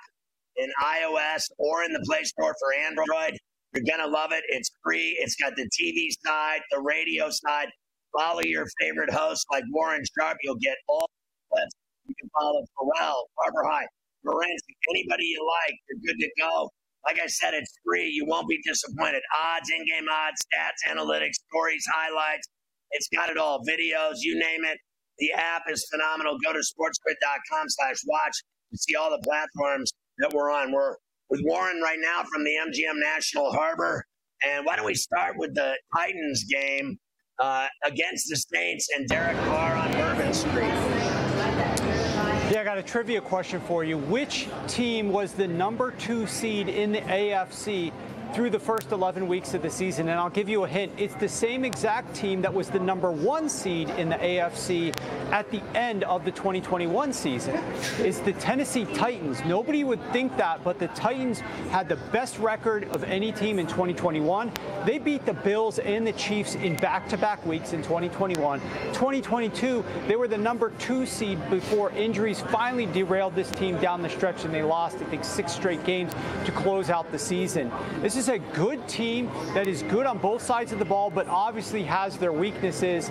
in 0.57 0.71
iOS 0.83 1.45
or 1.59 1.83
in 1.85 1.93
the 1.93 2.03
Play 2.07 2.25
Store 2.25 2.55
for 2.61 2.75
Android. 2.75 3.39
You're 3.75 3.85
going 3.85 4.01
to 4.01 4.09
love 4.13 4.33
it. 4.33 4.45
It's 4.49 4.71
free. 4.85 5.17
It's 5.21 5.35
got 5.37 5.55
the 5.57 5.69
TV 5.71 6.09
side, 6.25 6.61
the 6.71 6.81
radio 6.81 7.29
side. 7.31 7.69
Follow 8.17 8.43
your 8.45 8.67
favorite 8.81 9.13
hosts 9.13 9.45
like 9.51 9.65
Warren 9.73 10.03
Sharp. 10.17 10.39
You'll 10.43 10.57
get 10.63 10.77
all 10.89 11.09
the 11.11 11.57
clips. 11.57 11.75
You 12.07 12.15
can 12.21 12.31
follow 12.39 12.65
Ferrall, 12.79 13.27
Barbara 13.37 13.71
High, 13.71 13.87
Morency, 14.27 14.75
anybody 14.91 15.25
you 15.25 15.45
like. 15.67 15.75
You're 15.89 16.15
good 16.15 16.21
to 16.23 16.31
go. 16.39 16.71
Like 17.05 17.19
I 17.23 17.27
said, 17.27 17.55
it's 17.55 17.73
free. 17.85 18.09
You 18.09 18.25
won't 18.27 18.49
be 18.49 18.61
disappointed. 18.65 19.23
Odds, 19.35 19.71
in 19.71 19.85
game 19.87 20.07
odds, 20.09 20.41
stats, 20.47 20.89
analytics, 20.91 21.35
stories, 21.51 21.85
highlights. 21.93 22.49
It's 22.93 23.09
got 23.09 23.31
it 23.31 23.37
all. 23.37 23.61
Videos, 23.69 24.17
you 24.21 24.39
name 24.39 24.65
it. 24.65 24.79
The 25.19 25.33
app 25.33 25.63
is 25.69 25.87
phenomenal. 25.91 26.39
Go 26.45 26.53
to 26.53 26.61
sportsgrid.com 26.61 27.67
slash 27.69 27.97
watch 28.07 28.35
to 28.73 28.79
see 28.79 28.95
all 28.95 29.11
the 29.11 29.23
platforms 29.25 29.93
that 30.19 30.33
we're 30.33 30.51
on. 30.51 30.73
We're 30.73 30.97
with 31.31 31.41
Warren 31.45 31.81
right 31.81 31.99
now 32.01 32.23
from 32.33 32.45
the 32.45 32.53
MGM 32.53 33.01
National 33.01 33.51
Harbor. 33.53 34.05
And 34.45 34.67
why 34.67 34.77
don't 34.77 34.87
we 34.87 34.95
start 34.95 35.37
with 35.39 35.55
the 35.55 35.75
Titans 35.97 36.45
game 36.45 36.99
uh, 37.39 37.67
against 37.85 38.29
the 38.29 38.37
Saints 38.37 38.89
and 38.95 39.09
Derek 39.09 39.37
Carr 39.39 39.75
on 39.75 39.93
Bourbon 39.93 40.35
Street? 40.35 41.15
Yeah, 42.53 42.61
I 42.61 42.65
got 42.65 42.79
a 42.79 42.83
trivia 42.83 43.21
question 43.21 43.61
for 43.63 43.85
you. 43.85 43.97
Which 43.97 44.49
team 44.69 45.11
was 45.11 45.33
the 45.33 45.49
number 45.49 45.93
two 45.93 46.27
seed 46.27 46.69
in 46.69 46.93
the 46.93 47.01
AFC 47.01 47.91
through 48.35 48.51
the 48.51 48.59
first 48.59 48.91
11 48.91 49.29
weeks 49.29 49.55
of 49.55 49.63
the 49.63 49.71
season. 49.71 50.09
And 50.09 50.19
I'll 50.19 50.29
give 50.29 50.49
you 50.49 50.65
a 50.65 50.69
hint. 50.69 50.91
It's 50.99 51.15
the 51.15 51.29
same 51.29 51.65
exact 51.65 52.15
team 52.17 52.43
that 52.43 52.53
was 52.53 52.69
the 52.69 52.81
number 52.81 53.13
one 53.13 53.49
seed 53.49 53.89
in 53.91 54.09
the 54.09 54.17
AFC 54.17 54.93
at 55.31 55.49
the 55.53 55.63
end 55.77 56.03
of 56.05 56.25
the 56.25 56.33
2021 56.33 57.13
season. 57.13 57.55
It's 57.99 58.19
the 58.19 58.33
Tennessee 58.35 58.87
Titans. 58.87 59.45
Nobody 59.45 59.85
would 59.85 60.03
think 60.13 60.37
that, 60.37 60.65
but 60.65 60.81
the 60.81 60.89
Titans 60.89 61.41
had 61.71 61.89
the 61.89 61.97
best 62.11 62.39
record 62.41 62.85
of 62.91 63.05
any 63.05 63.31
team 63.31 63.61
in 63.61 63.69
2021. 63.69 64.53
They 64.85 64.99
beat 64.99 65.25
the 65.25 65.35
Bills 65.35 65.79
and 65.79 66.05
the 66.05 66.13
Chiefs 66.13 66.57
in 66.57 66.75
back-to-back 66.77 67.47
weeks 67.47 67.73
in 67.73 67.83
2021. 67.83 68.61
2022, 68.93 69.85
they 70.09 70.17
were 70.17 70.29
the 70.29 70.37
number 70.37 70.71
two 70.81 71.07
seed 71.07 71.39
before 71.51 71.91
injuries 71.93 72.41
finally 72.41 72.87
derailed 72.87 73.37
this 73.37 73.51
team 73.53 73.79
down 73.79 74.03
the 74.03 74.11
stretch 74.11 74.45
and 74.45 74.53
they 74.53 74.63
lost, 74.63 74.97
I 74.97 75.05
think, 75.05 75.25
six 75.25 75.53
straight 75.53 75.85
games 75.85 76.13
to 76.45 76.53
close 76.53 76.91
out 76.91 77.11
the 77.13 77.19
season. 77.19 77.71
This 78.01 78.17
is 78.17 78.24
is 78.25 78.29
a 78.31 78.39
good 78.55 78.87
team 78.89 79.31
that 79.53 79.67
is 79.67 79.83
good 79.83 80.07
on 80.07 80.17
both 80.17 80.41
sides 80.41 80.73
of 80.73 80.79
the 80.79 80.85
ball, 80.85 81.11
but 81.11 81.29
obviously 81.29 81.83
has 81.83 82.17
their 82.17 82.33
weaknesses. 82.33 83.09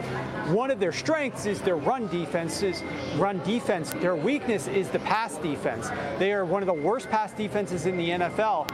One 0.48 0.72
of 0.72 0.80
their 0.80 0.92
strengths 0.92 1.46
is 1.46 1.62
their 1.62 1.76
run 1.76 2.08
defenses, 2.08 2.82
run 3.18 3.38
defense. 3.44 3.92
Their 3.94 4.16
weakness 4.16 4.68
is 4.68 4.90
the 4.90 4.98
pass 5.00 5.38
defense. 5.38 5.90
They 6.18 6.34
are 6.34 6.46
one 6.46 6.64
of 6.64 6.68
the 6.68 6.74
worst 6.74 7.12
pass 7.12 7.32
defenses 7.32 7.86
in 7.86 7.96
the 7.96 8.10
NFL. 8.10 8.68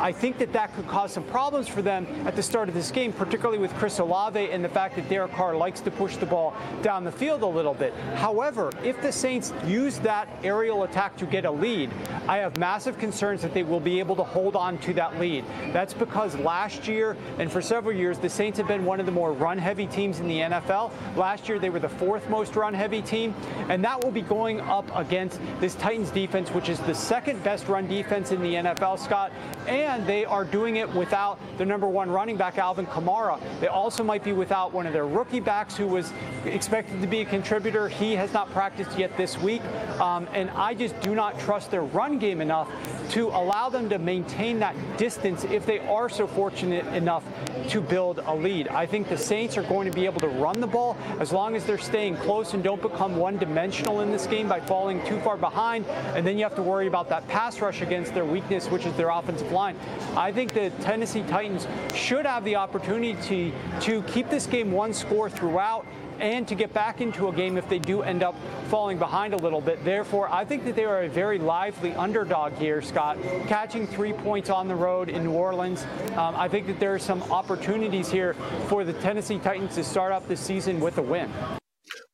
I 0.00 0.12
think 0.12 0.38
that 0.38 0.52
that 0.54 0.74
could 0.74 0.88
cause 0.88 1.12
some 1.12 1.24
problems 1.24 1.68
for 1.68 1.82
them 1.82 2.06
at 2.26 2.34
the 2.34 2.42
start 2.42 2.68
of 2.68 2.74
this 2.74 2.90
game, 2.90 3.12
particularly 3.12 3.58
with 3.58 3.72
Chris 3.74 3.98
Olave 3.98 4.50
and 4.50 4.64
the 4.64 4.68
fact 4.68 4.96
that 4.96 5.08
Derek 5.08 5.32
Carr 5.32 5.54
likes 5.54 5.80
to 5.82 5.90
push 5.90 6.16
the 6.16 6.26
ball 6.26 6.54
down 6.82 7.04
the 7.04 7.12
field 7.12 7.42
a 7.42 7.46
little 7.46 7.74
bit. 7.74 7.94
However, 8.14 8.70
if 8.82 9.00
the 9.02 9.12
Saints 9.12 9.52
use 9.66 9.98
that 9.98 10.28
aerial 10.42 10.84
attack 10.84 11.16
to 11.18 11.26
get 11.26 11.44
a 11.44 11.50
lead, 11.50 11.90
I 12.26 12.38
have 12.38 12.56
massive 12.56 12.98
concerns 12.98 13.42
that 13.42 13.52
they 13.52 13.62
will 13.62 13.80
be 13.80 13.98
able 13.98 14.16
to 14.16 14.24
hold 14.24 14.56
on 14.56 14.78
to 14.78 14.94
that 14.94 15.20
lead. 15.20 15.44
That's 15.72 15.92
because 15.92 16.34
last 16.36 16.88
year 16.88 17.16
and 17.38 17.52
for 17.52 17.60
several 17.60 17.94
years, 17.94 18.18
the 18.18 18.30
Saints 18.30 18.58
have 18.58 18.68
been 18.68 18.84
one 18.84 19.00
of 19.00 19.06
the 19.06 19.12
more 19.12 19.32
run 19.32 19.58
heavy 19.58 19.86
teams 19.86 20.20
in 20.20 20.28
the 20.28 20.40
NFL. 20.40 20.92
Last 21.16 21.48
year, 21.48 21.58
they 21.58 21.70
were 21.70 21.78
the 21.78 21.88
fourth 21.88 22.28
most 22.30 22.56
run 22.56 22.72
heavy 22.72 23.02
team, 23.02 23.34
and 23.68 23.84
that 23.84 24.02
will 24.02 24.10
be 24.10 24.22
going 24.22 24.60
up 24.62 24.90
against 24.96 25.40
this 25.60 25.74
Titans 25.74 26.10
defense, 26.10 26.50
which 26.50 26.68
is 26.68 26.78
the 26.80 26.94
second 26.94 27.42
best 27.44 27.68
run 27.68 27.86
defense 27.86 28.30
in 28.30 28.40
the 28.40 28.54
NFL, 28.54 28.98
Scott. 28.98 29.32
And 29.66 29.89
and 29.90 30.06
they 30.06 30.24
are 30.24 30.44
doing 30.44 30.76
it 30.76 30.88
without 30.94 31.38
the 31.58 31.66
number 31.66 31.88
one 31.88 32.10
running 32.10 32.36
back, 32.36 32.58
Alvin 32.58 32.86
Kamara. 32.86 33.40
They 33.60 33.66
also 33.66 34.04
might 34.04 34.22
be 34.22 34.32
without 34.32 34.72
one 34.72 34.86
of 34.86 34.92
their 34.92 35.06
rookie 35.06 35.40
backs 35.40 35.76
who 35.76 35.86
was 35.86 36.12
expected 36.44 37.00
to 37.00 37.06
be 37.06 37.20
a 37.20 37.24
contributor. 37.24 37.88
He 37.88 38.14
has 38.14 38.32
not 38.32 38.50
practiced 38.50 38.98
yet 38.98 39.16
this 39.16 39.36
week. 39.38 39.62
Um, 40.00 40.28
and 40.32 40.50
I 40.50 40.74
just 40.74 40.98
do 41.00 41.14
not 41.14 41.38
trust 41.40 41.70
their 41.70 41.82
run 41.82 42.18
game 42.18 42.40
enough 42.40 42.68
to 43.10 43.28
allow 43.28 43.68
them 43.68 43.88
to 43.90 43.98
maintain 43.98 44.60
that 44.60 44.76
distance 44.96 45.44
if 45.44 45.66
they 45.66 45.80
are 45.80 46.08
so 46.08 46.26
fortunate 46.26 46.86
enough 46.94 47.24
to 47.68 47.80
build 47.80 48.20
a 48.26 48.34
lead. 48.34 48.68
I 48.68 48.86
think 48.86 49.08
the 49.08 49.18
Saints 49.18 49.56
are 49.56 49.62
going 49.64 49.90
to 49.90 49.94
be 49.94 50.04
able 50.04 50.20
to 50.20 50.28
run 50.28 50.60
the 50.60 50.66
ball 50.66 50.96
as 51.18 51.32
long 51.32 51.56
as 51.56 51.64
they're 51.64 51.78
staying 51.78 52.16
close 52.16 52.54
and 52.54 52.62
don't 52.62 52.80
become 52.80 53.16
one 53.16 53.36
dimensional 53.38 54.00
in 54.00 54.12
this 54.12 54.26
game 54.26 54.48
by 54.48 54.60
falling 54.60 55.04
too 55.06 55.20
far 55.20 55.36
behind. 55.36 55.86
And 55.86 56.26
then 56.26 56.38
you 56.38 56.44
have 56.44 56.54
to 56.54 56.62
worry 56.62 56.86
about 56.86 57.08
that 57.08 57.26
pass 57.28 57.60
rush 57.60 57.82
against 57.82 58.14
their 58.14 58.24
weakness, 58.24 58.68
which 58.68 58.86
is 58.86 58.94
their 58.94 59.10
offensive 59.10 59.50
line. 59.50 59.69
I 60.16 60.32
think 60.32 60.52
the 60.52 60.70
Tennessee 60.80 61.22
Titans 61.22 61.66
should 61.94 62.26
have 62.26 62.44
the 62.44 62.56
opportunity 62.56 63.52
to 63.80 64.02
keep 64.02 64.28
this 64.30 64.46
game 64.46 64.72
one 64.72 64.92
score 64.92 65.30
throughout 65.30 65.86
and 66.20 66.46
to 66.46 66.54
get 66.54 66.72
back 66.72 67.00
into 67.00 67.28
a 67.28 67.32
game 67.32 67.56
if 67.56 67.68
they 67.68 67.78
do 67.78 68.02
end 68.02 68.22
up 68.22 68.36
falling 68.68 68.98
behind 68.98 69.34
a 69.34 69.36
little 69.38 69.60
bit. 69.60 69.82
Therefore, 69.84 70.30
I 70.30 70.44
think 70.44 70.64
that 70.66 70.76
they 70.76 70.84
are 70.84 71.02
a 71.02 71.08
very 71.08 71.38
lively 71.38 71.92
underdog 71.94 72.52
here, 72.54 72.82
Scott, 72.82 73.18
catching 73.46 73.86
three 73.86 74.12
points 74.12 74.50
on 74.50 74.68
the 74.68 74.74
road 74.74 75.08
in 75.08 75.24
New 75.24 75.32
Orleans. 75.32 75.86
Um, 76.16 76.34
I 76.36 76.48
think 76.48 76.66
that 76.66 76.78
there 76.78 76.94
are 76.94 76.98
some 76.98 77.22
opportunities 77.24 78.10
here 78.10 78.34
for 78.68 78.84
the 78.84 78.92
Tennessee 78.94 79.38
Titans 79.38 79.74
to 79.76 79.84
start 79.84 80.12
off 80.12 80.28
this 80.28 80.40
season 80.40 80.78
with 80.78 80.98
a 80.98 81.02
win. 81.02 81.30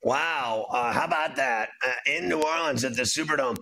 Wow. 0.02 0.66
Uh, 0.70 0.92
how 0.92 1.04
about 1.04 1.34
that? 1.36 1.70
Uh, 1.84 1.92
in 2.06 2.28
New 2.28 2.40
Orleans 2.40 2.84
at 2.84 2.94
the 2.94 3.02
Superdome. 3.02 3.56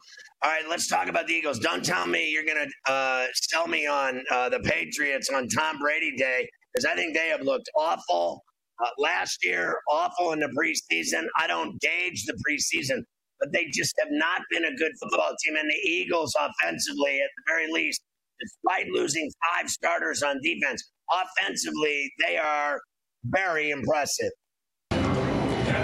All 0.45 0.51
right, 0.51 0.69
let's 0.69 0.89
talk 0.89 1.09
about 1.09 1.27
the 1.27 1.33
Eagles. 1.33 1.59
Don't 1.59 1.83
tell 1.83 2.07
me 2.07 2.31
you're 2.31 2.45
going 2.45 2.69
to 2.69 2.93
uh, 2.93 3.25
sell 3.33 3.67
me 3.67 3.87
on 3.87 4.23
uh, 4.31 4.51
the 4.51 4.61
Patriots 4.61 5.31
on 5.35 5.49
Tom 5.49 5.79
Brady 5.79 6.15
Day 6.19 6.47
because 6.75 6.85
I 6.85 6.95
think 6.95 7.17
they 7.17 7.29
have 7.29 7.41
looked 7.41 7.71
awful 7.75 8.43
uh, 8.85 8.91
last 8.99 9.39
year, 9.43 9.75
awful 9.91 10.33
in 10.33 10.41
the 10.41 10.49
preseason. 10.49 11.25
I 11.39 11.47
don't 11.47 11.81
gauge 11.81 12.27
the 12.27 12.39
preseason, 12.47 12.99
but 13.41 13.55
they 13.55 13.69
just 13.73 13.95
have 13.99 14.11
not 14.11 14.43
been 14.51 14.67
a 14.67 14.77
good 14.77 14.93
football 15.03 15.35
team. 15.43 15.57
And 15.57 15.71
the 15.71 15.89
Eagles, 15.89 16.37
offensively, 16.39 17.21
at 17.23 17.31
the 17.39 17.43
very 17.49 17.73
least, 17.73 18.03
despite 18.39 18.89
losing 18.93 19.31
five 19.51 19.71
starters 19.71 20.23
on 20.23 20.39
defense, 20.43 20.91
offensively, 21.11 22.13
they 22.29 22.37
are 22.37 22.83
very 23.25 23.71
impressive. 23.71 24.33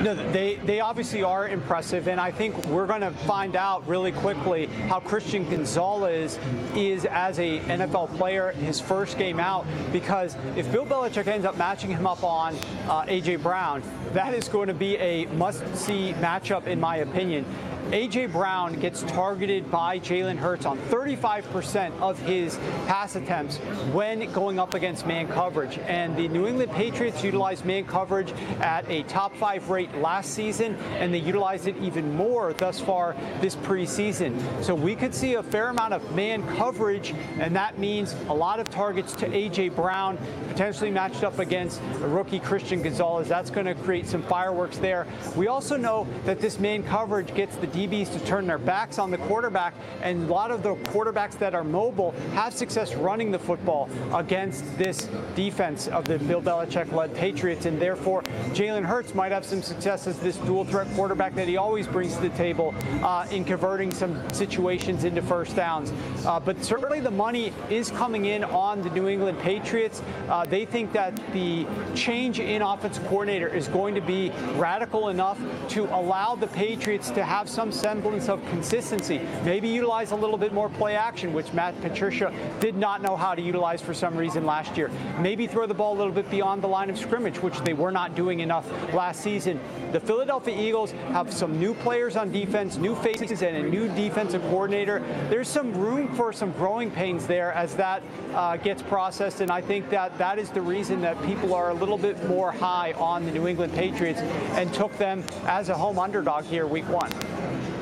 No, 0.02 0.14
they, 0.32 0.56
they 0.64 0.80
obviously 0.80 1.22
are 1.22 1.48
impressive, 1.48 2.08
and 2.08 2.20
I 2.20 2.30
think 2.30 2.56
we're 2.66 2.86
going 2.86 3.00
to 3.00 3.10
find 3.10 3.56
out 3.56 3.86
really 3.88 4.12
quickly 4.12 4.66
how 4.88 5.00
Christian 5.00 5.48
Gonzalez 5.48 6.38
is 6.74 7.04
as 7.06 7.38
a 7.38 7.60
NFL 7.60 8.16
player 8.16 8.52
his 8.52 8.80
first 8.80 9.18
game 9.18 9.40
out. 9.40 9.66
Because 9.92 10.36
if 10.56 10.70
Bill 10.70 10.86
Belichick 10.86 11.26
ends 11.26 11.46
up 11.46 11.56
matching 11.56 11.90
him 11.90 12.06
up 12.06 12.22
on 12.22 12.54
uh, 12.88 13.04
AJ 13.04 13.42
Brown, 13.42 13.82
that 14.12 14.34
is 14.34 14.48
going 14.48 14.68
to 14.68 14.74
be 14.74 14.96
a 14.96 15.26
must-see 15.26 16.14
matchup, 16.14 16.66
in 16.66 16.80
my 16.80 16.96
opinion. 16.96 17.44
A.J. 17.92 18.26
Brown 18.26 18.78
gets 18.78 19.02
targeted 19.02 19.68
by 19.68 19.98
Jalen 19.98 20.36
Hurts 20.36 20.64
on 20.64 20.78
35% 20.78 21.98
of 22.00 22.16
his 22.20 22.56
pass 22.86 23.16
attempts 23.16 23.56
when 23.92 24.30
going 24.32 24.60
up 24.60 24.74
against 24.74 25.08
man 25.08 25.26
coverage. 25.26 25.76
And 25.78 26.16
the 26.16 26.28
New 26.28 26.46
England 26.46 26.70
Patriots 26.70 27.24
utilized 27.24 27.64
man 27.64 27.84
coverage 27.84 28.32
at 28.60 28.88
a 28.88 29.02
top 29.04 29.34
five 29.34 29.70
rate 29.70 29.92
last 29.96 30.34
season, 30.34 30.76
and 30.98 31.12
they 31.12 31.18
utilized 31.18 31.66
it 31.66 31.76
even 31.78 32.14
more 32.14 32.52
thus 32.52 32.78
far 32.78 33.16
this 33.40 33.56
preseason. 33.56 34.38
So 34.62 34.72
we 34.72 34.94
could 34.94 35.12
see 35.12 35.34
a 35.34 35.42
fair 35.42 35.70
amount 35.70 35.92
of 35.92 36.14
man 36.14 36.46
coverage, 36.56 37.12
and 37.40 37.56
that 37.56 37.80
means 37.80 38.14
a 38.28 38.34
lot 38.34 38.60
of 38.60 38.70
targets 38.70 39.14
to 39.16 39.34
A.J. 39.34 39.70
Brown, 39.70 40.16
potentially 40.48 40.92
matched 40.92 41.24
up 41.24 41.40
against 41.40 41.80
rookie 41.98 42.38
Christian 42.38 42.82
Gonzalez. 42.82 43.26
That's 43.26 43.50
going 43.50 43.66
to 43.66 43.74
create 43.74 44.06
some 44.06 44.22
fireworks 44.22 44.78
there. 44.78 45.08
We 45.34 45.48
also 45.48 45.76
know 45.76 46.06
that 46.24 46.38
this 46.38 46.60
man 46.60 46.84
coverage 46.84 47.34
gets 47.34 47.56
the 47.56 47.79
DBs 47.80 48.12
to 48.12 48.24
turn 48.26 48.46
their 48.46 48.58
backs 48.58 48.98
on 48.98 49.10
the 49.10 49.16
quarterback, 49.16 49.74
and 50.02 50.28
a 50.28 50.32
lot 50.32 50.50
of 50.50 50.62
the 50.62 50.74
quarterbacks 50.90 51.38
that 51.38 51.54
are 51.54 51.64
mobile 51.64 52.12
have 52.34 52.52
success 52.52 52.94
running 52.94 53.30
the 53.30 53.38
football 53.38 53.88
against 54.12 54.64
this 54.76 55.08
defense 55.34 55.88
of 55.88 56.04
the 56.04 56.18
Bill 56.18 56.42
Belichick-led 56.42 57.14
Patriots, 57.14 57.64
and 57.64 57.80
therefore 57.80 58.22
Jalen 58.52 58.84
Hurts 58.84 59.14
might 59.14 59.32
have 59.32 59.46
some 59.46 59.62
success 59.62 60.06
as 60.06 60.18
this 60.18 60.36
dual-threat 60.38 60.88
quarterback 60.94 61.34
that 61.36 61.48
he 61.48 61.56
always 61.56 61.86
brings 61.86 62.16
to 62.16 62.22
the 62.22 62.28
table 62.30 62.74
uh, 63.02 63.26
in 63.30 63.44
converting 63.44 63.90
some 63.92 64.28
situations 64.30 65.04
into 65.04 65.22
first 65.22 65.56
downs. 65.56 65.92
Uh, 66.26 66.38
but 66.38 66.62
certainly 66.62 67.00
the 67.00 67.10
money 67.10 67.52
is 67.70 67.90
coming 67.90 68.26
in 68.26 68.44
on 68.44 68.82
the 68.82 68.90
New 68.90 69.08
England 69.08 69.38
Patriots. 69.38 70.02
Uh, 70.28 70.44
they 70.44 70.66
think 70.66 70.92
that 70.92 71.16
the 71.32 71.66
change 71.94 72.40
in 72.40 72.60
offensive 72.60 73.06
coordinator 73.06 73.48
is 73.48 73.68
going 73.68 73.94
to 73.94 74.00
be 74.02 74.30
radical 74.56 75.08
enough 75.08 75.38
to 75.68 75.84
allow 75.94 76.34
the 76.34 76.46
Patriots 76.48 77.10
to 77.10 77.24
have 77.24 77.48
some 77.48 77.59
semblance 77.68 78.28
of 78.28 78.44
consistency. 78.48 79.20
Maybe 79.44 79.68
utilize 79.68 80.12
a 80.12 80.16
little 80.16 80.38
bit 80.38 80.54
more 80.54 80.70
play 80.70 80.96
action, 80.96 81.34
which 81.34 81.52
Matt 81.52 81.78
Patricia 81.82 82.32
did 82.60 82.76
not 82.76 83.02
know 83.02 83.16
how 83.16 83.34
to 83.34 83.42
utilize 83.42 83.82
for 83.82 83.92
some 83.92 84.16
reason 84.16 84.46
last 84.46 84.76
year. 84.76 84.90
Maybe 85.18 85.46
throw 85.46 85.66
the 85.66 85.74
ball 85.74 85.94
a 85.94 85.98
little 85.98 86.12
bit 86.12 86.30
beyond 86.30 86.62
the 86.62 86.68
line 86.68 86.88
of 86.88 86.96
scrimmage, 86.96 87.42
which 87.42 87.58
they 87.58 87.74
were 87.74 87.90
not 87.90 88.14
doing 88.14 88.40
enough 88.40 88.66
last 88.94 89.20
season. 89.20 89.60
The 89.92 90.00
Philadelphia 90.00 90.56
Eagles 90.56 90.92
have 91.12 91.32
some 91.32 91.58
new 91.58 91.74
players 91.74 92.16
on 92.16 92.32
defense, 92.32 92.76
new 92.76 92.94
faces, 92.94 93.42
and 93.42 93.56
a 93.56 93.62
new 93.62 93.88
defensive 93.88 94.40
coordinator. 94.42 95.00
There's 95.28 95.48
some 95.48 95.74
room 95.74 96.14
for 96.14 96.32
some 96.32 96.52
growing 96.52 96.90
pains 96.90 97.26
there 97.26 97.52
as 97.52 97.74
that 97.74 98.02
uh, 98.34 98.56
gets 98.56 98.80
processed, 98.82 99.40
and 99.40 99.50
I 99.50 99.60
think 99.60 99.90
that 99.90 100.16
that 100.18 100.38
is 100.38 100.50
the 100.50 100.62
reason 100.62 101.00
that 101.02 101.20
people 101.24 101.52
are 101.54 101.70
a 101.70 101.74
little 101.74 101.98
bit 101.98 102.22
more 102.28 102.52
high 102.52 102.92
on 102.92 103.26
the 103.26 103.32
New 103.32 103.48
England 103.48 103.72
Patriots 103.74 104.20
and 104.20 104.72
took 104.72 104.96
them 104.96 105.24
as 105.46 105.68
a 105.68 105.74
home 105.74 105.98
underdog 105.98 106.44
here 106.44 106.66
week 106.66 106.88
one. 106.88 107.10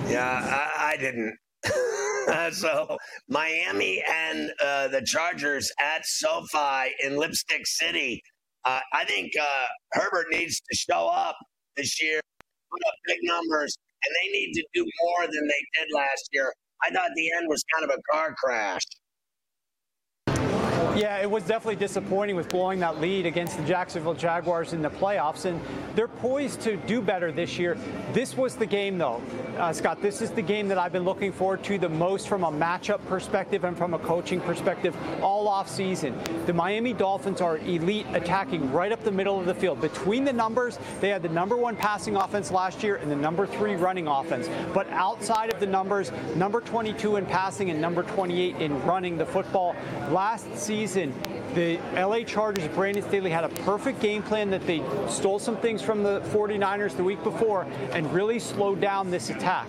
Yeah, 0.09 0.41
I, 0.79 0.93
I 0.93 0.97
didn't. 0.99 1.37
so 2.55 2.97
Miami 3.29 4.03
and 4.11 4.53
uh, 4.65 4.89
the 4.89 5.03
Chargers 5.03 5.71
at 5.81 6.07
SoFi 6.07 6.95
in 7.05 7.17
Lipstick 7.17 7.67
City. 7.67 8.23
Uh, 8.65 8.81
I 8.95 9.05
think 9.05 9.33
uh, 9.41 9.67
Herbert 9.93 10.29
needs 10.31 10.61
to 10.61 10.77
show 10.77 11.09
up 11.09 11.37
this 11.77 12.01
year, 12.03 12.21
put 12.71 12.81
up 12.89 12.95
big 13.09 13.19
numbers, 13.23 13.77
and 14.05 14.15
they 14.23 14.33
need 14.39 14.53
to 14.55 14.65
do 14.75 14.87
more 15.03 15.27
than 15.27 15.49
they 15.49 15.81
did 15.81 15.89
last 15.95 16.29
year. 16.33 16.53
I 16.85 16.91
thought 16.91 17.11
the 17.17 17.33
end 17.37 17.47
was 17.49 17.65
kind 17.75 17.85
of 17.91 17.97
a 17.99 18.03
car 18.13 18.35
crash. 18.43 18.83
Yeah, 20.99 21.19
it 21.19 21.31
was 21.31 21.45
definitely 21.45 21.77
disappointing 21.77 22.35
with 22.35 22.49
blowing 22.49 22.81
that 22.81 23.01
lead 23.01 23.25
against 23.25 23.57
the 23.57 23.65
Jacksonville 23.65 24.15
Jaguars 24.15 24.73
in 24.73 24.83
the 24.83 24.91
playoffs, 24.91 25.45
and 25.45 25.61
they're 25.95 26.09
poised 26.09 26.61
to 26.63 26.77
do 26.77 27.01
better 27.01 27.31
this 27.31 27.57
year. 27.57 27.77
This 28.13 28.37
was 28.37 28.57
the 28.57 28.67
game, 28.67 28.99
though, 28.99 29.23
uh, 29.59 29.73
Scott. 29.73 30.03
This 30.03 30.21
is 30.21 30.31
the 30.31 30.43
game 30.43 30.67
that 30.69 30.79
I've 30.79 30.93
been 30.93 31.05
looking 31.05 31.31
forward 31.31 31.63
to 31.65 31.79
the 31.79 31.89
most 31.89 32.29
from 32.29 32.43
a 32.43 32.51
matchup 32.51 33.05
perspective 33.07 33.63
and 33.63 33.79
from 33.79 33.95
a 33.95 33.99
coaching 34.01 34.41
perspective 34.41 34.97
all 35.23 35.47
off 35.47 35.69
season. 35.69 36.19
The 36.47 36.53
Miami 36.53 36.93
Dolphins 36.93 37.41
are 37.41 37.59
elite, 37.59 38.07
attacking 38.13 38.73
right 38.73 38.91
up 38.91 39.03
the 39.05 39.13
middle 39.13 39.39
of 39.39 39.47
the 39.47 39.55
field. 39.55 39.81
Between 39.81 40.25
the 40.25 40.33
numbers, 40.33 40.79
they 41.01 41.11
had 41.11 41.23
the 41.23 41.29
number 41.29 41.57
one 41.57 41.77
passing 41.77 42.17
offense 42.17 42.51
last 42.51 42.83
year 42.83 42.97
and 42.97 43.11
the 43.11 43.17
number 43.17 43.47
three 43.47 43.77
running 43.77 44.09
offense. 44.09 44.49
But 44.75 44.89
outside 44.91 45.53
of 45.53 45.61
the 45.61 45.67
numbers, 45.67 46.11
number 46.35 46.61
22 46.61 47.17
in 47.17 47.27
passing 47.27 47.71
and 47.71 47.81
number 47.81 48.03
28 48.03 48.57
in 48.57 48.85
running 48.85 49.17
the 49.17 49.27
football. 49.27 49.77
Last 50.11 50.57
season 50.69 51.15
the 51.55 51.79
LA 51.95 52.23
Chargers, 52.23 52.69
Brandon 52.69 53.03
Staley 53.03 53.31
had 53.31 53.45
a 53.45 53.49
perfect 53.49 54.01
game 54.01 54.23
plan 54.23 54.51
that 54.51 54.67
they 54.67 54.83
stole 55.09 55.39
some 55.39 55.57
things 55.57 55.83
from 55.83 56.03
the 56.03 56.21
49ers 56.33 56.97
the 56.97 57.03
week 57.03 57.23
before 57.25 57.67
and 57.93 58.13
really 58.13 58.39
slowed 58.39 58.81
down 58.81 59.11
this 59.11 59.31
attack. 59.31 59.67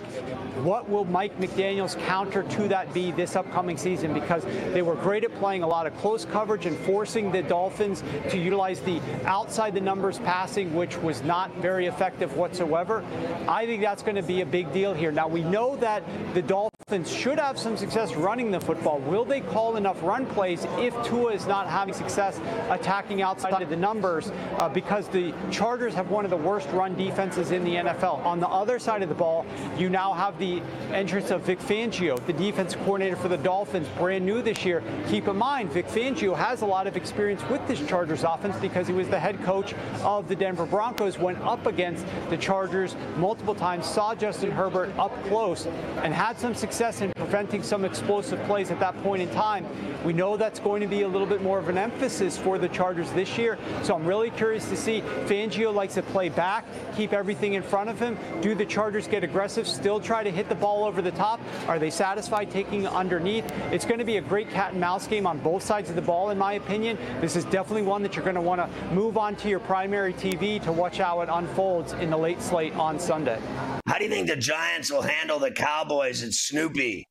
What 0.62 0.88
will 0.88 1.04
Mike 1.06 1.36
McDaniel's 1.40 1.94
counter 2.06 2.42
to 2.42 2.68
that 2.68 2.92
be 2.92 3.12
this 3.12 3.34
upcoming 3.34 3.76
season? 3.76 4.12
Because 4.12 4.44
they 4.72 4.82
were 4.82 4.94
great 4.94 5.24
at 5.24 5.34
playing 5.36 5.62
a 5.62 5.66
lot 5.66 5.86
of 5.86 5.96
close 5.96 6.24
coverage 6.24 6.66
and 6.66 6.76
forcing 6.78 7.32
the 7.32 7.42
Dolphins 7.42 8.04
to 8.28 8.38
utilize 8.38 8.80
the 8.80 9.00
outside 9.24 9.74
the 9.74 9.80
numbers 9.80 10.18
passing, 10.18 10.74
which 10.74 10.96
was 10.98 11.22
not 11.22 11.54
very 11.56 11.86
effective 11.86 12.36
whatsoever. 12.36 13.04
I 13.48 13.66
think 13.66 13.82
that's 13.82 14.02
going 14.02 14.16
to 14.16 14.22
be 14.22 14.42
a 14.42 14.46
big 14.46 14.72
deal 14.72 14.92
here. 14.92 15.12
Now, 15.12 15.28
we 15.28 15.42
know 15.42 15.76
that 15.76 16.04
the 16.34 16.42
Dolphins 16.42 16.79
should 16.90 17.38
have 17.38 17.56
some 17.56 17.76
success 17.76 18.16
running 18.16 18.50
the 18.50 18.58
football. 18.58 18.98
Will 18.98 19.24
they 19.24 19.40
call 19.40 19.76
enough 19.76 20.02
run 20.02 20.26
plays 20.26 20.66
if 20.78 20.92
Tua 21.04 21.32
is 21.32 21.46
not 21.46 21.68
having 21.68 21.94
success 21.94 22.40
attacking 22.68 23.22
outside 23.22 23.62
of 23.62 23.70
the 23.70 23.76
numbers? 23.76 24.32
Uh, 24.58 24.68
because 24.68 25.06
the 25.06 25.32
Chargers 25.52 25.94
have 25.94 26.10
one 26.10 26.24
of 26.24 26.32
the 26.32 26.36
worst 26.36 26.68
run 26.70 26.96
defenses 26.96 27.52
in 27.52 27.62
the 27.62 27.76
NFL. 27.76 28.24
On 28.26 28.40
the 28.40 28.48
other 28.48 28.80
side 28.80 29.04
of 29.04 29.08
the 29.08 29.14
ball, 29.14 29.46
you 29.78 29.88
now 29.88 30.12
have 30.12 30.36
the 30.40 30.60
entrance 30.92 31.30
of 31.30 31.42
Vic 31.42 31.60
Fangio, 31.60 32.18
the 32.26 32.32
defense 32.32 32.74
coordinator 32.74 33.14
for 33.14 33.28
the 33.28 33.38
Dolphins, 33.38 33.86
brand 33.96 34.26
new 34.26 34.42
this 34.42 34.64
year. 34.64 34.82
Keep 35.08 35.28
in 35.28 35.36
mind, 35.36 35.70
Vic 35.70 35.86
Fangio 35.86 36.36
has 36.36 36.62
a 36.62 36.66
lot 36.66 36.88
of 36.88 36.96
experience 36.96 37.42
with 37.48 37.64
this 37.68 37.80
Chargers 37.86 38.24
offense 38.24 38.56
because 38.56 38.88
he 38.88 38.92
was 38.92 39.08
the 39.08 39.20
head 39.20 39.40
coach 39.44 39.74
of 40.02 40.26
the 40.26 40.34
Denver 40.34 40.66
Broncos, 40.66 41.18
went 41.18 41.38
up 41.42 41.66
against 41.66 42.04
the 42.30 42.36
Chargers 42.36 42.96
multiple 43.16 43.54
times, 43.54 43.86
saw 43.86 44.12
Justin 44.12 44.50
Herbert 44.50 44.90
up 44.98 45.12
close, 45.26 45.66
and 46.02 46.12
had 46.12 46.36
some 46.36 46.52
success 46.52 46.79
in 46.80 47.12
preventing 47.12 47.62
some 47.62 47.84
explosive 47.84 48.42
plays 48.44 48.70
at 48.70 48.80
that 48.80 48.96
point 49.02 49.20
in 49.20 49.28
time. 49.32 49.66
We 50.02 50.14
know 50.14 50.38
that's 50.38 50.58
going 50.58 50.80
to 50.80 50.86
be 50.86 51.02
a 51.02 51.08
little 51.08 51.26
bit 51.26 51.42
more 51.42 51.58
of 51.58 51.68
an 51.68 51.76
emphasis 51.76 52.38
for 52.38 52.56
the 52.56 52.70
Chargers 52.70 53.12
this 53.12 53.36
year, 53.36 53.58
so 53.82 53.94
I'm 53.94 54.06
really 54.06 54.30
curious 54.30 54.66
to 54.70 54.76
see. 54.76 55.02
Fangio 55.26 55.74
likes 55.74 55.94
to 55.94 56.02
play 56.02 56.30
back, 56.30 56.64
keep 56.96 57.12
everything 57.12 57.52
in 57.52 57.62
front 57.62 57.90
of 57.90 58.00
him. 58.00 58.16
Do 58.40 58.54
the 58.54 58.64
Chargers 58.64 59.06
get 59.06 59.22
aggressive, 59.22 59.68
still 59.68 60.00
try 60.00 60.24
to 60.24 60.30
hit 60.30 60.48
the 60.48 60.54
ball 60.54 60.84
over 60.84 61.02
the 61.02 61.10
top? 61.10 61.38
Are 61.68 61.78
they 61.78 61.90
satisfied 61.90 62.50
taking 62.50 62.86
underneath? 62.86 63.44
It's 63.70 63.84
going 63.84 63.98
to 63.98 64.06
be 64.06 64.16
a 64.16 64.22
great 64.22 64.48
cat 64.48 64.72
and 64.72 64.80
mouse 64.80 65.06
game 65.06 65.26
on 65.26 65.38
both 65.38 65.62
sides 65.62 65.90
of 65.90 65.96
the 65.96 66.02
ball, 66.02 66.30
in 66.30 66.38
my 66.38 66.54
opinion. 66.54 66.96
This 67.20 67.36
is 67.36 67.44
definitely 67.44 67.82
one 67.82 68.02
that 68.04 68.16
you're 68.16 68.24
going 68.24 68.36
to 68.36 68.40
want 68.40 68.62
to 68.62 68.94
move 68.94 69.18
on 69.18 69.36
to 69.36 69.50
your 69.50 69.60
primary 69.60 70.14
TV 70.14 70.62
to 70.62 70.72
watch 70.72 70.96
how 70.96 71.20
it 71.20 71.28
unfolds 71.30 71.92
in 71.92 72.08
the 72.08 72.16
late 72.16 72.40
slate 72.40 72.72
on 72.76 72.98
Sunday. 72.98 73.38
How 73.86 73.98
do 73.98 74.04
you 74.04 74.10
think 74.10 74.28
the 74.28 74.36
Giants 74.36 74.90
will 74.90 75.02
handle 75.02 75.38
the 75.38 75.50
Cowboys 75.50 76.22
and 76.22 76.32
Snoopy? 76.72 77.06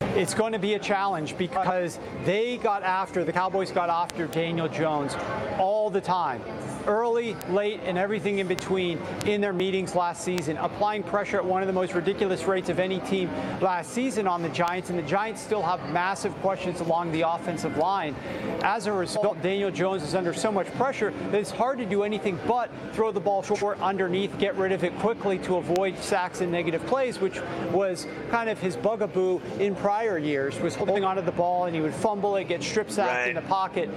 It's 0.00 0.34
going 0.34 0.52
to 0.52 0.58
be 0.58 0.74
a 0.74 0.78
challenge 0.78 1.36
because 1.38 1.98
they 2.24 2.56
got 2.58 2.82
after, 2.82 3.24
the 3.24 3.32
Cowboys 3.32 3.70
got 3.70 3.88
after 3.88 4.26
Daniel 4.26 4.68
Jones 4.68 5.14
all 5.58 5.88
the 5.90 6.00
time 6.00 6.42
early, 6.86 7.36
late, 7.48 7.80
and 7.84 7.98
everything 7.98 8.38
in 8.38 8.46
between 8.46 8.98
in 9.26 9.40
their 9.40 9.52
meetings 9.52 9.94
last 9.94 10.22
season, 10.22 10.56
applying 10.58 11.02
pressure 11.02 11.36
at 11.36 11.44
one 11.44 11.62
of 11.62 11.66
the 11.66 11.72
most 11.72 11.94
ridiculous 11.94 12.44
rates 12.44 12.68
of 12.68 12.78
any 12.78 13.00
team 13.00 13.30
last 13.60 13.92
season 13.92 14.26
on 14.26 14.42
the 14.42 14.48
Giants. 14.48 14.90
And 14.90 14.98
the 14.98 15.02
Giants 15.02 15.40
still 15.40 15.62
have 15.62 15.80
massive 15.90 16.34
questions 16.36 16.80
along 16.80 17.12
the 17.12 17.22
offensive 17.22 17.76
line. 17.76 18.14
As 18.62 18.86
a 18.86 18.92
result, 18.92 19.40
Daniel 19.42 19.70
Jones 19.70 20.02
is 20.02 20.14
under 20.14 20.34
so 20.34 20.52
much 20.52 20.66
pressure 20.74 21.12
that 21.30 21.34
it's 21.34 21.50
hard 21.50 21.78
to 21.78 21.86
do 21.86 22.02
anything 22.02 22.38
but 22.46 22.70
throw 22.92 23.12
the 23.12 23.20
ball 23.20 23.42
short 23.42 23.80
underneath, 23.80 24.38
get 24.38 24.56
rid 24.56 24.72
of 24.72 24.84
it 24.84 24.96
quickly 24.98 25.38
to 25.38 25.56
avoid 25.56 25.98
sacks 25.98 26.40
and 26.40 26.50
negative 26.50 26.84
plays, 26.86 27.20
which 27.20 27.40
was 27.72 28.06
kind 28.30 28.48
of 28.48 28.58
his 28.58 28.76
bugaboo 28.76 29.40
in 29.58 29.74
prior 29.76 30.18
years, 30.18 30.58
was 30.60 30.74
holding 30.74 31.04
onto 31.04 31.22
the 31.22 31.32
ball 31.32 31.64
and 31.64 31.74
he 31.74 31.80
would 31.80 31.94
fumble 31.94 32.36
it, 32.36 32.44
get 32.48 32.62
strip 32.62 32.90
sacked 32.90 33.10
right. 33.10 33.28
in 33.28 33.34
the 33.34 33.42
pocket 33.42 33.88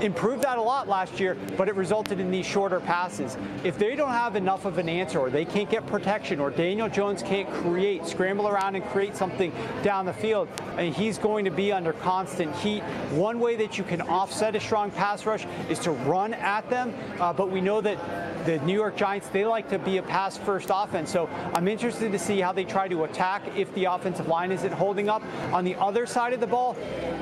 improved 0.00 0.42
that 0.42 0.58
a 0.58 0.62
lot 0.62 0.88
last 0.88 1.18
year, 1.20 1.36
but 1.56 1.68
it 1.68 1.74
resulted 1.74 2.05
in 2.12 2.30
these 2.30 2.46
shorter 2.46 2.80
passes. 2.80 3.36
If 3.64 3.78
they 3.78 3.96
don't 3.96 4.10
have 4.10 4.36
enough 4.36 4.64
of 4.64 4.78
an 4.78 4.88
answer, 4.88 5.18
or 5.18 5.30
they 5.30 5.44
can't 5.44 5.68
get 5.68 5.86
protection, 5.86 6.40
or 6.40 6.50
Daniel 6.50 6.88
Jones 6.88 7.22
can't 7.22 7.48
create, 7.52 8.06
scramble 8.06 8.48
around 8.48 8.76
and 8.76 8.84
create 8.86 9.16
something 9.16 9.52
down 9.82 10.06
the 10.06 10.12
field, 10.12 10.48
and 10.78 10.94
he's 10.94 11.18
going 11.18 11.44
to 11.44 11.50
be 11.50 11.72
under 11.72 11.92
constant 11.92 12.54
heat. 12.56 12.82
One 13.12 13.40
way 13.40 13.56
that 13.56 13.78
you 13.78 13.84
can 13.84 14.00
offset 14.02 14.54
a 14.56 14.60
strong 14.60 14.90
pass 14.90 15.26
rush 15.26 15.46
is 15.68 15.78
to 15.80 15.90
run 15.90 16.34
at 16.34 16.68
them, 16.70 16.94
uh, 17.20 17.32
but 17.32 17.50
we 17.50 17.60
know 17.60 17.80
that 17.80 17.98
the 18.46 18.58
New 18.60 18.74
York 18.74 18.96
Giants, 18.96 19.28
they 19.28 19.44
like 19.44 19.68
to 19.70 19.78
be 19.78 19.98
a 19.98 20.02
pass 20.02 20.36
first 20.36 20.70
offense. 20.72 21.10
So 21.10 21.28
I'm 21.54 21.66
interested 21.66 22.12
to 22.12 22.18
see 22.18 22.40
how 22.40 22.52
they 22.52 22.64
try 22.64 22.86
to 22.88 23.04
attack 23.04 23.42
if 23.56 23.72
the 23.74 23.86
offensive 23.86 24.28
line 24.28 24.52
isn't 24.52 24.72
holding 24.72 25.08
up. 25.08 25.22
On 25.52 25.64
the 25.64 25.74
other 25.74 26.06
side 26.06 26.32
of 26.32 26.40
the 26.40 26.46
ball, 26.46 26.76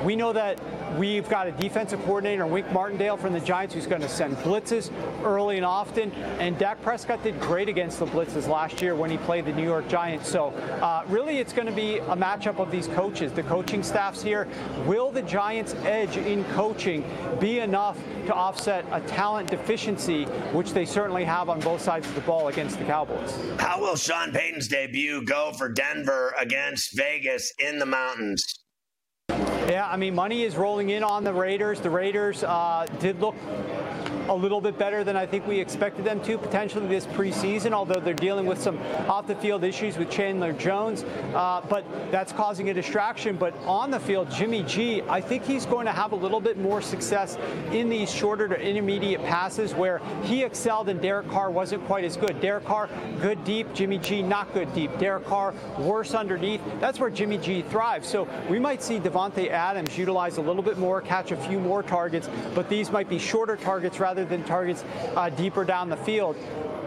we 0.05 0.17
know 0.17 0.35
that 0.35 0.61
we've 0.99 1.29
got 1.29 1.47
a 1.47 1.53
defensive 1.53 2.03
coordinator, 2.05 2.47
Wink 2.47 2.71
Martindale 2.73 3.17
from 3.17 3.33
the 3.33 3.41
Giants, 3.41 3.75
who's 3.75 3.87
going 3.87 4.03
to 4.03 4.09
send 4.09 4.37
blitzes 4.39 4.91
early 5.25 5.57
and 5.57 5.65
often. 5.65 6.13
And 6.39 6.59
Dak 6.59 6.81
Prescott 6.83 7.23
did 7.23 7.39
great 7.41 7.69
against 7.69 7.99
the 7.99 8.07
blitzes 8.07 8.49
last 8.49 8.81
year 8.81 8.95
when 8.95 9.11
he 9.11 9.19
played 9.19 9.45
the 9.45 9.53
New 9.53 9.65
York 9.65 9.89
Giants. 9.89 10.29
So 10.29 10.49
uh, 10.81 11.05
really, 11.09 11.39
it's 11.39 11.53
going 11.53 11.67
to 11.67 11.73
be 11.73 11.99
a 11.99 12.17
matchup 12.17 12.59
of 12.59 12.71
these 12.71 12.87
coaches, 12.89 13.33
the 13.33 13.43
coaching 13.43 13.83
staffs 13.83 14.23
here. 14.23 14.49
Will 14.87 15.11
the 15.11 15.23
Giants' 15.23 15.75
edge 15.85 16.17
in 16.17 16.45
coaching 16.53 17.05
be 17.41 17.61
enough 17.61 17.99
to 18.27 18.35
offset 18.35 18.85
a 18.93 19.01
talent 19.03 19.51
deficiency, 19.51 20.25
which 20.53 20.73
they 20.73 20.85
certainly 20.85 21.25
have 21.25 21.49
on 21.49 21.61
both 21.61 21.81
sides 21.81 22.07
of 22.09 22.15
the 22.15 22.21
ball 22.23 22.49
against 22.49 22.79
the 22.79 22.85
Cowboys? 22.85 23.37
How 23.59 23.81
will 23.81 23.97
Sean 23.97 24.33
Payton's 24.33 24.69
debut 24.69 25.25
go 25.25 25.53
for 25.57 25.69
Denver 25.69 26.35
against 26.39 26.97
Vegas 26.97 27.53
in 27.59 27.79
the 27.79 27.87
mountains? 27.87 28.64
Yeah, 29.75 29.89
I 29.89 29.97
mean, 29.97 30.15
money 30.15 30.45
is 30.45 30.57
rolling 30.57 30.91
in 30.91 31.03
on 31.03 31.25
the 31.25 31.33
Raiders. 31.33 31.81
The 31.81 31.91
Raiders 31.91 32.45
uh, 32.45 32.87
did 33.01 33.19
look 33.21 33.35
a 34.29 34.35
little 34.35 34.61
bit 34.61 34.79
better 34.79 35.05
than 35.05 35.17
I 35.17 35.27
think 35.27 35.47
we 35.47 35.59
expected 35.61 36.05
them 36.05 36.23
to 36.23 36.39
potentially 36.39 36.87
this 36.87 37.07
preseason, 37.07 37.73
although 37.73 38.01
they're 38.01 38.15
dealing 38.15 38.47
with 38.47 38.61
some 38.61 38.79
off 39.09 39.27
the 39.27 39.35
field 39.37 39.65
issues 39.65 39.99
with 39.99 40.11
Chandler 40.11 40.53
Jones. 40.53 41.05
Uh, 41.35 41.61
but 41.69 41.85
that's 42.11 42.33
causing 42.33 42.71
a 42.71 42.75
distraction. 42.75 43.37
But 43.37 43.55
on 43.65 43.91
the 43.91 44.01
field, 44.01 44.31
Jimmy 44.31 44.63
G, 44.63 45.03
I 45.09 45.21
think 45.21 45.45
he's 45.45 45.67
going 45.67 45.87
to 45.87 45.93
have 45.93 46.13
a 46.13 46.17
little 46.17 46.41
bit 46.41 46.59
more 46.59 46.81
success 46.81 47.37
in 47.73 47.89
these 47.89 48.13
shorter 48.13 48.49
to 48.49 48.61
intermediate 48.61 49.23
passes 49.25 49.75
where 49.75 50.01
he 50.23 50.43
excelled 50.43 50.89
and 50.89 51.01
Derek 51.01 51.29
Carr 51.29 51.51
wasn't 51.51 51.85
quite 51.87 52.05
as 52.05 52.17
good. 52.17 52.41
Derek 52.41 52.65
Carr, 52.65 52.89
good 53.21 53.43
deep. 53.45 53.73
Jimmy 53.75 53.99
G, 53.99 54.23
not 54.23 54.53
good 54.55 54.73
deep. 54.75 54.97
Derek 54.99 55.27
Carr, 55.27 55.55
worse 55.79 56.15
underneath. 56.15 56.61
That's 56.81 56.99
where 56.99 57.11
Jimmy 57.11 57.39
G 57.39 57.63
thrives. 57.63 58.09
So 58.09 58.29
we 58.49 58.59
might 58.59 58.83
see 58.83 58.99
Davante 58.99 59.51
Adams 59.51 59.97
utilize 59.99 60.39
a 60.39 60.43
little 60.43 60.63
bit 60.63 60.79
more, 60.79 61.01
catch 61.01 61.33
a 61.33 61.37
few 61.37 61.61
more 61.61 61.83
targets, 61.83 62.29
but 62.55 62.69
these 62.69 62.91
might 62.91 63.09
be 63.09 63.19
shorter 63.19 63.57
targets 63.57 64.01
rather 64.01 64.14
than 64.23 64.45
targets 64.45 64.85
uh, 65.17 65.31
deeper 65.31 65.65
down 65.65 65.89
the 65.89 65.97
field. 65.97 66.37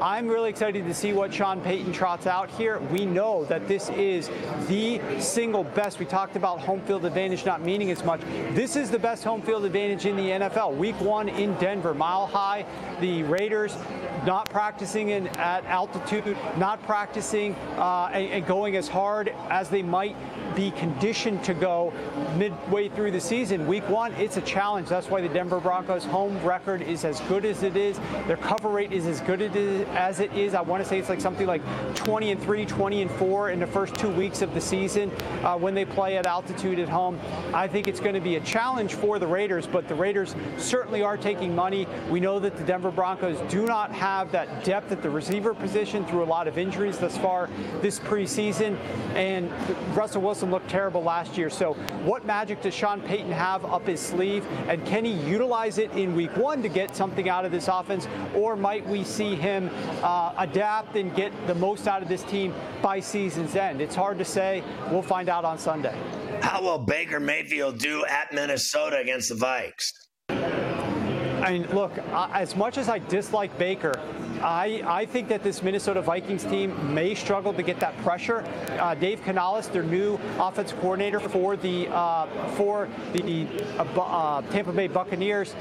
I'm 0.02 0.28
really 0.28 0.52
excited 0.52 0.86
to 0.86 0.94
see 0.94 1.12
what 1.12 1.34
Sean 1.34 1.60
Payton 1.60 1.92
trots 1.92 2.28
out 2.28 2.52
here. 2.52 2.78
We 2.92 3.04
know 3.04 3.46
that 3.46 3.68
this 3.68 3.90
is 3.90 4.30
the 4.68 5.02
single 5.20 5.64
best. 5.64 5.98
We 5.98 6.06
talked 6.06 6.36
about 6.36 6.60
home 6.60 6.82
field 6.82 7.04
advantage 7.04 7.46
not 7.46 7.62
meaning 7.64 7.90
as 7.90 8.04
much. 8.04 8.22
This 8.52 8.76
is 8.76 8.92
the 8.92 9.00
best 9.00 9.24
home 9.24 9.42
field 9.42 9.66
advantage 9.66 10.06
in 10.06 10.16
the 10.16 10.30
NFL. 10.30 10.78
Week 10.78 11.00
one 11.02 11.30
in 11.30 11.56
Denver, 11.56 11.96
mile 11.96 12.28
high. 12.28 12.64
The 13.02 13.24
Raiders 13.24 13.76
not 14.24 14.48
practicing 14.52 15.10
in, 15.10 15.28
at 15.40 15.66
altitude, 15.66 16.38
not 16.58 16.84
practicing 16.84 17.56
uh, 17.78 18.12
and, 18.14 18.30
and 18.30 18.46
going 18.46 18.76
as 18.76 18.88
hard 18.88 19.34
as 19.50 19.68
they 19.70 19.82
might 19.82 20.16
be 20.58 20.72
conditioned 20.72 21.44
to 21.44 21.54
go 21.54 21.94
midway 22.36 22.90
through 22.90 23.12
the 23.12 23.22
season. 23.22 23.68
Week 23.68 23.88
one, 23.88 24.12
it's 24.14 24.38
a 24.38 24.42
challenge. 24.42 24.90
That's 24.90 25.08
why 25.08 25.22
the 25.22 25.30
Denver 25.30 25.60
Broncos 25.60 26.04
home 26.04 26.44
record 26.44 26.82
is 26.82 27.06
as 27.06 27.22
good 27.22 27.46
as 27.46 27.62
it 27.62 27.78
is. 27.78 28.00
Their 28.26 28.38
cover 28.38 28.70
rate 28.70 28.92
is 28.92 29.06
as 29.06 29.22
good 29.22 29.40
as 29.44 30.20
it 30.20 30.34
is. 30.34 30.56
I 30.56 30.62
want 30.62 30.82
to 30.82 30.90
say 30.90 30.98
it's 30.98 31.10
like 31.10 31.22
something 31.22 31.46
like 31.46 31.62
20 31.96 32.32
and 32.32 32.42
3, 32.42 32.66
20 32.66 33.02
and 33.04 33.12
4 33.12 33.52
in 33.52 33.60
the 33.60 33.68
first 33.68 33.94
two 33.96 34.10
weeks 34.10 34.42
of 34.42 34.52
the 34.56 34.60
season 34.60 35.12
uh, 35.44 35.56
when 35.56 35.76
they 35.76 35.86
play 35.86 36.18
at 36.18 36.26
altitude 36.26 36.80
at 36.80 36.90
home. 36.90 37.20
I 37.54 37.68
think 37.68 37.88
it's 37.88 38.00
going 38.00 38.16
to 38.16 38.20
be 38.20 38.38
a 38.38 38.42
challenge 38.42 38.96
for 38.96 39.20
the 39.20 39.28
Raiders, 39.28 39.68
but 39.68 39.88
the 39.88 39.96
Raiders 39.96 40.36
certainly 40.58 41.04
are 41.04 41.18
taking 41.18 41.54
money. 41.54 41.86
We 42.10 42.20
know 42.20 42.40
that 42.40 42.58
the 42.58 42.64
Denver 42.64 42.90
Broncos 42.90 43.40
do 43.52 43.68
not 43.68 43.92
have 43.92 44.32
that 44.32 44.64
depth 44.64 44.92
at 44.92 45.04
the 45.04 45.10
receiver 45.12 45.54
position 45.54 46.04
through 46.06 46.24
a 46.24 46.26
lot 46.26 46.48
of 46.48 46.58
injuries 46.58 46.98
thus 46.98 47.16
far 47.16 47.48
this 47.82 48.00
preseason, 48.00 48.76
and 49.14 49.52
Russell 49.96 50.24
Wilson 50.24 50.47
looked 50.52 50.70
terrible 50.70 51.04
last 51.04 51.38
year. 51.38 51.50
So, 51.50 51.74
what 52.04 52.26
magic 52.26 52.62
does 52.62 52.74
Sean 52.74 53.02
Payton 53.02 53.32
have 53.32 53.66
up 53.66 53.88
his 53.88 54.00
sleeve? 54.00 54.46
And 54.68 54.86
can 54.86 55.06
he 55.06 55.12
utilize 55.12 55.78
it 55.78 55.92
in 55.92 56.16
week 56.16 56.36
one 56.36 56.62
to 56.64 56.70
get 56.70 56.96
something 56.96 57.30
out 57.30 57.46
of 57.46 57.52
this 57.52 57.68
offense? 57.68 58.08
Or 58.36 58.56
might 58.56 58.88
we 58.88 59.04
see 59.04 59.36
him 59.36 59.70
uh, 60.04 60.34
adapt 60.38 60.96
and 60.96 61.16
get 61.16 61.32
the 61.48 61.56
most 61.56 61.88
out 61.88 62.02
of 62.02 62.10
this 62.10 62.24
team 62.24 62.54
by 62.82 63.00
season's 63.00 63.56
end? 63.56 63.82
It's 63.82 63.96
hard 63.96 64.18
to 64.20 64.26
say. 64.26 64.64
We'll 64.92 65.02
find 65.02 65.30
out 65.30 65.46
on 65.46 65.58
Sunday. 65.58 65.98
How 66.42 66.62
will 66.62 66.80
Baker 66.80 67.20
Mayfield 67.20 67.80
do 67.80 68.06
at 68.06 68.32
Minnesota 68.32 68.98
against 68.98 69.30
the 69.30 69.36
Vikes? 69.36 69.92
I 70.30 71.52
mean, 71.52 71.68
look, 71.74 71.92
as 72.12 72.56
much 72.56 72.78
as 72.78 72.90
I 72.90 73.00
dislike 73.00 73.56
Baker, 73.58 73.94
I, 74.42 74.84
I 74.86 75.06
think 75.06 75.28
that 75.30 75.44
this 75.44 75.64
Minnesota 75.64 76.02
Vikings 76.02 76.44
team 76.44 76.94
may 76.94 77.16
struggle 77.16 77.54
to 77.54 77.64
get 77.64 77.80
that 77.80 77.98
pressure. 78.00 78.44
Uh, 78.80 78.94
Dave 78.96 79.22
Canales, 79.24 79.68
their 79.70 79.84
new 79.84 80.20
offense 80.40 80.74
coordinator 80.74 81.20
for 81.20 81.56
the 81.56 81.88
uh, 81.90 82.28
for 82.52 82.88
the 83.14 83.48
uh, 83.78 83.84
uh, 84.00 84.42
Tampa 84.52 84.72
Bay 84.72 84.88
Buccaneers, 84.88 85.56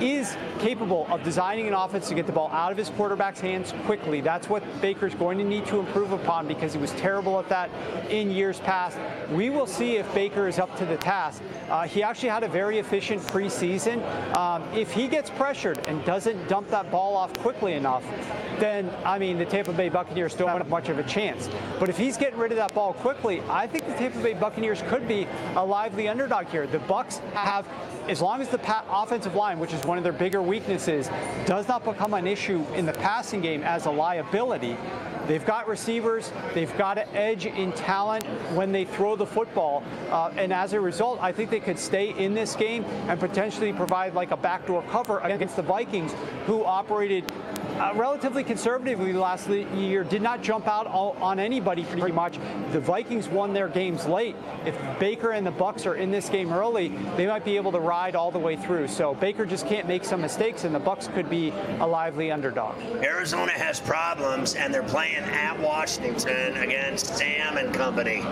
is 0.00 0.36
capable 0.58 1.06
of 1.10 1.22
designing 1.22 1.66
an 1.66 1.74
offense 1.74 2.08
to 2.08 2.14
get 2.14 2.26
the 2.26 2.32
ball 2.32 2.48
out 2.52 2.72
of 2.72 2.78
his 2.78 2.90
quarterback's 2.90 3.40
hands 3.40 3.74
quickly. 3.84 4.20
That's 4.20 4.48
what 4.48 4.62
Baker's 4.80 5.14
going 5.14 5.38
to 5.38 5.44
need 5.44 5.66
to 5.66 5.78
improve 5.78 6.12
upon 6.12 6.46
because 6.46 6.72
he 6.72 6.78
was 6.78 6.92
terrible 6.92 7.38
at 7.38 7.48
that 7.48 7.70
in 8.10 8.30
years 8.30 8.60
past. 8.60 8.98
We 9.30 9.50
will 9.50 9.66
see 9.66 9.96
if 9.96 10.12
Baker 10.14 10.48
is 10.48 10.58
up 10.58 10.76
to 10.78 10.86
the 10.86 10.96
task. 10.96 11.42
Uh, 11.68 11.86
he 11.86 12.02
actually 12.02 12.30
had 12.30 12.42
a 12.42 12.48
very 12.48 12.78
efficient 12.78 13.22
preseason. 13.22 14.00
Um, 14.36 14.62
if 14.74 14.92
he 14.92 15.08
gets 15.08 15.30
pressured 15.30 15.86
and 15.88 16.04
doesn't 16.04 16.48
dump 16.48 16.68
that 16.68 16.90
ball 16.90 17.16
off 17.16 17.32
quickly 17.38 17.74
enough, 17.74 18.04
then 18.58 18.90
I 19.04 19.18
mean 19.18 19.38
the 19.38 19.44
Tampa 19.44 19.72
Bay 19.72 19.88
Buccaneers 19.88 20.34
don't 20.34 20.48
have 20.48 20.68
much 20.68 20.88
of 20.88 20.98
a 20.98 21.02
chance. 21.02 21.48
But 21.78 21.88
if 21.88 21.96
he's 21.96 22.16
getting 22.16 22.38
rid 22.38 22.52
of 22.52 22.56
that 22.56 22.74
ball 22.74 22.92
quickly, 22.94 23.42
I 23.48 23.66
think 23.66 23.86
the 23.86 23.94
Tampa 23.94 24.18
Bay 24.20 24.34
Buccaneers 24.34 24.82
could 24.88 25.08
be 25.08 25.26
a 25.56 25.64
lively 25.64 26.08
underdog 26.08 26.46
here. 26.46 26.66
The 26.66 26.78
Bucks 26.80 27.18
have, 27.34 27.66
as 28.08 28.20
long 28.20 28.40
as 28.40 28.48
the 28.48 28.60
offensive 28.90 29.34
line, 29.34 29.58
which 29.58 29.72
is 29.72 29.82
one 29.84 29.98
of 29.98 30.04
their 30.04 30.12
bigger 30.12 30.42
weaknesses, 30.42 31.10
does 31.46 31.68
not 31.68 31.84
become 31.84 32.14
an 32.14 32.26
issue 32.26 32.64
in 32.74 32.86
the 32.86 32.92
passing 32.92 33.40
game 33.40 33.62
as 33.62 33.86
a 33.86 33.90
liability. 33.90 34.76
They've 35.30 35.46
got 35.46 35.68
receivers. 35.68 36.32
They've 36.54 36.76
got 36.76 36.98
an 36.98 37.08
edge 37.14 37.46
in 37.46 37.70
talent 37.72 38.24
when 38.54 38.72
they 38.72 38.84
throw 38.84 39.14
the 39.14 39.26
football. 39.26 39.84
Uh, 40.10 40.32
and 40.36 40.52
as 40.52 40.72
a 40.72 40.80
result, 40.80 41.20
I 41.22 41.30
think 41.30 41.50
they 41.50 41.60
could 41.60 41.78
stay 41.78 42.10
in 42.18 42.34
this 42.34 42.56
game 42.56 42.84
and 43.06 43.20
potentially 43.20 43.72
provide 43.72 44.14
like 44.14 44.32
a 44.32 44.36
backdoor 44.36 44.82
cover 44.90 45.20
against 45.20 45.54
the 45.54 45.62
Vikings, 45.62 46.14
who 46.46 46.64
operated 46.64 47.30
uh, 47.80 47.92
relatively 47.94 48.44
conservatively 48.44 49.12
last 49.12 49.48
year, 49.48 50.04
did 50.04 50.20
not 50.20 50.42
jump 50.42 50.68
out 50.68 50.86
on 50.86 51.38
anybody 51.38 51.84
pretty 51.84 52.12
much. 52.12 52.38
The 52.72 52.80
Vikings 52.80 53.28
won 53.28 53.54
their 53.54 53.68
games 53.68 54.06
late. 54.06 54.36
If 54.66 54.76
Baker 54.98 55.30
and 55.30 55.46
the 55.46 55.50
Bucks 55.50 55.86
are 55.86 55.94
in 55.94 56.10
this 56.10 56.28
game 56.28 56.52
early, 56.52 56.88
they 57.16 57.26
might 57.26 57.44
be 57.44 57.56
able 57.56 57.72
to 57.72 57.80
ride 57.80 58.14
all 58.14 58.30
the 58.30 58.38
way 58.38 58.56
through. 58.56 58.88
So 58.88 59.14
Baker 59.14 59.46
just 59.46 59.66
can't 59.66 59.88
make 59.88 60.04
some 60.04 60.20
mistakes, 60.20 60.64
and 60.64 60.74
the 60.74 60.78
Bucks 60.78 61.08
could 61.08 61.30
be 61.30 61.52
a 61.80 61.86
lively 61.86 62.30
underdog. 62.30 62.78
Arizona 63.02 63.52
has 63.52 63.80
problems, 63.80 64.54
and 64.54 64.72
they're 64.74 64.82
playing 64.82 65.24
at 65.24 65.58
Washington 65.58 66.58
against 66.58 67.16
Sam 67.16 67.56
and 67.56 67.74
company. 67.74 68.22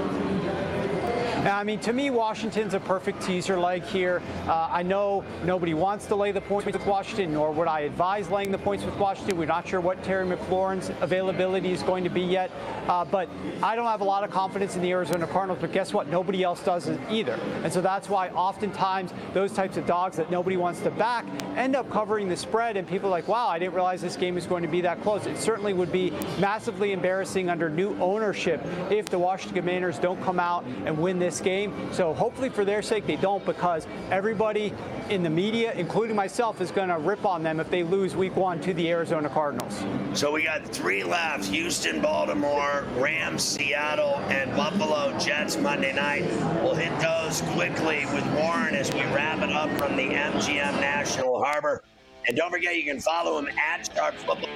I 1.49 1.65
mean, 1.65 1.81
to 1.81 1.93
me, 1.93 2.11
Washington's 2.11 2.75
a 2.75 2.81
perfect 2.81 3.23
teaser 3.23 3.59
leg 3.59 3.83
here. 3.85 4.21
Uh, 4.47 4.69
I 4.71 4.83
know 4.83 5.25
nobody 5.45 5.73
wants 5.73 6.07
to 6.07 6.15
lay 6.15 6.31
the 6.31 6.41
points 6.43 6.67
with 6.67 6.85
Washington, 6.87 7.33
nor 7.33 7.53
would 7.53 7.69
I 7.69 7.81
advise 7.81 8.29
laying 8.29 8.51
the 8.51 8.59
points 8.59 8.85
with 8.85 8.97
Washington. 8.97 9.39
We're 9.39 9.47
not 9.47 9.67
sure 9.67 9.81
what 9.81 10.03
Terry 10.05 10.27
McLaurin's 10.27 10.91
availability 11.01 11.73
is 11.73 11.83
going 11.83 12.05
to 12.05 12.11
be 12.11 12.21
yet. 12.21 12.51
Uh, 12.87 13.05
but 13.05 13.29
I 13.63 13.77
don't 13.77 13.87
have 13.87 14.03
a 14.03 14.05
lot 14.05 14.25
of 14.25 14.31
confidence 14.31 14.77
in 14.77 14.83
the 14.83 14.91
Arizona 14.91 15.27
Cardinals. 15.27 15.59
But 15.61 15.73
guess 15.73 15.95
what? 15.95 16.09
Nobody 16.09 16.43
else 16.43 16.63
does 16.63 16.91
either. 17.11 17.35
And 17.63 17.73
so 17.73 17.81
that's 17.81 18.09
why 18.09 18.29
oftentimes 18.31 19.13
those 19.33 19.53
types 19.53 19.77
of 19.77 19.87
dogs 19.87 20.17
that 20.17 20.31
nobody 20.31 20.57
wants 20.57 20.81
to 20.81 20.91
back 20.91 21.25
end 21.57 21.77
up 21.77 21.91
covering 21.91 22.29
the 22.29 22.37
spread. 22.37 22.77
And 22.77 22.87
people 22.87 23.09
are 23.09 23.13
like, 23.13 23.29
wow, 23.29 23.49
I 23.49 23.59
didn't 23.59 23.75
realize 23.75 24.03
this 24.03 24.17
game 24.17 24.37
is 24.37 24.47
going 24.47 24.63
to 24.63 24.69
be 24.69 24.81
that 24.83 25.03
close. 25.03 25.27
It 25.27 25.39
certainly 25.39 25.73
would 25.73 25.93
be 25.93 26.11
massively 26.39 26.93
embarrassing 26.93 27.49
under 27.49 27.71
new 27.71 27.97
ownership 28.01 28.61
if 28.91 29.07
the 29.07 29.19
Washington 29.19 29.63
Commanders 29.63 29.99
don't 29.99 30.23
come 30.23 30.39
out 30.39 30.65
and 30.85 30.99
win 30.99 31.19
this 31.19 31.38
game. 31.41 31.93
So 31.93 32.15
hopefully 32.15 32.49
for 32.49 32.65
their 32.65 32.83
sake 32.83 33.07
they 33.07 33.17
don't 33.17 33.45
because 33.45 33.87
everybody 34.11 34.73
in 35.11 35.23
the 35.23 35.31
media, 35.31 35.73
including 35.75 36.17
myself, 36.17 36.61
is 36.61 36.71
going 36.71 36.89
to 36.89 36.99
rip 36.99 37.25
on 37.25 37.43
them 37.43 37.61
if 37.61 37.71
they 37.71 37.83
lose 37.83 38.15
week 38.15 38.37
one 38.37 38.61
to 38.61 38.75
the 38.75 38.91
Arizona 38.91 39.29
Cardinals. 39.29 39.85
So 40.13 40.33
we 40.33 40.45
got 40.45 40.67
three 40.67 41.05
left 41.05 41.47
Houston, 41.47 42.01
Baltimore, 42.01 42.87
Rams, 42.97 43.43
Seattle, 43.43 44.17
and 44.29 44.55
Buffalo 44.57 45.17
Jets 45.19 45.57
Monday 45.57 45.93
night. 45.93 46.25
We'll 46.63 46.75
hit 46.75 46.93
those 47.01 47.43
quickly 47.53 48.07
with 48.07 48.27
Warren 48.35 48.75
as 48.75 48.93
we 48.93 49.03
wrap 49.07 49.43
it 49.43 49.53
up 49.53 49.71
from 49.79 49.97
the 49.97 50.09
MGM 50.09 50.81
National 50.81 51.43
Harbor. 51.43 51.83
And 52.27 52.37
don't 52.37 52.51
forget, 52.51 52.77
you 52.77 52.85
can 52.85 53.01
follow 53.01 53.39
him 53.39 53.49
at 53.49 53.91
Sharp 53.95 54.15
Football, 54.17 54.51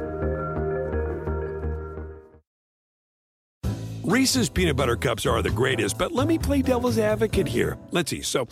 Reese's 4.03 4.49
peanut 4.49 4.75
butter 4.75 4.95
cups 4.95 5.27
are 5.27 5.43
the 5.43 5.51
greatest, 5.51 5.97
but 5.97 6.11
let 6.11 6.27
me 6.27 6.39
play 6.39 6.63
devil's 6.63 6.97
advocate 6.97 7.47
here. 7.47 7.77
Let's 7.91 8.09
see. 8.09 8.23
So, 8.23 8.47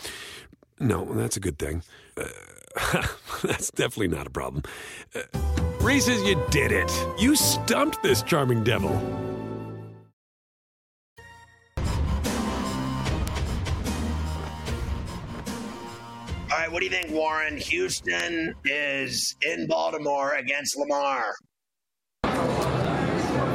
no, 0.78 1.04
that's 1.04 1.36
a 1.36 1.40
good 1.40 1.58
thing. 1.58 1.82
Uh, 2.16 3.06
that's 3.42 3.70
definitely 3.72 4.08
not 4.16 4.28
a 4.28 4.30
problem. 4.30 4.62
Uh, 5.12 5.22
Reese's, 5.80 6.22
you 6.22 6.40
did 6.50 6.70
it. 6.70 6.90
You 7.18 7.34
stumped 7.34 8.00
this 8.02 8.22
charming 8.22 8.62
devil. 8.62 8.92
All 16.52 16.58
right, 16.58 16.70
what 16.70 16.78
do 16.78 16.84
you 16.84 16.90
think, 16.90 17.10
Warren? 17.10 17.56
Houston 17.56 18.54
is 18.64 19.34
in 19.42 19.66
Baltimore 19.66 20.34
against 20.34 20.76
Lamar. 20.76 21.34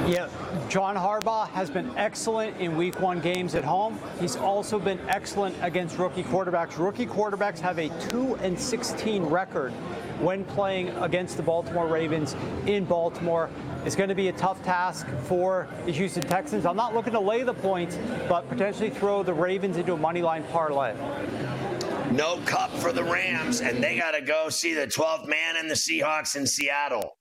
Yeah, 0.07 0.29
John 0.69 0.95
Harbaugh 0.95 1.47
has 1.49 1.69
been 1.69 1.95
excellent 1.95 2.59
in 2.59 2.75
week 2.75 2.99
one 2.99 3.19
games 3.19 3.53
at 3.53 3.63
home. 3.63 3.99
He's 4.19 4.35
also 4.35 4.79
been 4.79 4.99
excellent 5.07 5.55
against 5.61 5.97
rookie 5.97 6.23
quarterbacks. 6.23 6.79
Rookie 6.79 7.05
quarterbacks 7.05 7.59
have 7.59 7.77
a 7.77 7.89
2 8.09 8.35
and 8.35 8.59
16 8.59 9.23
record 9.23 9.71
when 10.19 10.43
playing 10.43 10.89
against 10.97 11.37
the 11.37 11.43
Baltimore 11.43 11.87
Ravens 11.87 12.35
in 12.65 12.83
Baltimore. 12.83 13.49
It's 13.85 13.95
going 13.95 14.09
to 14.09 14.15
be 14.15 14.29
a 14.29 14.33
tough 14.33 14.63
task 14.63 15.07
for 15.25 15.67
the 15.85 15.91
Houston 15.91 16.23
Texans. 16.23 16.65
I'm 16.65 16.75
not 16.75 16.95
looking 16.95 17.13
to 17.13 17.19
lay 17.19 17.43
the 17.43 17.53
points, 17.53 17.97
but 18.27 18.49
potentially 18.49 18.89
throw 18.89 19.21
the 19.21 19.33
Ravens 19.33 19.77
into 19.77 19.93
a 19.93 19.97
money 19.97 20.23
line 20.23 20.43
parlay. 20.45 20.95
No 22.11 22.39
Kupp 22.45 22.71
for 22.71 22.91
the 22.91 23.03
Rams, 23.03 23.61
and 23.61 23.83
they 23.83 23.97
got 23.97 24.11
to 24.11 24.21
go 24.21 24.49
see 24.49 24.73
the 24.73 24.87
12th 24.87 25.27
man 25.27 25.57
and 25.57 25.69
the 25.69 25.75
Seahawks 25.75 26.35
in 26.35 26.47
Seattle. 26.47 27.17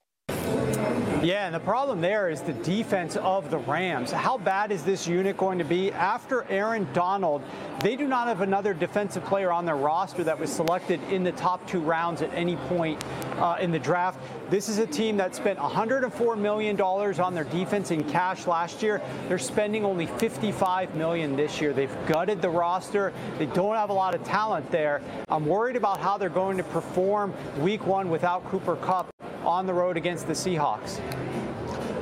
Yeah, 1.25 1.47
and 1.47 1.55
the 1.55 1.61
problem 1.61 2.03
there 2.03 2.29
is 2.29 2.43
the 2.43 2.53
defense 2.53 3.17
of 3.17 3.51
the 3.51 3.57
Rams. 3.57 4.11
How 4.13 4.37
bad 4.37 4.71
is 4.71 4.83
this 4.83 5.07
unit 5.07 5.39
going 5.39 5.57
to 5.57 5.65
be? 5.65 5.91
After 5.91 6.45
Aaron 6.51 6.87
Donald, 6.93 7.43
they 7.81 7.97
do 7.97 8.07
not 8.07 8.29
have 8.29 8.43
another 8.43 8.75
defensive 8.75 9.25
player 9.25 9.51
on 9.51 9.65
their 9.65 9.77
roster 9.77 10.23
that 10.23 10.39
was 10.39 10.53
selected 10.53 11.03
in 11.05 11.25
the 11.25 11.33
top 11.33 11.67
two 11.67 11.81
rounds 11.81 12.21
at 12.21 12.31
any 12.35 12.57
point 12.57 13.03
uh, 13.37 13.57
in 13.59 13.71
the 13.71 13.79
draft. 13.79 14.21
This 14.51 14.69
is 14.69 14.77
a 14.77 14.87
team 14.87 15.17
that 15.17 15.35
spent 15.35 15.59
$104 15.59 16.37
million 16.37 16.79
on 16.79 17.35
their 17.35 17.45
defense 17.45 17.91
in 17.91 18.05
cash 18.05 18.47
last 18.47 18.83
year. 18.83 19.01
They're 19.27 19.39
spending 19.39 19.83
only 19.83 20.05
55 20.05 20.95
million 20.95 21.37
this 21.37 21.59
year. 21.59 21.73
They've 21.73 22.07
gutted 22.07 22.43
the 22.43 22.51
roster. 22.51 23.15
They 23.39 23.47
don't 23.47 23.77
have 23.77 23.89
a 23.89 23.95
lot 23.95 24.15
of 24.15 24.23
talent 24.25 24.71
there. 24.71 25.01
I'm 25.31 25.47
worried 25.47 25.77
about 25.77 26.01
how 26.01 26.19
they're 26.19 26.29
going 26.29 26.59
to 26.59 26.65
perform 26.65 27.33
week 27.61 27.87
one 27.87 28.11
without 28.11 28.45
Cooper 28.51 28.77
Kupp 28.77 29.11
on 29.45 29.67
the 29.67 29.75
road 29.75 29.97
against 29.97 30.27
the 30.27 30.33
Seahawks. 30.33 31.01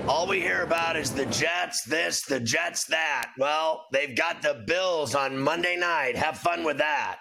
All 0.08 0.26
we 0.26 0.40
hear 0.40 0.62
about 0.62 0.96
is 0.96 1.12
the 1.12 1.26
Jets 1.26 1.84
this, 1.84 2.22
the 2.22 2.40
Jets 2.40 2.84
that. 2.86 3.30
Well, 3.38 3.86
they've 3.92 4.16
got 4.16 4.42
the 4.42 4.64
Bills 4.66 5.14
on 5.14 5.38
Monday 5.38 5.76
night. 5.76 6.16
Have 6.16 6.38
fun 6.38 6.64
with 6.64 6.78
that. 6.78 7.18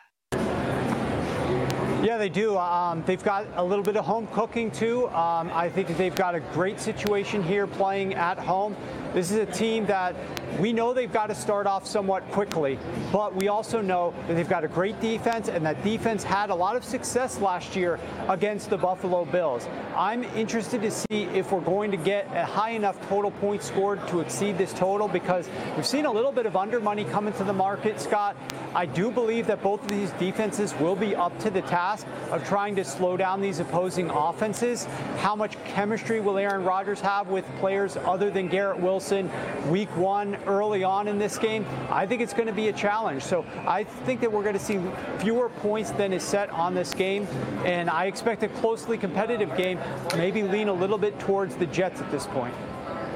Yeah, 2.04 2.18
they 2.18 2.30
do. 2.30 2.58
Um, 2.58 3.04
they've 3.06 3.24
got 3.24 3.46
a 3.58 3.64
little 3.64 3.84
bit 3.84 3.96
of 3.96 4.04
home 4.04 4.28
cooking 4.34 4.72
too. 4.72 5.08
Um, 5.10 5.52
I 5.54 5.70
think 5.70 5.96
they've 5.98 6.16
got 6.16 6.34
a 6.34 6.40
great 6.40 6.80
situation 6.80 7.44
here 7.44 7.68
playing 7.68 8.16
at 8.16 8.40
home. 8.40 8.76
This 9.14 9.30
is 9.30 9.38
a 9.40 9.46
team 9.46 9.86
that 9.88 10.16
we 10.58 10.72
know 10.72 10.94
they've 10.94 11.12
got 11.12 11.28
to 11.28 11.36
start 11.36 11.68
off 11.68 11.86
somewhat 11.86 12.24
quickly, 12.32 12.80
but 13.12 13.36
we 13.36 13.50
also 13.50 13.82
know 13.82 14.14
that 14.28 14.36
they've 14.36 14.48
got 14.48 14.64
a 14.64 14.70
great 14.70 15.02
defense, 15.02 15.50
and 15.50 15.66
that 15.66 15.84
defense 15.84 16.24
had 16.24 16.50
a 16.50 16.56
lot 16.56 16.78
of 16.78 16.86
success 16.86 17.42
last 17.42 17.76
year 17.76 18.00
against 18.30 18.70
the 18.70 18.78
Buffalo 18.78 19.26
Bills. 19.26 19.68
I'm 19.98 20.24
interested 20.24 20.82
to 20.84 20.92
see 20.92 21.24
if 21.34 21.52
we're 21.52 21.60
going 21.60 21.92
to 21.92 21.98
get 21.98 22.26
a 22.34 22.46
high 22.46 22.70
enough 22.70 23.06
total 23.10 23.32
points 23.32 23.68
scored 23.68 24.06
to 24.10 24.22
exceed 24.22 24.58
this 24.58 24.72
total 24.72 25.10
because 25.10 25.50
we've 25.76 25.86
seen 25.86 26.06
a 26.06 26.12
little 26.12 26.32
bit 26.32 26.46
of 26.46 26.56
under 26.56 26.80
money 26.80 27.04
come 27.04 27.28
into 27.28 27.44
the 27.44 27.54
market, 27.54 28.00
Scott. 28.00 28.38
I 28.74 28.86
do 28.86 29.12
believe 29.12 29.48
that 29.48 29.62
both 29.62 29.82
of 29.82 29.90
these 29.90 30.12
defenses 30.12 30.74
will 30.76 30.96
be 30.96 31.14
up 31.14 31.38
to 31.40 31.50
the 31.50 31.62
task 31.64 32.08
of 32.30 32.48
trying 32.48 32.78
to 32.78 32.86
slow 32.86 33.18
down 33.18 33.42
these 33.42 33.60
opposing 33.60 34.10
offenses. 34.10 34.86
How 35.18 35.36
much 35.36 35.62
chemistry 35.66 36.22
will 36.22 36.38
Aaron 36.38 36.64
Rodgers 36.64 37.02
have 37.02 37.28
with 37.28 37.46
players 37.60 37.98
other 37.98 38.30
than 38.30 38.48
Garrett 38.48 38.80
Wilson 39.02 39.32
week 39.72 39.90
one 39.98 40.36
early 40.46 40.84
on 40.84 41.08
in 41.08 41.18
this 41.18 41.40
game? 41.40 41.66
I 41.90 42.06
think 42.06 42.22
it's 42.22 42.34
going 42.34 42.46
to 42.46 42.54
be 42.54 42.68
a 42.68 42.74
challenge. 42.74 43.24
So 43.24 43.44
I 43.66 43.84
think 43.84 44.22
that 44.22 44.32
we're 44.32 44.44
going 44.44 44.54
to 44.54 44.60
see 44.60 44.80
fewer 45.18 45.50
points 45.50 45.90
than 45.90 46.14
is 46.14 46.22
set 46.22 46.52
on 46.52 46.76
this 46.76 46.94
game. 46.94 47.26
And 47.66 47.90
I 47.90 48.06
expect 48.06 48.44
a 48.44 48.48
closely 48.48 49.00
competitive 49.00 49.58
game, 49.58 49.80
maybe 50.16 50.44
lean 50.44 50.68
a 50.68 50.74
little 50.74 51.00
bit 51.00 51.18
towards 51.20 51.56
the 51.56 51.66
Jets 51.66 52.00
at 52.00 52.12
this 52.12 52.28
point. 52.28 52.54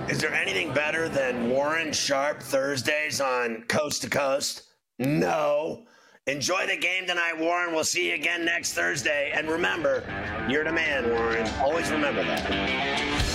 Is 0.09 0.17
there 0.17 0.33
anything 0.33 0.73
better 0.73 1.07
than 1.07 1.49
Warren 1.49 1.93
Sharp 1.93 2.41
Thursdays 2.41 3.21
on 3.21 3.61
Coast 3.67 4.01
to 4.01 4.09
Coast? 4.09 4.63
No. 4.97 5.85
Enjoy 6.25 6.65
the 6.65 6.77
game 6.77 7.05
tonight, 7.05 7.37
Warren. 7.37 7.75
We'll 7.75 7.83
see 7.83 8.09
you 8.09 8.15
again 8.15 8.43
next 8.43 8.73
Thursday. 8.73 9.31
And 9.35 9.47
remember, 9.47 10.03
you're 10.49 10.63
the 10.63 10.71
man, 10.71 11.11
Warren. 11.11 11.47
Always 11.59 11.91
remember 11.91 12.23
that. 12.23 13.34